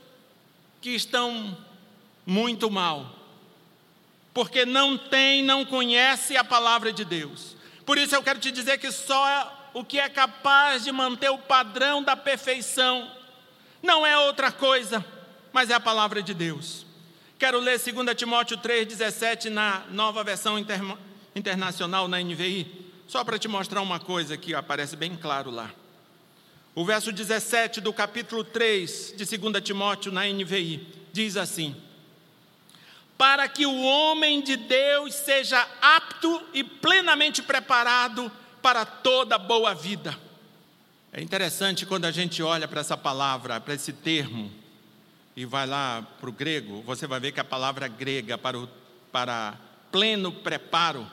que 0.82 0.92
estão 0.92 1.58
muito 2.26 2.70
mal, 2.72 3.16
porque 4.34 4.66
não 4.66 4.98
tem, 4.98 5.44
não 5.44 5.66
conhece 5.66 6.38
a 6.38 6.44
palavra 6.44 6.94
de 6.94 7.04
Deus. 7.04 7.56
Por 7.86 7.98
isso 7.98 8.16
eu 8.16 8.24
quero 8.24 8.40
te 8.40 8.52
dizer 8.52 8.78
que 8.78 8.92
só 8.92 9.70
o 9.74 9.84
que 9.84 10.00
é 10.00 10.08
capaz 10.08 10.84
de 10.84 10.92
manter 10.92 11.30
o 11.30 11.38
padrão 11.38 12.04
da 12.04 12.16
perfeição 12.16 13.12
não 13.82 14.06
é 14.06 14.18
outra 14.18 14.52
coisa, 14.52 15.06
mas 15.52 15.70
é 15.70 15.74
a 15.74 15.80
palavra 15.80 16.22
de 16.22 16.34
Deus. 16.34 16.86
Quero 17.42 17.60
ler 17.60 17.80
2 17.80 18.16
Timóteo 18.16 18.56
3,17 18.56 19.50
na 19.50 19.84
nova 19.90 20.24
versão 20.24 20.60
inter, 20.60 20.80
internacional, 21.36 22.08
na 22.08 22.20
NVI, 22.20 22.68
só 23.08 23.24
para 23.24 23.40
te 23.40 23.48
mostrar 23.48 23.82
uma 23.82 24.00
coisa 24.00 24.38
que 24.38 24.54
aparece 24.54 24.96
bem 24.96 25.16
claro 25.16 25.50
lá. 25.50 25.72
O 26.76 26.86
verso 26.86 27.12
17 27.12 27.82
do 27.82 27.92
capítulo 27.92 28.44
3 28.44 29.16
de 29.18 29.38
2 29.38 29.60
Timóteo, 29.64 30.12
na 30.12 30.24
NVI, 30.28 30.88
diz 31.12 31.36
assim: 31.36 31.76
Para 33.18 33.48
que 33.48 33.66
o 33.66 33.82
homem 33.82 34.44
de 34.44 34.56
Deus 34.56 35.16
seja 35.16 35.68
apto 35.82 36.44
e 36.54 36.64
plenamente 36.64 37.42
preparado 37.42 38.32
para 38.62 38.86
toda 38.86 39.40
boa 39.40 39.74
vida. 39.74 40.16
É 41.12 41.20
interessante 41.20 41.88
quando 41.88 42.06
a 42.06 42.12
gente 42.12 42.44
olha 42.44 42.68
para 42.68 42.82
essa 42.82 42.96
palavra, 42.96 43.60
para 43.60 43.74
esse 43.74 43.92
termo, 43.92 44.61
e 45.36 45.46
vai 45.46 45.66
lá 45.66 46.06
para 46.20 46.30
o 46.30 46.34
grego, 46.34 46.82
você 46.82 47.08
vai 47.08 47.20
ver 47.20 47.32
que 47.32 47.40
a 47.40 47.44
palavra 47.44 47.88
grega 47.88 48.38
para, 48.38 48.60
o, 48.60 48.68
para 49.12 49.58
pleno 49.92 50.32
preparo 50.32 51.08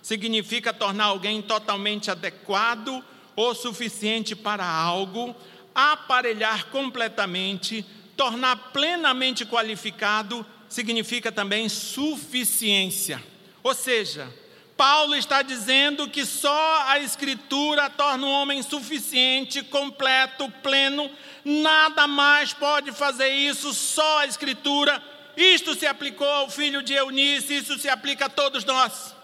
significa 0.00 0.72
tornar 0.72 1.06
alguém 1.06 1.42
totalmente 1.42 2.10
adequado 2.10 3.04
ou 3.34 3.54
suficiente 3.54 4.36
para 4.36 4.64
algo, 4.64 5.34
aparelhar 5.74 6.66
completamente, 6.66 7.84
tornar 8.16 8.56
plenamente 8.72 9.44
qualificado, 9.44 10.46
significa 10.68 11.30
também 11.30 11.68
suficiência. 11.68 13.22
Ou 13.62 13.74
seja, 13.74 14.32
Paulo 14.76 15.16
está 15.16 15.40
dizendo 15.40 16.08
que 16.08 16.26
só 16.26 16.84
a 16.86 16.98
Escritura 16.98 17.88
torna 17.88 18.26
um 18.26 18.30
homem 18.30 18.62
suficiente, 18.62 19.62
completo, 19.62 20.50
pleno, 20.62 21.10
nada 21.44 22.06
mais 22.06 22.52
pode 22.52 22.92
fazer 22.92 23.30
isso, 23.30 23.72
só 23.72 24.18
a 24.18 24.26
Escritura. 24.26 25.02
Isto 25.34 25.74
se 25.74 25.86
aplicou 25.86 26.28
ao 26.28 26.50
filho 26.50 26.82
de 26.82 26.92
Eunice, 26.92 27.56
isso 27.56 27.78
se 27.78 27.88
aplica 27.88 28.26
a 28.26 28.30
todos 28.30 28.64
nós. 28.64 29.14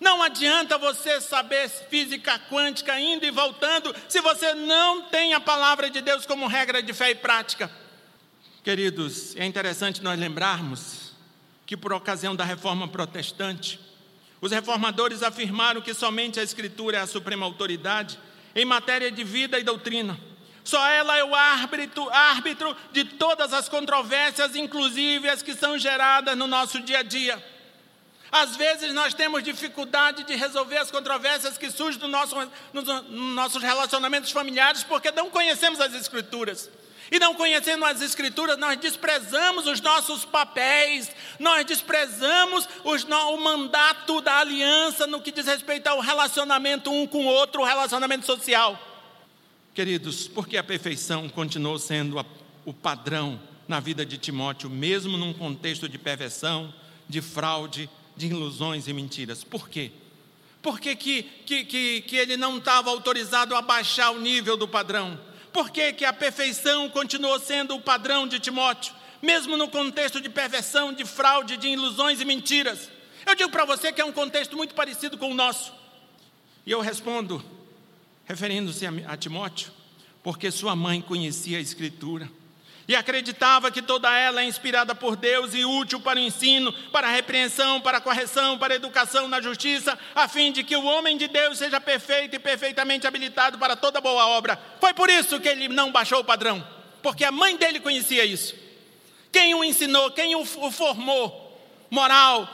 Não 0.00 0.22
adianta 0.22 0.78
você 0.78 1.20
saber 1.20 1.68
física 1.68 2.38
quântica 2.50 2.98
indo 2.98 3.24
e 3.24 3.30
voltando, 3.30 3.94
se 4.08 4.20
você 4.20 4.54
não 4.54 5.02
tem 5.02 5.34
a 5.34 5.40
palavra 5.40 5.90
de 5.90 6.00
Deus 6.00 6.26
como 6.26 6.46
regra 6.46 6.82
de 6.82 6.92
fé 6.92 7.10
e 7.10 7.14
prática. 7.14 7.70
Queridos, 8.62 9.36
é 9.36 9.44
interessante 9.44 10.02
nós 10.02 10.18
lembrarmos 10.18 11.12
que, 11.66 11.76
por 11.76 11.92
ocasião 11.92 12.34
da 12.34 12.44
reforma 12.44 12.88
protestante, 12.88 13.78
os 14.44 14.52
reformadores 14.52 15.22
afirmaram 15.22 15.80
que 15.80 15.94
somente 15.94 16.38
a 16.38 16.42
Escritura 16.42 16.98
é 16.98 17.00
a 17.00 17.06
suprema 17.06 17.46
autoridade 17.46 18.18
em 18.54 18.62
matéria 18.62 19.10
de 19.10 19.24
vida 19.24 19.58
e 19.58 19.62
doutrina. 19.62 20.20
Só 20.62 20.86
ela 20.86 21.16
é 21.16 21.24
o 21.24 21.34
árbitro, 21.34 22.10
árbitro 22.10 22.76
de 22.92 23.06
todas 23.06 23.54
as 23.54 23.70
controvérsias, 23.70 24.54
inclusive 24.54 25.30
as 25.30 25.40
que 25.40 25.54
são 25.54 25.78
geradas 25.78 26.36
no 26.36 26.46
nosso 26.46 26.78
dia 26.82 26.98
a 26.98 27.02
dia. 27.02 27.42
Às 28.30 28.54
vezes 28.54 28.92
nós 28.92 29.14
temos 29.14 29.42
dificuldade 29.42 30.24
de 30.24 30.36
resolver 30.36 30.76
as 30.76 30.90
controvérsias 30.90 31.56
que 31.56 31.70
surgem 31.70 32.02
no 32.02 32.08
nosso, 32.08 32.36
nos 32.70 32.84
nossos 33.08 33.62
relacionamentos 33.62 34.30
familiares 34.30 34.84
porque 34.84 35.10
não 35.10 35.30
conhecemos 35.30 35.80
as 35.80 35.94
Escrituras. 35.94 36.68
E 37.14 37.18
não 37.20 37.32
conhecendo 37.32 37.84
as 37.84 38.02
Escrituras, 38.02 38.58
nós 38.58 38.76
desprezamos 38.76 39.68
os 39.68 39.80
nossos 39.80 40.24
papéis, 40.24 41.08
nós 41.38 41.64
desprezamos 41.64 42.68
os, 42.82 43.04
o 43.04 43.36
mandato 43.36 44.20
da 44.20 44.40
aliança 44.40 45.06
no 45.06 45.22
que 45.22 45.30
diz 45.30 45.46
respeito 45.46 45.86
ao 45.86 46.00
relacionamento 46.00 46.90
um 46.90 47.06
com 47.06 47.24
o 47.24 47.28
outro, 47.28 47.62
o 47.62 47.64
relacionamento 47.64 48.26
social. 48.26 48.76
Queridos, 49.72 50.26
porque 50.26 50.56
a 50.56 50.64
perfeição 50.64 51.28
continuou 51.28 51.78
sendo 51.78 52.18
a, 52.18 52.26
o 52.64 52.74
padrão 52.74 53.40
na 53.68 53.78
vida 53.78 54.04
de 54.04 54.18
Timóteo, 54.18 54.68
mesmo 54.68 55.16
num 55.16 55.32
contexto 55.32 55.88
de 55.88 55.96
perversão, 55.96 56.74
de 57.08 57.22
fraude, 57.22 57.88
de 58.16 58.26
ilusões 58.26 58.88
e 58.88 58.92
mentiras. 58.92 59.44
Por 59.44 59.68
quê? 59.68 59.92
Por 60.60 60.80
que, 60.80 60.96
que, 60.96 61.22
que, 61.46 62.00
que 62.00 62.16
ele 62.16 62.36
não 62.36 62.58
estava 62.58 62.90
autorizado 62.90 63.54
a 63.54 63.62
baixar 63.62 64.10
o 64.10 64.20
nível 64.20 64.56
do 64.56 64.66
padrão? 64.66 65.16
Por 65.54 65.70
que, 65.70 65.92
que 65.92 66.04
a 66.04 66.12
perfeição 66.12 66.90
continuou 66.90 67.38
sendo 67.38 67.76
o 67.76 67.80
padrão 67.80 68.26
de 68.26 68.40
Timóteo, 68.40 68.92
mesmo 69.22 69.56
no 69.56 69.68
contexto 69.68 70.20
de 70.20 70.28
perversão, 70.28 70.92
de 70.92 71.04
fraude, 71.04 71.56
de 71.56 71.68
ilusões 71.68 72.20
e 72.20 72.24
mentiras? 72.24 72.90
Eu 73.24 73.36
digo 73.36 73.50
para 73.50 73.64
você 73.64 73.92
que 73.92 74.00
é 74.00 74.04
um 74.04 74.10
contexto 74.10 74.56
muito 74.56 74.74
parecido 74.74 75.16
com 75.16 75.30
o 75.30 75.34
nosso. 75.34 75.72
E 76.66 76.72
eu 76.72 76.80
respondo, 76.80 77.40
referindo-se 78.24 78.84
a, 78.84 78.90
a 79.06 79.16
Timóteo, 79.16 79.70
porque 80.24 80.50
sua 80.50 80.74
mãe 80.74 81.00
conhecia 81.00 81.58
a 81.58 81.60
Escritura 81.60 82.28
e 82.86 82.94
acreditava 82.94 83.70
que 83.70 83.80
toda 83.80 84.14
ela 84.14 84.42
é 84.42 84.44
inspirada 84.44 84.94
por 84.94 85.16
Deus 85.16 85.54
e 85.54 85.64
útil 85.64 86.00
para 86.00 86.18
o 86.18 86.22
ensino, 86.22 86.72
para 86.90 87.08
a 87.08 87.10
repreensão, 87.10 87.80
para 87.80 87.98
a 87.98 88.00
correção, 88.00 88.58
para 88.58 88.74
a 88.74 88.76
educação 88.76 89.26
na 89.26 89.40
justiça, 89.40 89.98
a 90.14 90.28
fim 90.28 90.52
de 90.52 90.62
que 90.62 90.76
o 90.76 90.84
homem 90.84 91.16
de 91.16 91.26
Deus 91.26 91.58
seja 91.58 91.80
perfeito 91.80 92.36
e 92.36 92.38
perfeitamente 92.38 93.06
habilitado 93.06 93.58
para 93.58 93.74
toda 93.74 94.00
boa 94.00 94.26
obra. 94.26 94.60
Foi 94.80 94.92
por 94.92 95.08
isso 95.08 95.40
que 95.40 95.48
ele 95.48 95.68
não 95.68 95.90
baixou 95.90 96.20
o 96.20 96.24
padrão, 96.24 96.66
porque 97.02 97.24
a 97.24 97.32
mãe 97.32 97.56
dele 97.56 97.80
conhecia 97.80 98.24
isso. 98.24 98.54
Quem 99.32 99.54
o 99.54 99.64
ensinou, 99.64 100.10
quem 100.10 100.36
o 100.36 100.44
formou, 100.44 101.58
moral, 101.90 102.48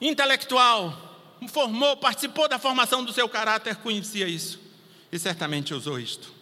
intelectual, 0.00 1.08
formou, 1.48 1.96
participou 1.96 2.48
da 2.48 2.58
formação 2.58 3.04
do 3.04 3.12
seu 3.12 3.28
caráter, 3.28 3.76
conhecia 3.76 4.26
isso 4.26 4.58
e 5.12 5.18
certamente 5.18 5.74
usou 5.74 5.98
isto. 5.98 6.37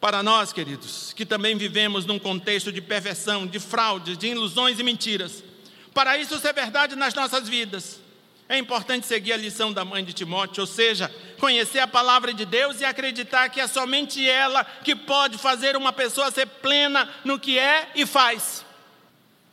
Para 0.00 0.22
nós, 0.22 0.52
queridos, 0.52 1.12
que 1.12 1.26
também 1.26 1.56
vivemos 1.56 2.06
num 2.06 2.18
contexto 2.18 2.70
de 2.70 2.80
perversão, 2.80 3.46
de 3.46 3.58
fraude, 3.58 4.16
de 4.16 4.28
ilusões 4.28 4.78
e 4.78 4.82
mentiras, 4.82 5.42
para 5.92 6.16
isso 6.16 6.38
ser 6.38 6.52
verdade 6.52 6.94
nas 6.94 7.14
nossas 7.14 7.48
vidas, 7.48 8.00
é 8.48 8.56
importante 8.56 9.06
seguir 9.06 9.34
a 9.34 9.36
lição 9.36 9.72
da 9.72 9.84
mãe 9.84 10.02
de 10.02 10.14
Timóteo, 10.14 10.62
ou 10.62 10.66
seja, 10.66 11.14
conhecer 11.38 11.80
a 11.80 11.86
palavra 11.86 12.32
de 12.32 12.46
Deus 12.46 12.80
e 12.80 12.84
acreditar 12.84 13.50
que 13.50 13.60
é 13.60 13.66
somente 13.66 14.26
ela 14.26 14.64
que 14.64 14.96
pode 14.96 15.36
fazer 15.36 15.76
uma 15.76 15.92
pessoa 15.92 16.30
ser 16.30 16.46
plena 16.46 17.12
no 17.24 17.38
que 17.38 17.58
é 17.58 17.90
e 17.94 18.06
faz. 18.06 18.64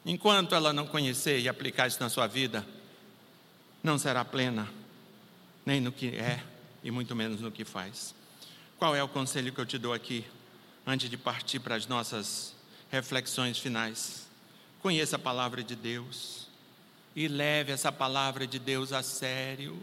Enquanto 0.06 0.56
ela 0.56 0.72
não 0.72 0.88
conhecer 0.88 1.40
e 1.40 1.50
aplicar 1.50 1.88
isso 1.88 2.00
na 2.00 2.08
sua 2.08 2.26
vida, 2.26 2.66
não 3.84 3.98
será 3.98 4.24
plena, 4.24 4.70
nem 5.66 5.82
no 5.82 5.92
que 5.92 6.16
é 6.16 6.42
e 6.82 6.90
muito 6.90 7.14
menos 7.16 7.42
no 7.42 7.52
que 7.52 7.66
faz. 7.66 8.15
Qual 8.86 8.96
é 8.96 9.02
o 9.02 9.08
conselho 9.08 9.52
que 9.52 9.60
eu 9.60 9.66
te 9.66 9.80
dou 9.80 9.94
aqui? 9.94 10.24
antes 10.86 11.10
de 11.10 11.18
partir 11.18 11.60
para 11.60 11.74
as 11.74 11.88
nossas 11.88 12.54
reflexões 12.92 13.58
finais. 13.58 14.28
Conheça 14.80 15.16
a 15.16 15.20
palavra 15.20 15.64
de 15.64 15.76
Deus 15.76 16.48
e 17.16 17.28
leve 17.28 17.72
essa 17.72 17.92
palavra 17.92 18.46
de 18.46 18.60
Deus 18.60 18.94
a 18.94 19.02
sério. 19.02 19.76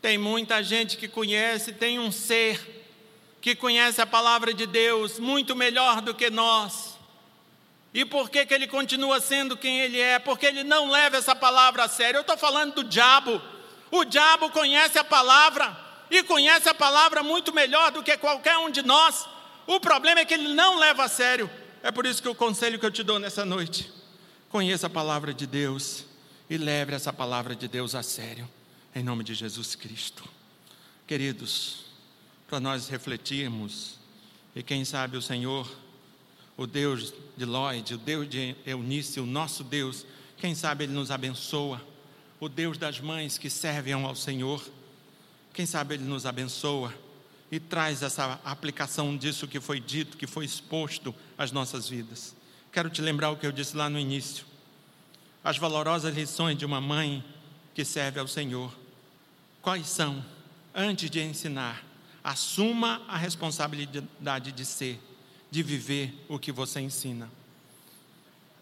Tem 0.00 0.16
muita 0.16 0.62
gente 0.62 0.96
que 0.96 1.06
conhece, 1.06 1.74
tem 1.74 1.98
um 1.98 2.10
ser 2.10 2.86
que 3.42 3.54
conhece 3.54 4.00
a 4.00 4.06
palavra 4.06 4.54
de 4.54 4.64
Deus 4.64 5.18
muito 5.18 5.54
melhor 5.54 6.00
do 6.00 6.14
que 6.14 6.30
nós. 6.30 6.96
E 7.92 8.06
por 8.06 8.30
que, 8.30 8.46
que 8.46 8.54
ele 8.54 8.66
continua 8.66 9.20
sendo 9.20 9.54
quem 9.54 9.80
ele 9.80 10.00
é? 10.00 10.18
Porque 10.18 10.46
ele 10.46 10.64
não 10.64 10.90
leva 10.90 11.18
essa 11.18 11.36
palavra 11.36 11.84
a 11.84 11.88
sério. 11.90 12.16
Eu 12.16 12.22
estou 12.22 12.38
falando 12.38 12.76
do 12.76 12.84
diabo. 12.84 13.38
O 13.90 14.02
diabo 14.02 14.48
conhece 14.48 14.98
a 14.98 15.04
palavra, 15.04 15.87
e 16.10 16.22
conhece 16.22 16.68
a 16.68 16.74
palavra 16.74 17.22
muito 17.22 17.52
melhor 17.52 17.90
do 17.92 18.02
que 18.02 18.16
qualquer 18.16 18.56
um 18.58 18.70
de 18.70 18.82
nós. 18.82 19.26
O 19.66 19.78
problema 19.78 20.20
é 20.20 20.24
que 20.24 20.34
ele 20.34 20.54
não 20.54 20.78
leva 20.78 21.04
a 21.04 21.08
sério. 21.08 21.50
É 21.82 21.90
por 21.90 22.06
isso 22.06 22.22
que 22.22 22.28
o 22.28 22.34
conselho 22.34 22.78
que 22.78 22.86
eu 22.86 22.90
te 22.90 23.02
dou 23.02 23.18
nessa 23.18 23.44
noite: 23.44 23.92
conheça 24.48 24.86
a 24.86 24.90
palavra 24.90 25.32
de 25.32 25.46
Deus 25.46 26.04
e 26.48 26.56
leve 26.56 26.94
essa 26.94 27.12
palavra 27.12 27.54
de 27.54 27.68
Deus 27.68 27.94
a 27.94 28.02
sério, 28.02 28.48
em 28.94 29.02
nome 29.02 29.22
de 29.22 29.34
Jesus 29.34 29.74
Cristo. 29.74 30.24
Queridos, 31.06 31.84
para 32.48 32.58
nós 32.58 32.88
refletirmos, 32.88 33.98
e 34.54 34.62
quem 34.62 34.84
sabe 34.84 35.16
o 35.16 35.22
Senhor, 35.22 35.70
o 36.56 36.66
Deus 36.66 37.12
de 37.36 37.44
Lloyd, 37.44 37.94
o 37.94 37.98
Deus 37.98 38.28
de 38.28 38.56
Eunice, 38.66 39.20
o 39.20 39.26
nosso 39.26 39.62
Deus, 39.62 40.04
quem 40.38 40.54
sabe 40.54 40.84
Ele 40.84 40.92
nos 40.92 41.10
abençoa, 41.10 41.80
o 42.40 42.48
Deus 42.48 42.78
das 42.78 43.00
mães 43.00 43.38
que 43.38 43.50
servem 43.50 43.92
ao 43.92 44.14
Senhor, 44.14 44.62
quem 45.58 45.66
sabe 45.66 45.94
Ele 45.94 46.04
nos 46.04 46.24
abençoa 46.24 46.94
e 47.50 47.58
traz 47.58 48.00
essa 48.04 48.38
aplicação 48.44 49.16
disso 49.16 49.48
que 49.48 49.58
foi 49.58 49.80
dito, 49.80 50.16
que 50.16 50.24
foi 50.24 50.44
exposto 50.44 51.12
às 51.36 51.50
nossas 51.50 51.88
vidas. 51.88 52.32
Quero 52.70 52.88
te 52.88 53.02
lembrar 53.02 53.32
o 53.32 53.36
que 53.36 53.44
eu 53.44 53.50
disse 53.50 53.76
lá 53.76 53.90
no 53.90 53.98
início 53.98 54.46
as 55.42 55.58
valorosas 55.58 56.14
lições 56.14 56.56
de 56.56 56.64
uma 56.64 56.80
mãe 56.80 57.24
que 57.74 57.84
serve 57.84 58.20
ao 58.20 58.28
Senhor. 58.28 58.72
Quais 59.60 59.88
são? 59.88 60.24
Antes 60.72 61.10
de 61.10 61.20
ensinar, 61.20 61.84
assuma 62.22 63.02
a 63.08 63.16
responsabilidade 63.16 64.52
de 64.52 64.64
ser, 64.64 65.00
de 65.50 65.60
viver 65.60 66.24
o 66.28 66.38
que 66.38 66.52
você 66.52 66.78
ensina. 66.78 67.28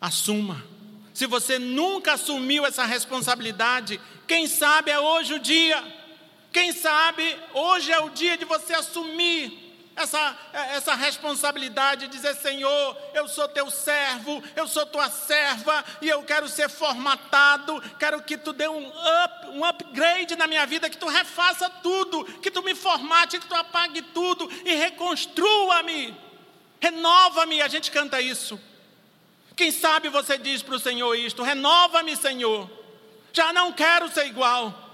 Assuma. 0.01 0.65
Se 1.13 1.27
você 1.27 1.59
nunca 1.59 2.15
assumiu 2.15 2.65
essa 2.65 2.87
responsabilidade, 2.87 4.01
quem 4.27 4.47
sabe 4.47 4.91
é 4.91 4.99
hoje 4.99 5.35
o 5.35 5.39
dia. 5.39 5.96
Quem 6.57 6.73
sabe 6.73 7.39
hoje 7.53 7.93
é 7.93 7.99
o 7.99 8.09
dia 8.09 8.35
de 8.35 8.47
você 8.47 8.73
assumir 8.73 9.93
essa, 9.95 10.35
essa 10.55 10.95
responsabilidade 10.95 12.07
de 12.07 12.13
dizer: 12.17 12.35
Senhor, 12.35 12.97
eu 13.13 13.29
sou 13.29 13.47
teu 13.47 13.71
servo, 13.71 14.43
eu 14.57 14.67
sou 14.67 14.87
tua 14.87 15.11
serva 15.11 15.85
e 16.01 16.09
eu 16.09 16.23
quero 16.23 16.49
ser 16.49 16.71
formatado, 16.71 17.79
quero 17.99 18.23
que 18.23 18.39
tu 18.39 18.55
dê 18.55 18.67
um, 18.69 18.89
up, 18.89 19.49
um 19.49 19.67
upgrade 19.67 20.35
na 20.35 20.47
minha 20.47 20.65
vida, 20.65 20.89
que 20.89 20.97
tu 20.97 21.09
refaça 21.09 21.69
tudo, 21.69 22.25
que 22.41 22.51
tu 22.51 22.63
me 22.63 22.75
formate, 22.75 23.39
que 23.39 23.47
tu 23.47 23.55
apague 23.55 24.01
tudo 24.01 24.51
e 24.65 24.75
reconstrua-me, 24.77 26.17
renova-me. 26.81 27.61
A 27.61 27.69
gente 27.69 27.91
canta 27.91 28.19
isso. 28.19 28.59
Quem 29.55 29.71
sabe 29.71 30.09
você 30.09 30.39
diz 30.39 30.63
para 30.63 30.77
o 30.77 30.81
Senhor 30.81 31.15
isto: 31.17 31.43
renova-me, 31.43 32.17
Senhor, 32.17 32.67
já 33.31 33.53
não 33.53 33.75
quero 33.75 34.11
ser 34.11 34.25
igual. 34.27 34.86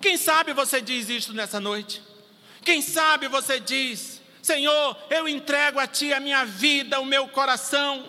Quem 0.00 0.16
sabe 0.16 0.52
você 0.52 0.80
diz 0.80 1.08
isto 1.08 1.32
nessa 1.32 1.58
noite? 1.58 2.02
Quem 2.62 2.80
sabe 2.80 3.28
você 3.28 3.58
diz: 3.58 4.22
Senhor, 4.40 4.96
eu 5.10 5.28
entrego 5.28 5.78
a 5.78 5.86
Ti 5.86 6.12
a 6.12 6.20
minha 6.20 6.44
vida, 6.44 7.00
o 7.00 7.04
meu 7.04 7.26
coração, 7.28 8.08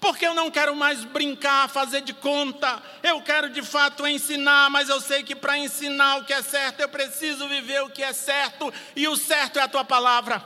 porque 0.00 0.26
eu 0.26 0.34
não 0.34 0.50
quero 0.50 0.74
mais 0.74 1.04
brincar, 1.04 1.68
fazer 1.68 2.00
de 2.00 2.14
conta, 2.14 2.82
eu 3.02 3.20
quero 3.20 3.50
de 3.50 3.62
fato 3.62 4.06
ensinar, 4.06 4.70
mas 4.70 4.88
eu 4.88 5.00
sei 5.00 5.22
que 5.22 5.36
para 5.36 5.58
ensinar 5.58 6.16
o 6.16 6.24
que 6.24 6.32
é 6.32 6.42
certo, 6.42 6.80
eu 6.80 6.88
preciso 6.88 7.46
viver 7.48 7.82
o 7.82 7.90
que 7.90 8.02
é 8.02 8.12
certo, 8.12 8.72
e 8.94 9.06
o 9.06 9.16
certo 9.16 9.58
é 9.58 9.62
a 9.62 9.68
Tua 9.68 9.84
palavra. 9.84 10.42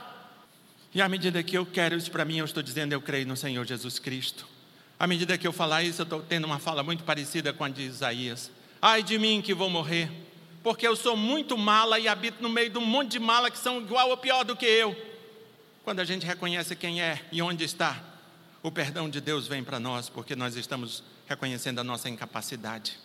E 0.93 1.01
à 1.01 1.07
medida 1.07 1.41
que 1.41 1.57
eu 1.57 1.65
quero 1.65 1.95
isso 1.95 2.11
para 2.11 2.25
mim, 2.25 2.39
eu 2.39 2.45
estou 2.45 2.61
dizendo, 2.61 2.91
eu 2.91 3.01
creio 3.01 3.25
no 3.25 3.37
Senhor 3.37 3.65
Jesus 3.65 3.97
Cristo. 3.97 4.45
À 4.99 5.07
medida 5.07 5.37
que 5.37 5.47
eu 5.47 5.53
falar 5.53 5.83
isso, 5.83 6.01
eu 6.01 6.03
estou 6.03 6.21
tendo 6.21 6.43
uma 6.43 6.59
fala 6.59 6.83
muito 6.83 7.05
parecida 7.05 7.53
com 7.53 7.63
a 7.63 7.69
de 7.69 7.81
Isaías. 7.83 8.51
Ai 8.81 9.01
de 9.01 9.17
mim 9.17 9.41
que 9.41 9.53
vou 9.53 9.69
morrer 9.69 10.11
porque 10.63 10.87
eu 10.87 10.95
sou 10.95 11.17
muito 11.17 11.57
mala 11.57 11.99
e 11.99 12.07
habito 12.07 12.41
no 12.41 12.49
meio 12.49 12.69
de 12.69 12.77
um 12.77 12.85
monte 12.85 13.11
de 13.11 13.19
mala 13.19 13.49
que 13.49 13.57
são 13.57 13.79
igual 13.79 14.09
ou 14.09 14.17
pior 14.17 14.43
do 14.43 14.55
que 14.55 14.65
eu. 14.65 14.95
Quando 15.83 15.99
a 15.99 16.05
gente 16.05 16.25
reconhece 16.25 16.75
quem 16.75 17.01
é 17.01 17.25
e 17.31 17.41
onde 17.41 17.63
está, 17.63 18.01
o 18.61 18.71
perdão 18.71 19.09
de 19.09 19.19
Deus 19.19 19.47
vem 19.47 19.63
para 19.63 19.79
nós, 19.79 20.07
porque 20.07 20.35
nós 20.35 20.55
estamos 20.55 21.03
reconhecendo 21.27 21.79
a 21.79 21.83
nossa 21.83 22.09
incapacidade. 22.09 22.99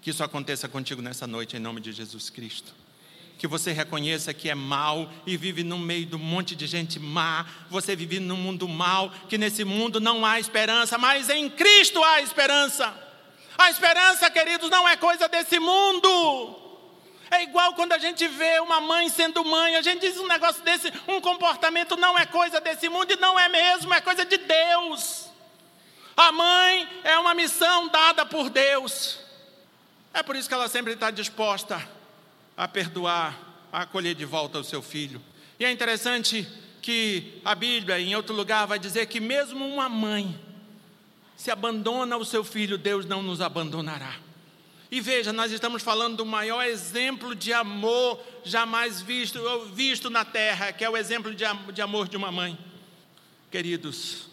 Que 0.00 0.10
isso 0.10 0.24
aconteça 0.24 0.68
contigo 0.68 1.00
nessa 1.00 1.26
noite, 1.26 1.56
em 1.56 1.60
nome 1.60 1.80
de 1.80 1.92
Jesus 1.92 2.28
Cristo. 2.28 2.74
Que 3.38 3.46
você 3.46 3.70
reconheça 3.70 4.34
que 4.34 4.50
é 4.50 4.54
mal 4.54 5.08
e 5.24 5.36
vive 5.36 5.62
no 5.62 5.78
meio 5.78 6.06
de 6.06 6.16
um 6.16 6.18
monte 6.18 6.56
de 6.56 6.66
gente 6.66 6.98
má. 6.98 7.46
Você 7.70 7.94
vive 7.94 8.18
num 8.18 8.36
mundo 8.36 8.66
mal, 8.66 9.10
que 9.28 9.38
nesse 9.38 9.64
mundo 9.64 10.00
não 10.00 10.26
há 10.26 10.40
esperança, 10.40 10.98
mas 10.98 11.28
em 11.28 11.48
Cristo 11.48 12.02
há 12.02 12.20
esperança. 12.20 12.92
A 13.56 13.70
esperança, 13.70 14.28
queridos, 14.28 14.68
não 14.68 14.88
é 14.88 14.96
coisa 14.96 15.28
desse 15.28 15.60
mundo. 15.60 16.61
É 17.32 17.44
igual 17.44 17.72
quando 17.72 17.92
a 17.92 17.98
gente 17.98 18.28
vê 18.28 18.60
uma 18.60 18.78
mãe 18.78 19.08
sendo 19.08 19.42
mãe, 19.42 19.74
a 19.76 19.80
gente 19.80 20.02
diz 20.02 20.18
um 20.18 20.26
negócio 20.26 20.62
desse, 20.62 20.92
um 21.08 21.18
comportamento 21.18 21.96
não 21.96 22.18
é 22.18 22.26
coisa 22.26 22.60
desse 22.60 22.90
mundo 22.90 23.10
e 23.10 23.16
não 23.16 23.40
é 23.40 23.48
mesmo, 23.48 23.94
é 23.94 24.02
coisa 24.02 24.22
de 24.22 24.36
Deus. 24.36 25.30
A 26.14 26.30
mãe 26.30 26.86
é 27.02 27.18
uma 27.18 27.32
missão 27.32 27.88
dada 27.88 28.26
por 28.26 28.50
Deus. 28.50 29.18
É 30.12 30.22
por 30.22 30.36
isso 30.36 30.46
que 30.46 30.52
ela 30.52 30.68
sempre 30.68 30.92
está 30.92 31.10
disposta 31.10 31.82
a 32.54 32.68
perdoar, 32.68 33.34
a 33.72 33.80
acolher 33.80 34.14
de 34.14 34.26
volta 34.26 34.58
o 34.58 34.64
seu 34.64 34.82
filho. 34.82 35.18
E 35.58 35.64
é 35.64 35.72
interessante 35.72 36.46
que 36.82 37.40
a 37.42 37.54
Bíblia, 37.54 37.98
em 37.98 38.14
outro 38.14 38.34
lugar, 38.34 38.66
vai 38.66 38.78
dizer 38.78 39.06
que 39.06 39.20
mesmo 39.20 39.66
uma 39.66 39.88
mãe, 39.88 40.38
se 41.34 41.50
abandona 41.50 42.14
o 42.18 42.26
seu 42.26 42.44
filho, 42.44 42.76
Deus 42.76 43.06
não 43.06 43.22
nos 43.22 43.40
abandonará. 43.40 44.16
E 44.92 45.00
veja, 45.00 45.32
nós 45.32 45.50
estamos 45.50 45.82
falando 45.82 46.18
do 46.18 46.26
maior 46.26 46.62
exemplo 46.62 47.34
de 47.34 47.50
amor 47.50 48.22
jamais 48.44 49.00
visto, 49.00 49.40
visto 49.72 50.10
na 50.10 50.22
terra, 50.22 50.70
que 50.70 50.84
é 50.84 50.90
o 50.90 50.98
exemplo 50.98 51.34
de 51.34 51.80
amor 51.80 52.08
de 52.08 52.14
uma 52.18 52.30
mãe. 52.30 52.58
Queridos, 53.50 54.26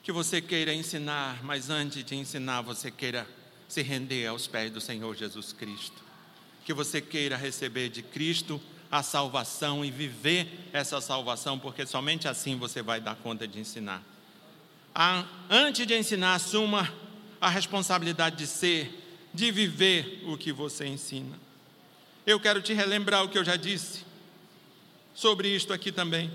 que 0.00 0.12
você 0.12 0.40
queira 0.40 0.72
ensinar, 0.72 1.42
mas 1.42 1.70
antes 1.70 2.04
de 2.04 2.14
ensinar, 2.14 2.60
você 2.60 2.88
queira 2.88 3.26
se 3.66 3.82
render 3.82 4.28
aos 4.28 4.46
pés 4.46 4.70
do 4.70 4.80
Senhor 4.80 5.16
Jesus 5.16 5.52
Cristo. 5.52 6.00
Que 6.64 6.72
você 6.72 7.00
queira 7.00 7.36
receber 7.36 7.88
de 7.88 8.00
Cristo 8.00 8.62
a 8.92 9.02
salvação 9.02 9.84
e 9.84 9.90
viver 9.90 10.68
essa 10.72 11.00
salvação, 11.00 11.58
porque 11.58 11.84
somente 11.84 12.28
assim 12.28 12.56
você 12.56 12.80
vai 12.80 13.00
dar 13.00 13.16
conta 13.16 13.48
de 13.48 13.58
ensinar. 13.58 14.04
Antes 15.50 15.84
de 15.84 15.98
ensinar, 15.98 16.34
assuma 16.34 16.94
a 17.40 17.48
responsabilidade 17.48 18.36
de 18.36 18.46
ser 18.46 19.00
de 19.32 19.50
viver 19.50 20.22
o 20.26 20.36
que 20.36 20.52
você 20.52 20.86
ensina. 20.86 21.38
Eu 22.26 22.38
quero 22.38 22.62
te 22.62 22.72
relembrar 22.72 23.24
o 23.24 23.28
que 23.28 23.38
eu 23.38 23.44
já 23.44 23.56
disse 23.56 24.04
sobre 25.14 25.48
isto 25.48 25.72
aqui 25.72 25.90
também. 25.90 26.30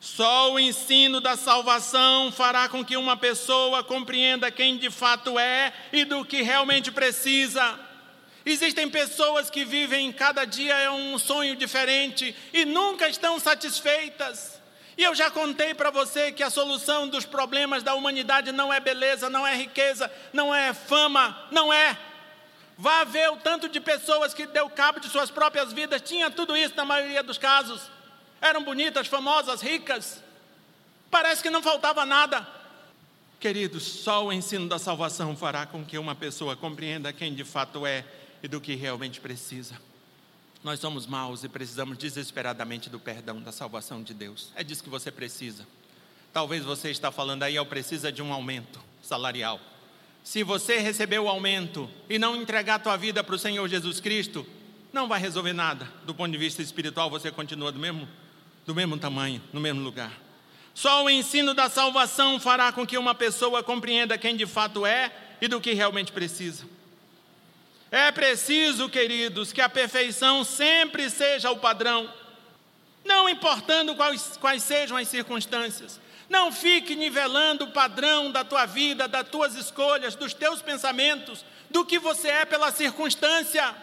Só 0.00 0.52
o 0.52 0.60
ensino 0.60 1.20
da 1.20 1.36
salvação 1.36 2.30
fará 2.30 2.68
com 2.68 2.84
que 2.84 2.96
uma 2.96 3.16
pessoa 3.16 3.82
compreenda 3.82 4.50
quem 4.50 4.78
de 4.78 4.90
fato 4.90 5.38
é 5.38 5.72
e 5.92 6.04
do 6.04 6.24
que 6.24 6.40
realmente 6.42 6.92
precisa. 6.92 7.78
Existem 8.46 8.88
pessoas 8.88 9.50
que 9.50 9.64
vivem 9.64 10.12
cada 10.12 10.44
dia 10.44 10.74
é 10.74 10.90
um 10.90 11.18
sonho 11.18 11.56
diferente 11.56 12.34
e 12.52 12.64
nunca 12.64 13.08
estão 13.08 13.40
satisfeitas. 13.40 14.58
E 14.96 15.02
eu 15.02 15.14
já 15.14 15.30
contei 15.30 15.74
para 15.74 15.90
você 15.90 16.32
que 16.32 16.42
a 16.42 16.50
solução 16.50 17.08
dos 17.08 17.24
problemas 17.24 17.82
da 17.82 17.94
humanidade 17.94 18.50
não 18.50 18.72
é 18.72 18.80
beleza, 18.80 19.28
não 19.28 19.46
é 19.46 19.56
riqueza, 19.56 20.10
não 20.32 20.54
é 20.54 20.72
fama, 20.72 21.46
não 21.52 21.72
é. 21.72 21.96
Vá 22.80 23.02
ver 23.02 23.28
o 23.30 23.36
tanto 23.36 23.68
de 23.68 23.80
pessoas 23.80 24.32
que 24.32 24.46
deu 24.46 24.70
cabo 24.70 25.00
de 25.00 25.08
suas 25.08 25.32
próprias 25.32 25.72
vidas, 25.72 26.00
tinha 26.00 26.30
tudo 26.30 26.56
isso 26.56 26.76
na 26.76 26.84
maioria 26.84 27.24
dos 27.24 27.36
casos. 27.36 27.82
Eram 28.40 28.62
bonitas, 28.62 29.08
famosas, 29.08 29.60
ricas. 29.60 30.22
Parece 31.10 31.42
que 31.42 31.50
não 31.50 31.60
faltava 31.60 32.06
nada. 32.06 32.46
Queridos, 33.40 33.82
só 33.82 34.24
o 34.24 34.32
ensino 34.32 34.68
da 34.68 34.78
salvação 34.78 35.36
fará 35.36 35.66
com 35.66 35.84
que 35.84 35.98
uma 35.98 36.14
pessoa 36.14 36.54
compreenda 36.54 37.12
quem 37.12 37.34
de 37.34 37.42
fato 37.42 37.84
é 37.84 38.04
e 38.44 38.46
do 38.46 38.60
que 38.60 38.76
realmente 38.76 39.20
precisa. 39.20 39.76
Nós 40.62 40.78
somos 40.78 41.04
maus 41.04 41.42
e 41.42 41.48
precisamos 41.48 41.98
desesperadamente 41.98 42.88
do 42.88 43.00
perdão, 43.00 43.40
da 43.40 43.50
salvação 43.50 44.04
de 44.04 44.14
Deus. 44.14 44.52
É 44.54 44.62
disso 44.62 44.84
que 44.84 44.90
você 44.90 45.10
precisa. 45.10 45.66
Talvez 46.32 46.64
você 46.64 46.90
está 46.90 47.10
falando 47.10 47.42
aí, 47.42 47.56
eu 47.56 47.66
precisa 47.66 48.12
de 48.12 48.22
um 48.22 48.32
aumento 48.32 48.80
salarial 49.02 49.60
se 50.28 50.42
você 50.42 50.76
receber 50.76 51.18
o 51.18 51.26
aumento 51.26 51.88
e 52.06 52.18
não 52.18 52.36
entregar 52.36 52.74
a 52.74 52.78
tua 52.78 52.98
vida 52.98 53.24
para 53.24 53.34
o 53.34 53.38
Senhor 53.38 53.66
Jesus 53.66 53.98
Cristo, 53.98 54.46
não 54.92 55.08
vai 55.08 55.18
resolver 55.18 55.54
nada. 55.54 55.90
Do 56.04 56.14
ponto 56.14 56.30
de 56.30 56.36
vista 56.36 56.60
espiritual, 56.60 57.08
você 57.08 57.30
continua 57.30 57.72
do 57.72 57.78
mesmo, 57.78 58.06
do 58.66 58.74
mesmo 58.74 58.98
tamanho, 58.98 59.42
no 59.54 59.58
mesmo 59.58 59.80
lugar. 59.80 60.12
Só 60.74 61.02
o 61.02 61.08
ensino 61.08 61.54
da 61.54 61.70
salvação 61.70 62.38
fará 62.38 62.70
com 62.70 62.86
que 62.86 62.98
uma 62.98 63.14
pessoa 63.14 63.62
compreenda 63.62 64.18
quem 64.18 64.36
de 64.36 64.44
fato 64.44 64.84
é 64.84 65.10
e 65.40 65.48
do 65.48 65.62
que 65.62 65.72
realmente 65.72 66.12
precisa. 66.12 66.66
É 67.90 68.12
preciso, 68.12 68.86
queridos, 68.90 69.50
que 69.50 69.62
a 69.62 69.68
perfeição 69.70 70.44
sempre 70.44 71.08
seja 71.08 71.50
o 71.50 71.56
padrão, 71.56 72.06
não 73.02 73.30
importando 73.30 73.94
quais, 73.94 74.36
quais 74.38 74.62
sejam 74.62 74.98
as 74.98 75.08
circunstâncias. 75.08 75.98
Não 76.28 76.52
fique 76.52 76.94
nivelando 76.94 77.64
o 77.64 77.70
padrão 77.70 78.30
da 78.30 78.44
tua 78.44 78.66
vida, 78.66 79.08
das 79.08 79.26
tuas 79.28 79.54
escolhas, 79.54 80.14
dos 80.14 80.34
teus 80.34 80.60
pensamentos, 80.60 81.44
do 81.70 81.84
que 81.84 81.98
você 81.98 82.28
é 82.28 82.44
pela 82.44 82.70
circunstância. 82.70 83.74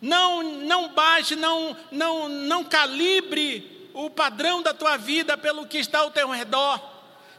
Não, 0.00 0.42
não 0.42 0.88
baixe, 0.88 1.36
não, 1.36 1.76
não, 1.92 2.28
não 2.28 2.64
calibre 2.64 3.90
o 3.92 4.08
padrão 4.08 4.62
da 4.62 4.72
tua 4.72 4.96
vida 4.96 5.36
pelo 5.36 5.66
que 5.66 5.78
está 5.78 5.98
ao 5.98 6.10
teu 6.10 6.30
redor. 6.30 6.80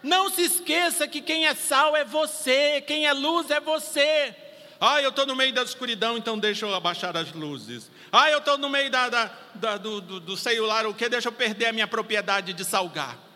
Não 0.03 0.29
se 0.29 0.43
esqueça 0.43 1.07
que 1.07 1.21
quem 1.21 1.47
é 1.47 1.55
sal 1.55 1.95
é 1.95 2.05
você, 2.05 2.81
quem 2.81 3.07
é 3.07 3.13
luz 3.13 3.49
é 3.49 3.59
você. 3.59 4.35
Ah, 4.79 5.01
eu 5.01 5.09
estou 5.09 5.25
no 5.25 5.35
meio 5.35 5.53
da 5.53 5.63
escuridão, 5.63 6.17
então 6.17 6.37
deixa 6.37 6.65
eu 6.65 6.73
abaixar 6.73 7.15
as 7.15 7.31
luzes. 7.31 7.89
Ah, 8.11 8.29
eu 8.29 8.39
estou 8.39 8.57
no 8.57 8.69
meio 8.69 8.89
da, 8.89 9.09
da, 9.09 9.31
da 9.53 9.77
do, 9.77 10.01
do, 10.01 10.19
do 10.19 10.37
celular, 10.37 10.85
o 10.85 10.93
que? 10.93 11.07
Deixa 11.07 11.27
eu 11.27 11.31
perder 11.31 11.67
a 11.67 11.73
minha 11.73 11.87
propriedade 11.87 12.53
de 12.53 12.65
salgar. 12.65 13.30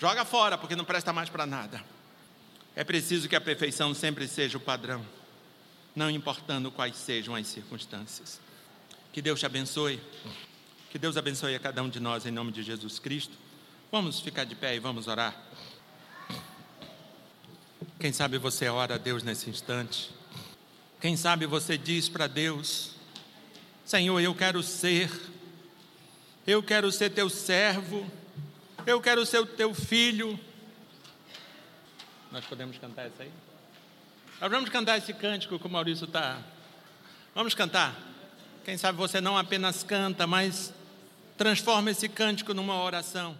Joga 0.00 0.24
fora, 0.24 0.56
porque 0.56 0.74
não 0.74 0.84
presta 0.84 1.12
mais 1.12 1.28
para 1.28 1.44
nada. 1.44 1.84
É 2.74 2.82
preciso 2.82 3.28
que 3.28 3.36
a 3.36 3.40
perfeição 3.40 3.92
sempre 3.92 4.26
seja 4.26 4.56
o 4.56 4.60
padrão, 4.60 5.04
não 5.94 6.08
importando 6.08 6.70
quais 6.70 6.96
sejam 6.96 7.34
as 7.34 7.46
circunstâncias. 7.46 8.40
Que 9.12 9.20
Deus 9.20 9.38
te 9.38 9.44
abençoe. 9.44 10.00
Que 10.88 10.98
Deus 10.98 11.18
abençoe 11.18 11.54
a 11.54 11.60
cada 11.60 11.82
um 11.82 11.88
de 11.90 12.00
nós 12.00 12.24
em 12.24 12.30
nome 12.30 12.50
de 12.50 12.62
Jesus 12.62 12.98
Cristo. 12.98 13.36
Vamos 13.92 14.20
ficar 14.20 14.44
de 14.44 14.54
pé 14.54 14.74
e 14.74 14.78
vamos 14.78 15.06
orar. 15.06 15.36
Quem 17.98 18.10
sabe 18.10 18.38
você 18.38 18.68
ora 18.68 18.94
a 18.94 18.98
Deus 18.98 19.22
nesse 19.22 19.50
instante. 19.50 20.10
Quem 20.98 21.14
sabe 21.14 21.44
você 21.44 21.76
diz 21.76 22.08
para 22.08 22.26
Deus: 22.26 22.92
Senhor, 23.84 24.18
eu 24.18 24.34
quero 24.34 24.62
ser, 24.62 25.10
eu 26.46 26.62
quero 26.62 26.90
ser 26.90 27.10
teu 27.10 27.28
servo, 27.28 28.10
eu 28.90 29.00
quero 29.00 29.24
ser 29.24 29.38
o 29.38 29.46
teu 29.46 29.72
filho. 29.72 30.38
Nós 32.30 32.44
podemos 32.44 32.76
cantar 32.78 33.06
isso 33.06 33.22
aí? 33.22 33.30
Nós 34.40 34.50
vamos 34.50 34.70
cantar 34.70 34.98
esse 34.98 35.12
cântico 35.12 35.58
que 35.58 35.66
o 35.66 35.70
Maurício 35.70 36.06
está. 36.06 36.38
Vamos 37.34 37.54
cantar. 37.54 37.94
Quem 38.64 38.76
sabe 38.76 38.98
você 38.98 39.20
não 39.20 39.36
apenas 39.36 39.82
canta, 39.82 40.26
mas 40.26 40.72
transforma 41.36 41.90
esse 41.90 42.08
cântico 42.08 42.52
numa 42.52 42.82
oração. 42.82 43.36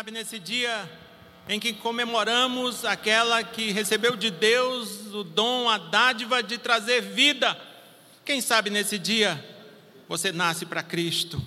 Sabe, 0.00 0.12
nesse 0.12 0.38
dia 0.38 0.90
em 1.46 1.60
que 1.60 1.74
comemoramos 1.74 2.86
aquela 2.86 3.44
que 3.44 3.70
recebeu 3.70 4.16
de 4.16 4.30
Deus 4.30 5.12
o 5.12 5.22
dom, 5.22 5.68
a 5.68 5.76
dádiva 5.76 6.42
de 6.42 6.56
trazer 6.56 7.02
vida. 7.02 7.54
Quem 8.24 8.40
sabe 8.40 8.70
nesse 8.70 8.98
dia 8.98 9.38
você 10.08 10.32
nasce 10.32 10.64
para 10.64 10.82
Cristo. 10.82 11.38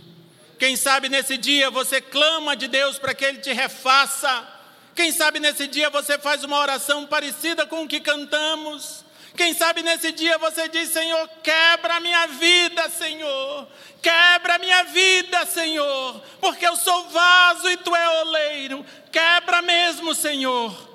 Quem 0.60 0.76
sabe 0.76 1.10
nesse 1.10 1.36
dia 1.36 1.72
você 1.72 2.00
clama 2.00 2.56
de 2.56 2.68
Deus 2.68 3.00
para 3.00 3.16
que 3.16 3.26
Ele 3.26 3.40
te 3.40 3.52
refaça. 3.52 4.48
Quem 4.94 5.12
sabe 5.12 5.40
nesse 5.40 5.66
dia 5.66 5.90
você 5.90 6.20
faz 6.20 6.44
uma 6.44 6.60
oração 6.60 7.08
parecida 7.08 7.66
com 7.66 7.82
o 7.82 7.88
que 7.88 8.00
cantamos. 8.00 9.03
Quem 9.36 9.54
sabe 9.54 9.82
nesse 9.82 10.12
dia 10.12 10.38
você 10.38 10.68
diz: 10.68 10.90
Senhor, 10.90 11.28
quebra 11.42 12.00
minha 12.00 12.28
vida, 12.28 12.90
Senhor. 12.90 13.68
Quebra 14.02 14.60
minha 14.60 14.84
vida, 14.84 15.46
Senhor, 15.46 16.22
porque 16.42 16.68
eu 16.68 16.76
sou 16.76 17.08
vaso 17.08 17.70
e 17.70 17.78
tu 17.78 17.96
é 17.96 18.22
oleiro. 18.22 18.86
Quebra 19.10 19.62
mesmo, 19.62 20.14
Senhor. 20.14 20.90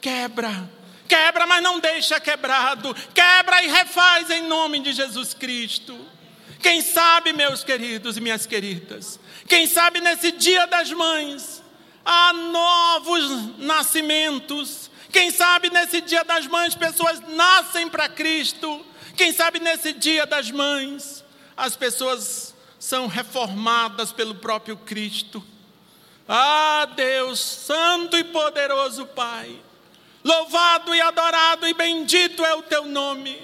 Quebra. 0.00 0.70
Quebra, 1.08 1.46
mas 1.46 1.62
não 1.62 1.80
deixa 1.80 2.20
quebrado. 2.20 2.94
Quebra 3.12 3.64
e 3.64 3.68
refaz 3.68 4.30
em 4.30 4.42
nome 4.42 4.78
de 4.78 4.92
Jesus 4.92 5.34
Cristo. 5.34 5.98
Quem 6.60 6.80
sabe, 6.80 7.32
meus 7.32 7.64
queridos 7.64 8.16
e 8.16 8.20
minhas 8.20 8.46
queridas, 8.46 9.18
quem 9.48 9.66
sabe 9.66 10.00
nesse 10.00 10.30
dia 10.30 10.64
das 10.68 10.92
mães, 10.92 11.60
há 12.04 12.32
novos 12.32 13.58
nascimentos, 13.58 14.88
quem 15.12 15.30
sabe 15.30 15.68
nesse 15.68 16.00
dia 16.00 16.24
das 16.24 16.46
mães 16.46 16.74
pessoas 16.74 17.20
nascem 17.28 17.88
para 17.88 18.08
Cristo. 18.08 18.84
Quem 19.14 19.30
sabe 19.30 19.60
nesse 19.60 19.92
dia 19.92 20.24
das 20.24 20.50
mães 20.50 21.22
as 21.54 21.76
pessoas 21.76 22.54
são 22.78 23.06
reformadas 23.06 24.10
pelo 24.10 24.34
próprio 24.34 24.76
Cristo. 24.76 25.44
Ah, 26.26 26.88
Deus, 26.96 27.38
Santo 27.40 28.16
e 28.16 28.24
poderoso 28.24 29.06
Pai, 29.06 29.60
louvado 30.24 30.94
e 30.94 31.00
adorado 31.00 31.68
e 31.68 31.74
bendito 31.74 32.44
é 32.44 32.54
o 32.54 32.62
teu 32.62 32.86
nome, 32.86 33.38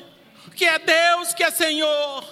que 0.57 0.65
é 0.65 0.79
Deus, 0.79 1.35
que 1.35 1.45
é 1.45 1.51
Senhor, 1.51 2.25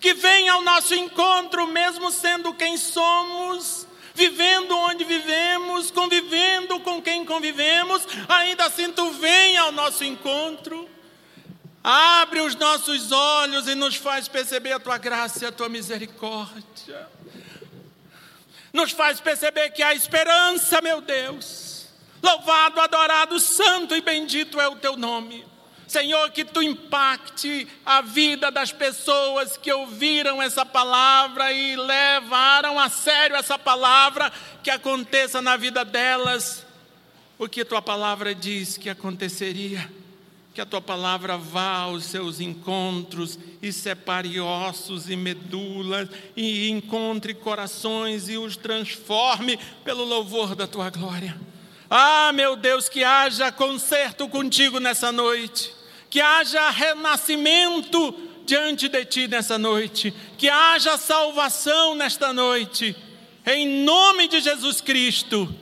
que 0.00 0.14
vem 0.14 0.48
ao 0.48 0.62
nosso 0.62 0.94
encontro, 0.94 1.66
mesmo 1.66 2.10
sendo 2.10 2.54
quem 2.54 2.76
somos, 2.76 3.85
vivendo 4.16 4.72
onde 4.72 5.04
vivemos, 5.04 5.90
convivendo 5.90 6.80
com 6.80 7.02
quem 7.02 7.24
convivemos, 7.24 8.06
ainda 8.26 8.64
assim 8.64 8.90
tu 8.90 9.10
vem 9.12 9.58
ao 9.58 9.70
nosso 9.70 10.02
encontro. 10.02 10.88
Abre 11.84 12.40
os 12.40 12.56
nossos 12.56 13.12
olhos 13.12 13.68
e 13.68 13.74
nos 13.74 13.94
faz 13.94 14.26
perceber 14.26 14.72
a 14.72 14.80
tua 14.80 14.96
graça 14.96 15.44
e 15.44 15.46
a 15.46 15.52
tua 15.52 15.68
misericórdia. 15.68 17.08
Nos 18.72 18.90
faz 18.90 19.20
perceber 19.20 19.70
que 19.70 19.82
há 19.82 19.94
esperança, 19.94 20.80
meu 20.80 21.00
Deus. 21.00 21.86
Louvado, 22.22 22.80
adorado, 22.80 23.38
santo 23.38 23.94
e 23.94 24.00
bendito 24.00 24.60
é 24.60 24.66
o 24.66 24.76
teu 24.76 24.96
nome. 24.96 25.46
Senhor, 25.86 26.30
que 26.30 26.44
tu 26.44 26.60
impacte 26.62 27.68
a 27.84 28.00
vida 28.00 28.50
das 28.50 28.72
pessoas 28.72 29.56
que 29.56 29.72
ouviram 29.72 30.42
essa 30.42 30.66
palavra 30.66 31.52
e 31.52 31.76
levaram 31.76 32.78
a 32.78 32.88
sério 32.88 33.36
essa 33.36 33.58
palavra, 33.58 34.32
que 34.62 34.70
aconteça 34.70 35.40
na 35.40 35.56
vida 35.56 35.84
delas 35.84 36.66
o 37.38 37.48
que 37.48 37.64
tua 37.64 37.82
palavra 37.82 38.34
diz 38.34 38.76
que 38.76 38.88
aconteceria. 38.88 39.90
Que 40.54 40.60
a 40.62 40.66
tua 40.66 40.80
palavra 40.80 41.36
vá 41.36 41.80
aos 41.80 42.06
seus 42.06 42.40
encontros 42.40 43.38
e 43.60 43.70
separe 43.70 44.40
ossos 44.40 45.10
e 45.10 45.14
medulas, 45.14 46.08
e 46.34 46.70
encontre 46.70 47.34
corações 47.34 48.30
e 48.30 48.38
os 48.38 48.56
transforme 48.56 49.58
pelo 49.84 50.02
louvor 50.02 50.54
da 50.54 50.66
tua 50.66 50.88
glória. 50.88 51.38
Ah, 51.90 52.32
meu 52.32 52.56
Deus, 52.56 52.88
que 52.88 53.04
haja 53.04 53.52
concerto 53.52 54.26
contigo 54.28 54.80
nessa 54.80 55.12
noite, 55.12 55.75
que 56.16 56.20
haja 56.22 56.70
renascimento 56.70 58.14
diante 58.46 58.88
de 58.88 59.04
ti 59.04 59.28
nessa 59.28 59.58
noite, 59.58 60.14
que 60.38 60.48
haja 60.48 60.96
salvação 60.96 61.94
nesta 61.94 62.32
noite, 62.32 62.96
em 63.44 63.84
nome 63.84 64.26
de 64.26 64.40
Jesus 64.40 64.80
Cristo 64.80 65.54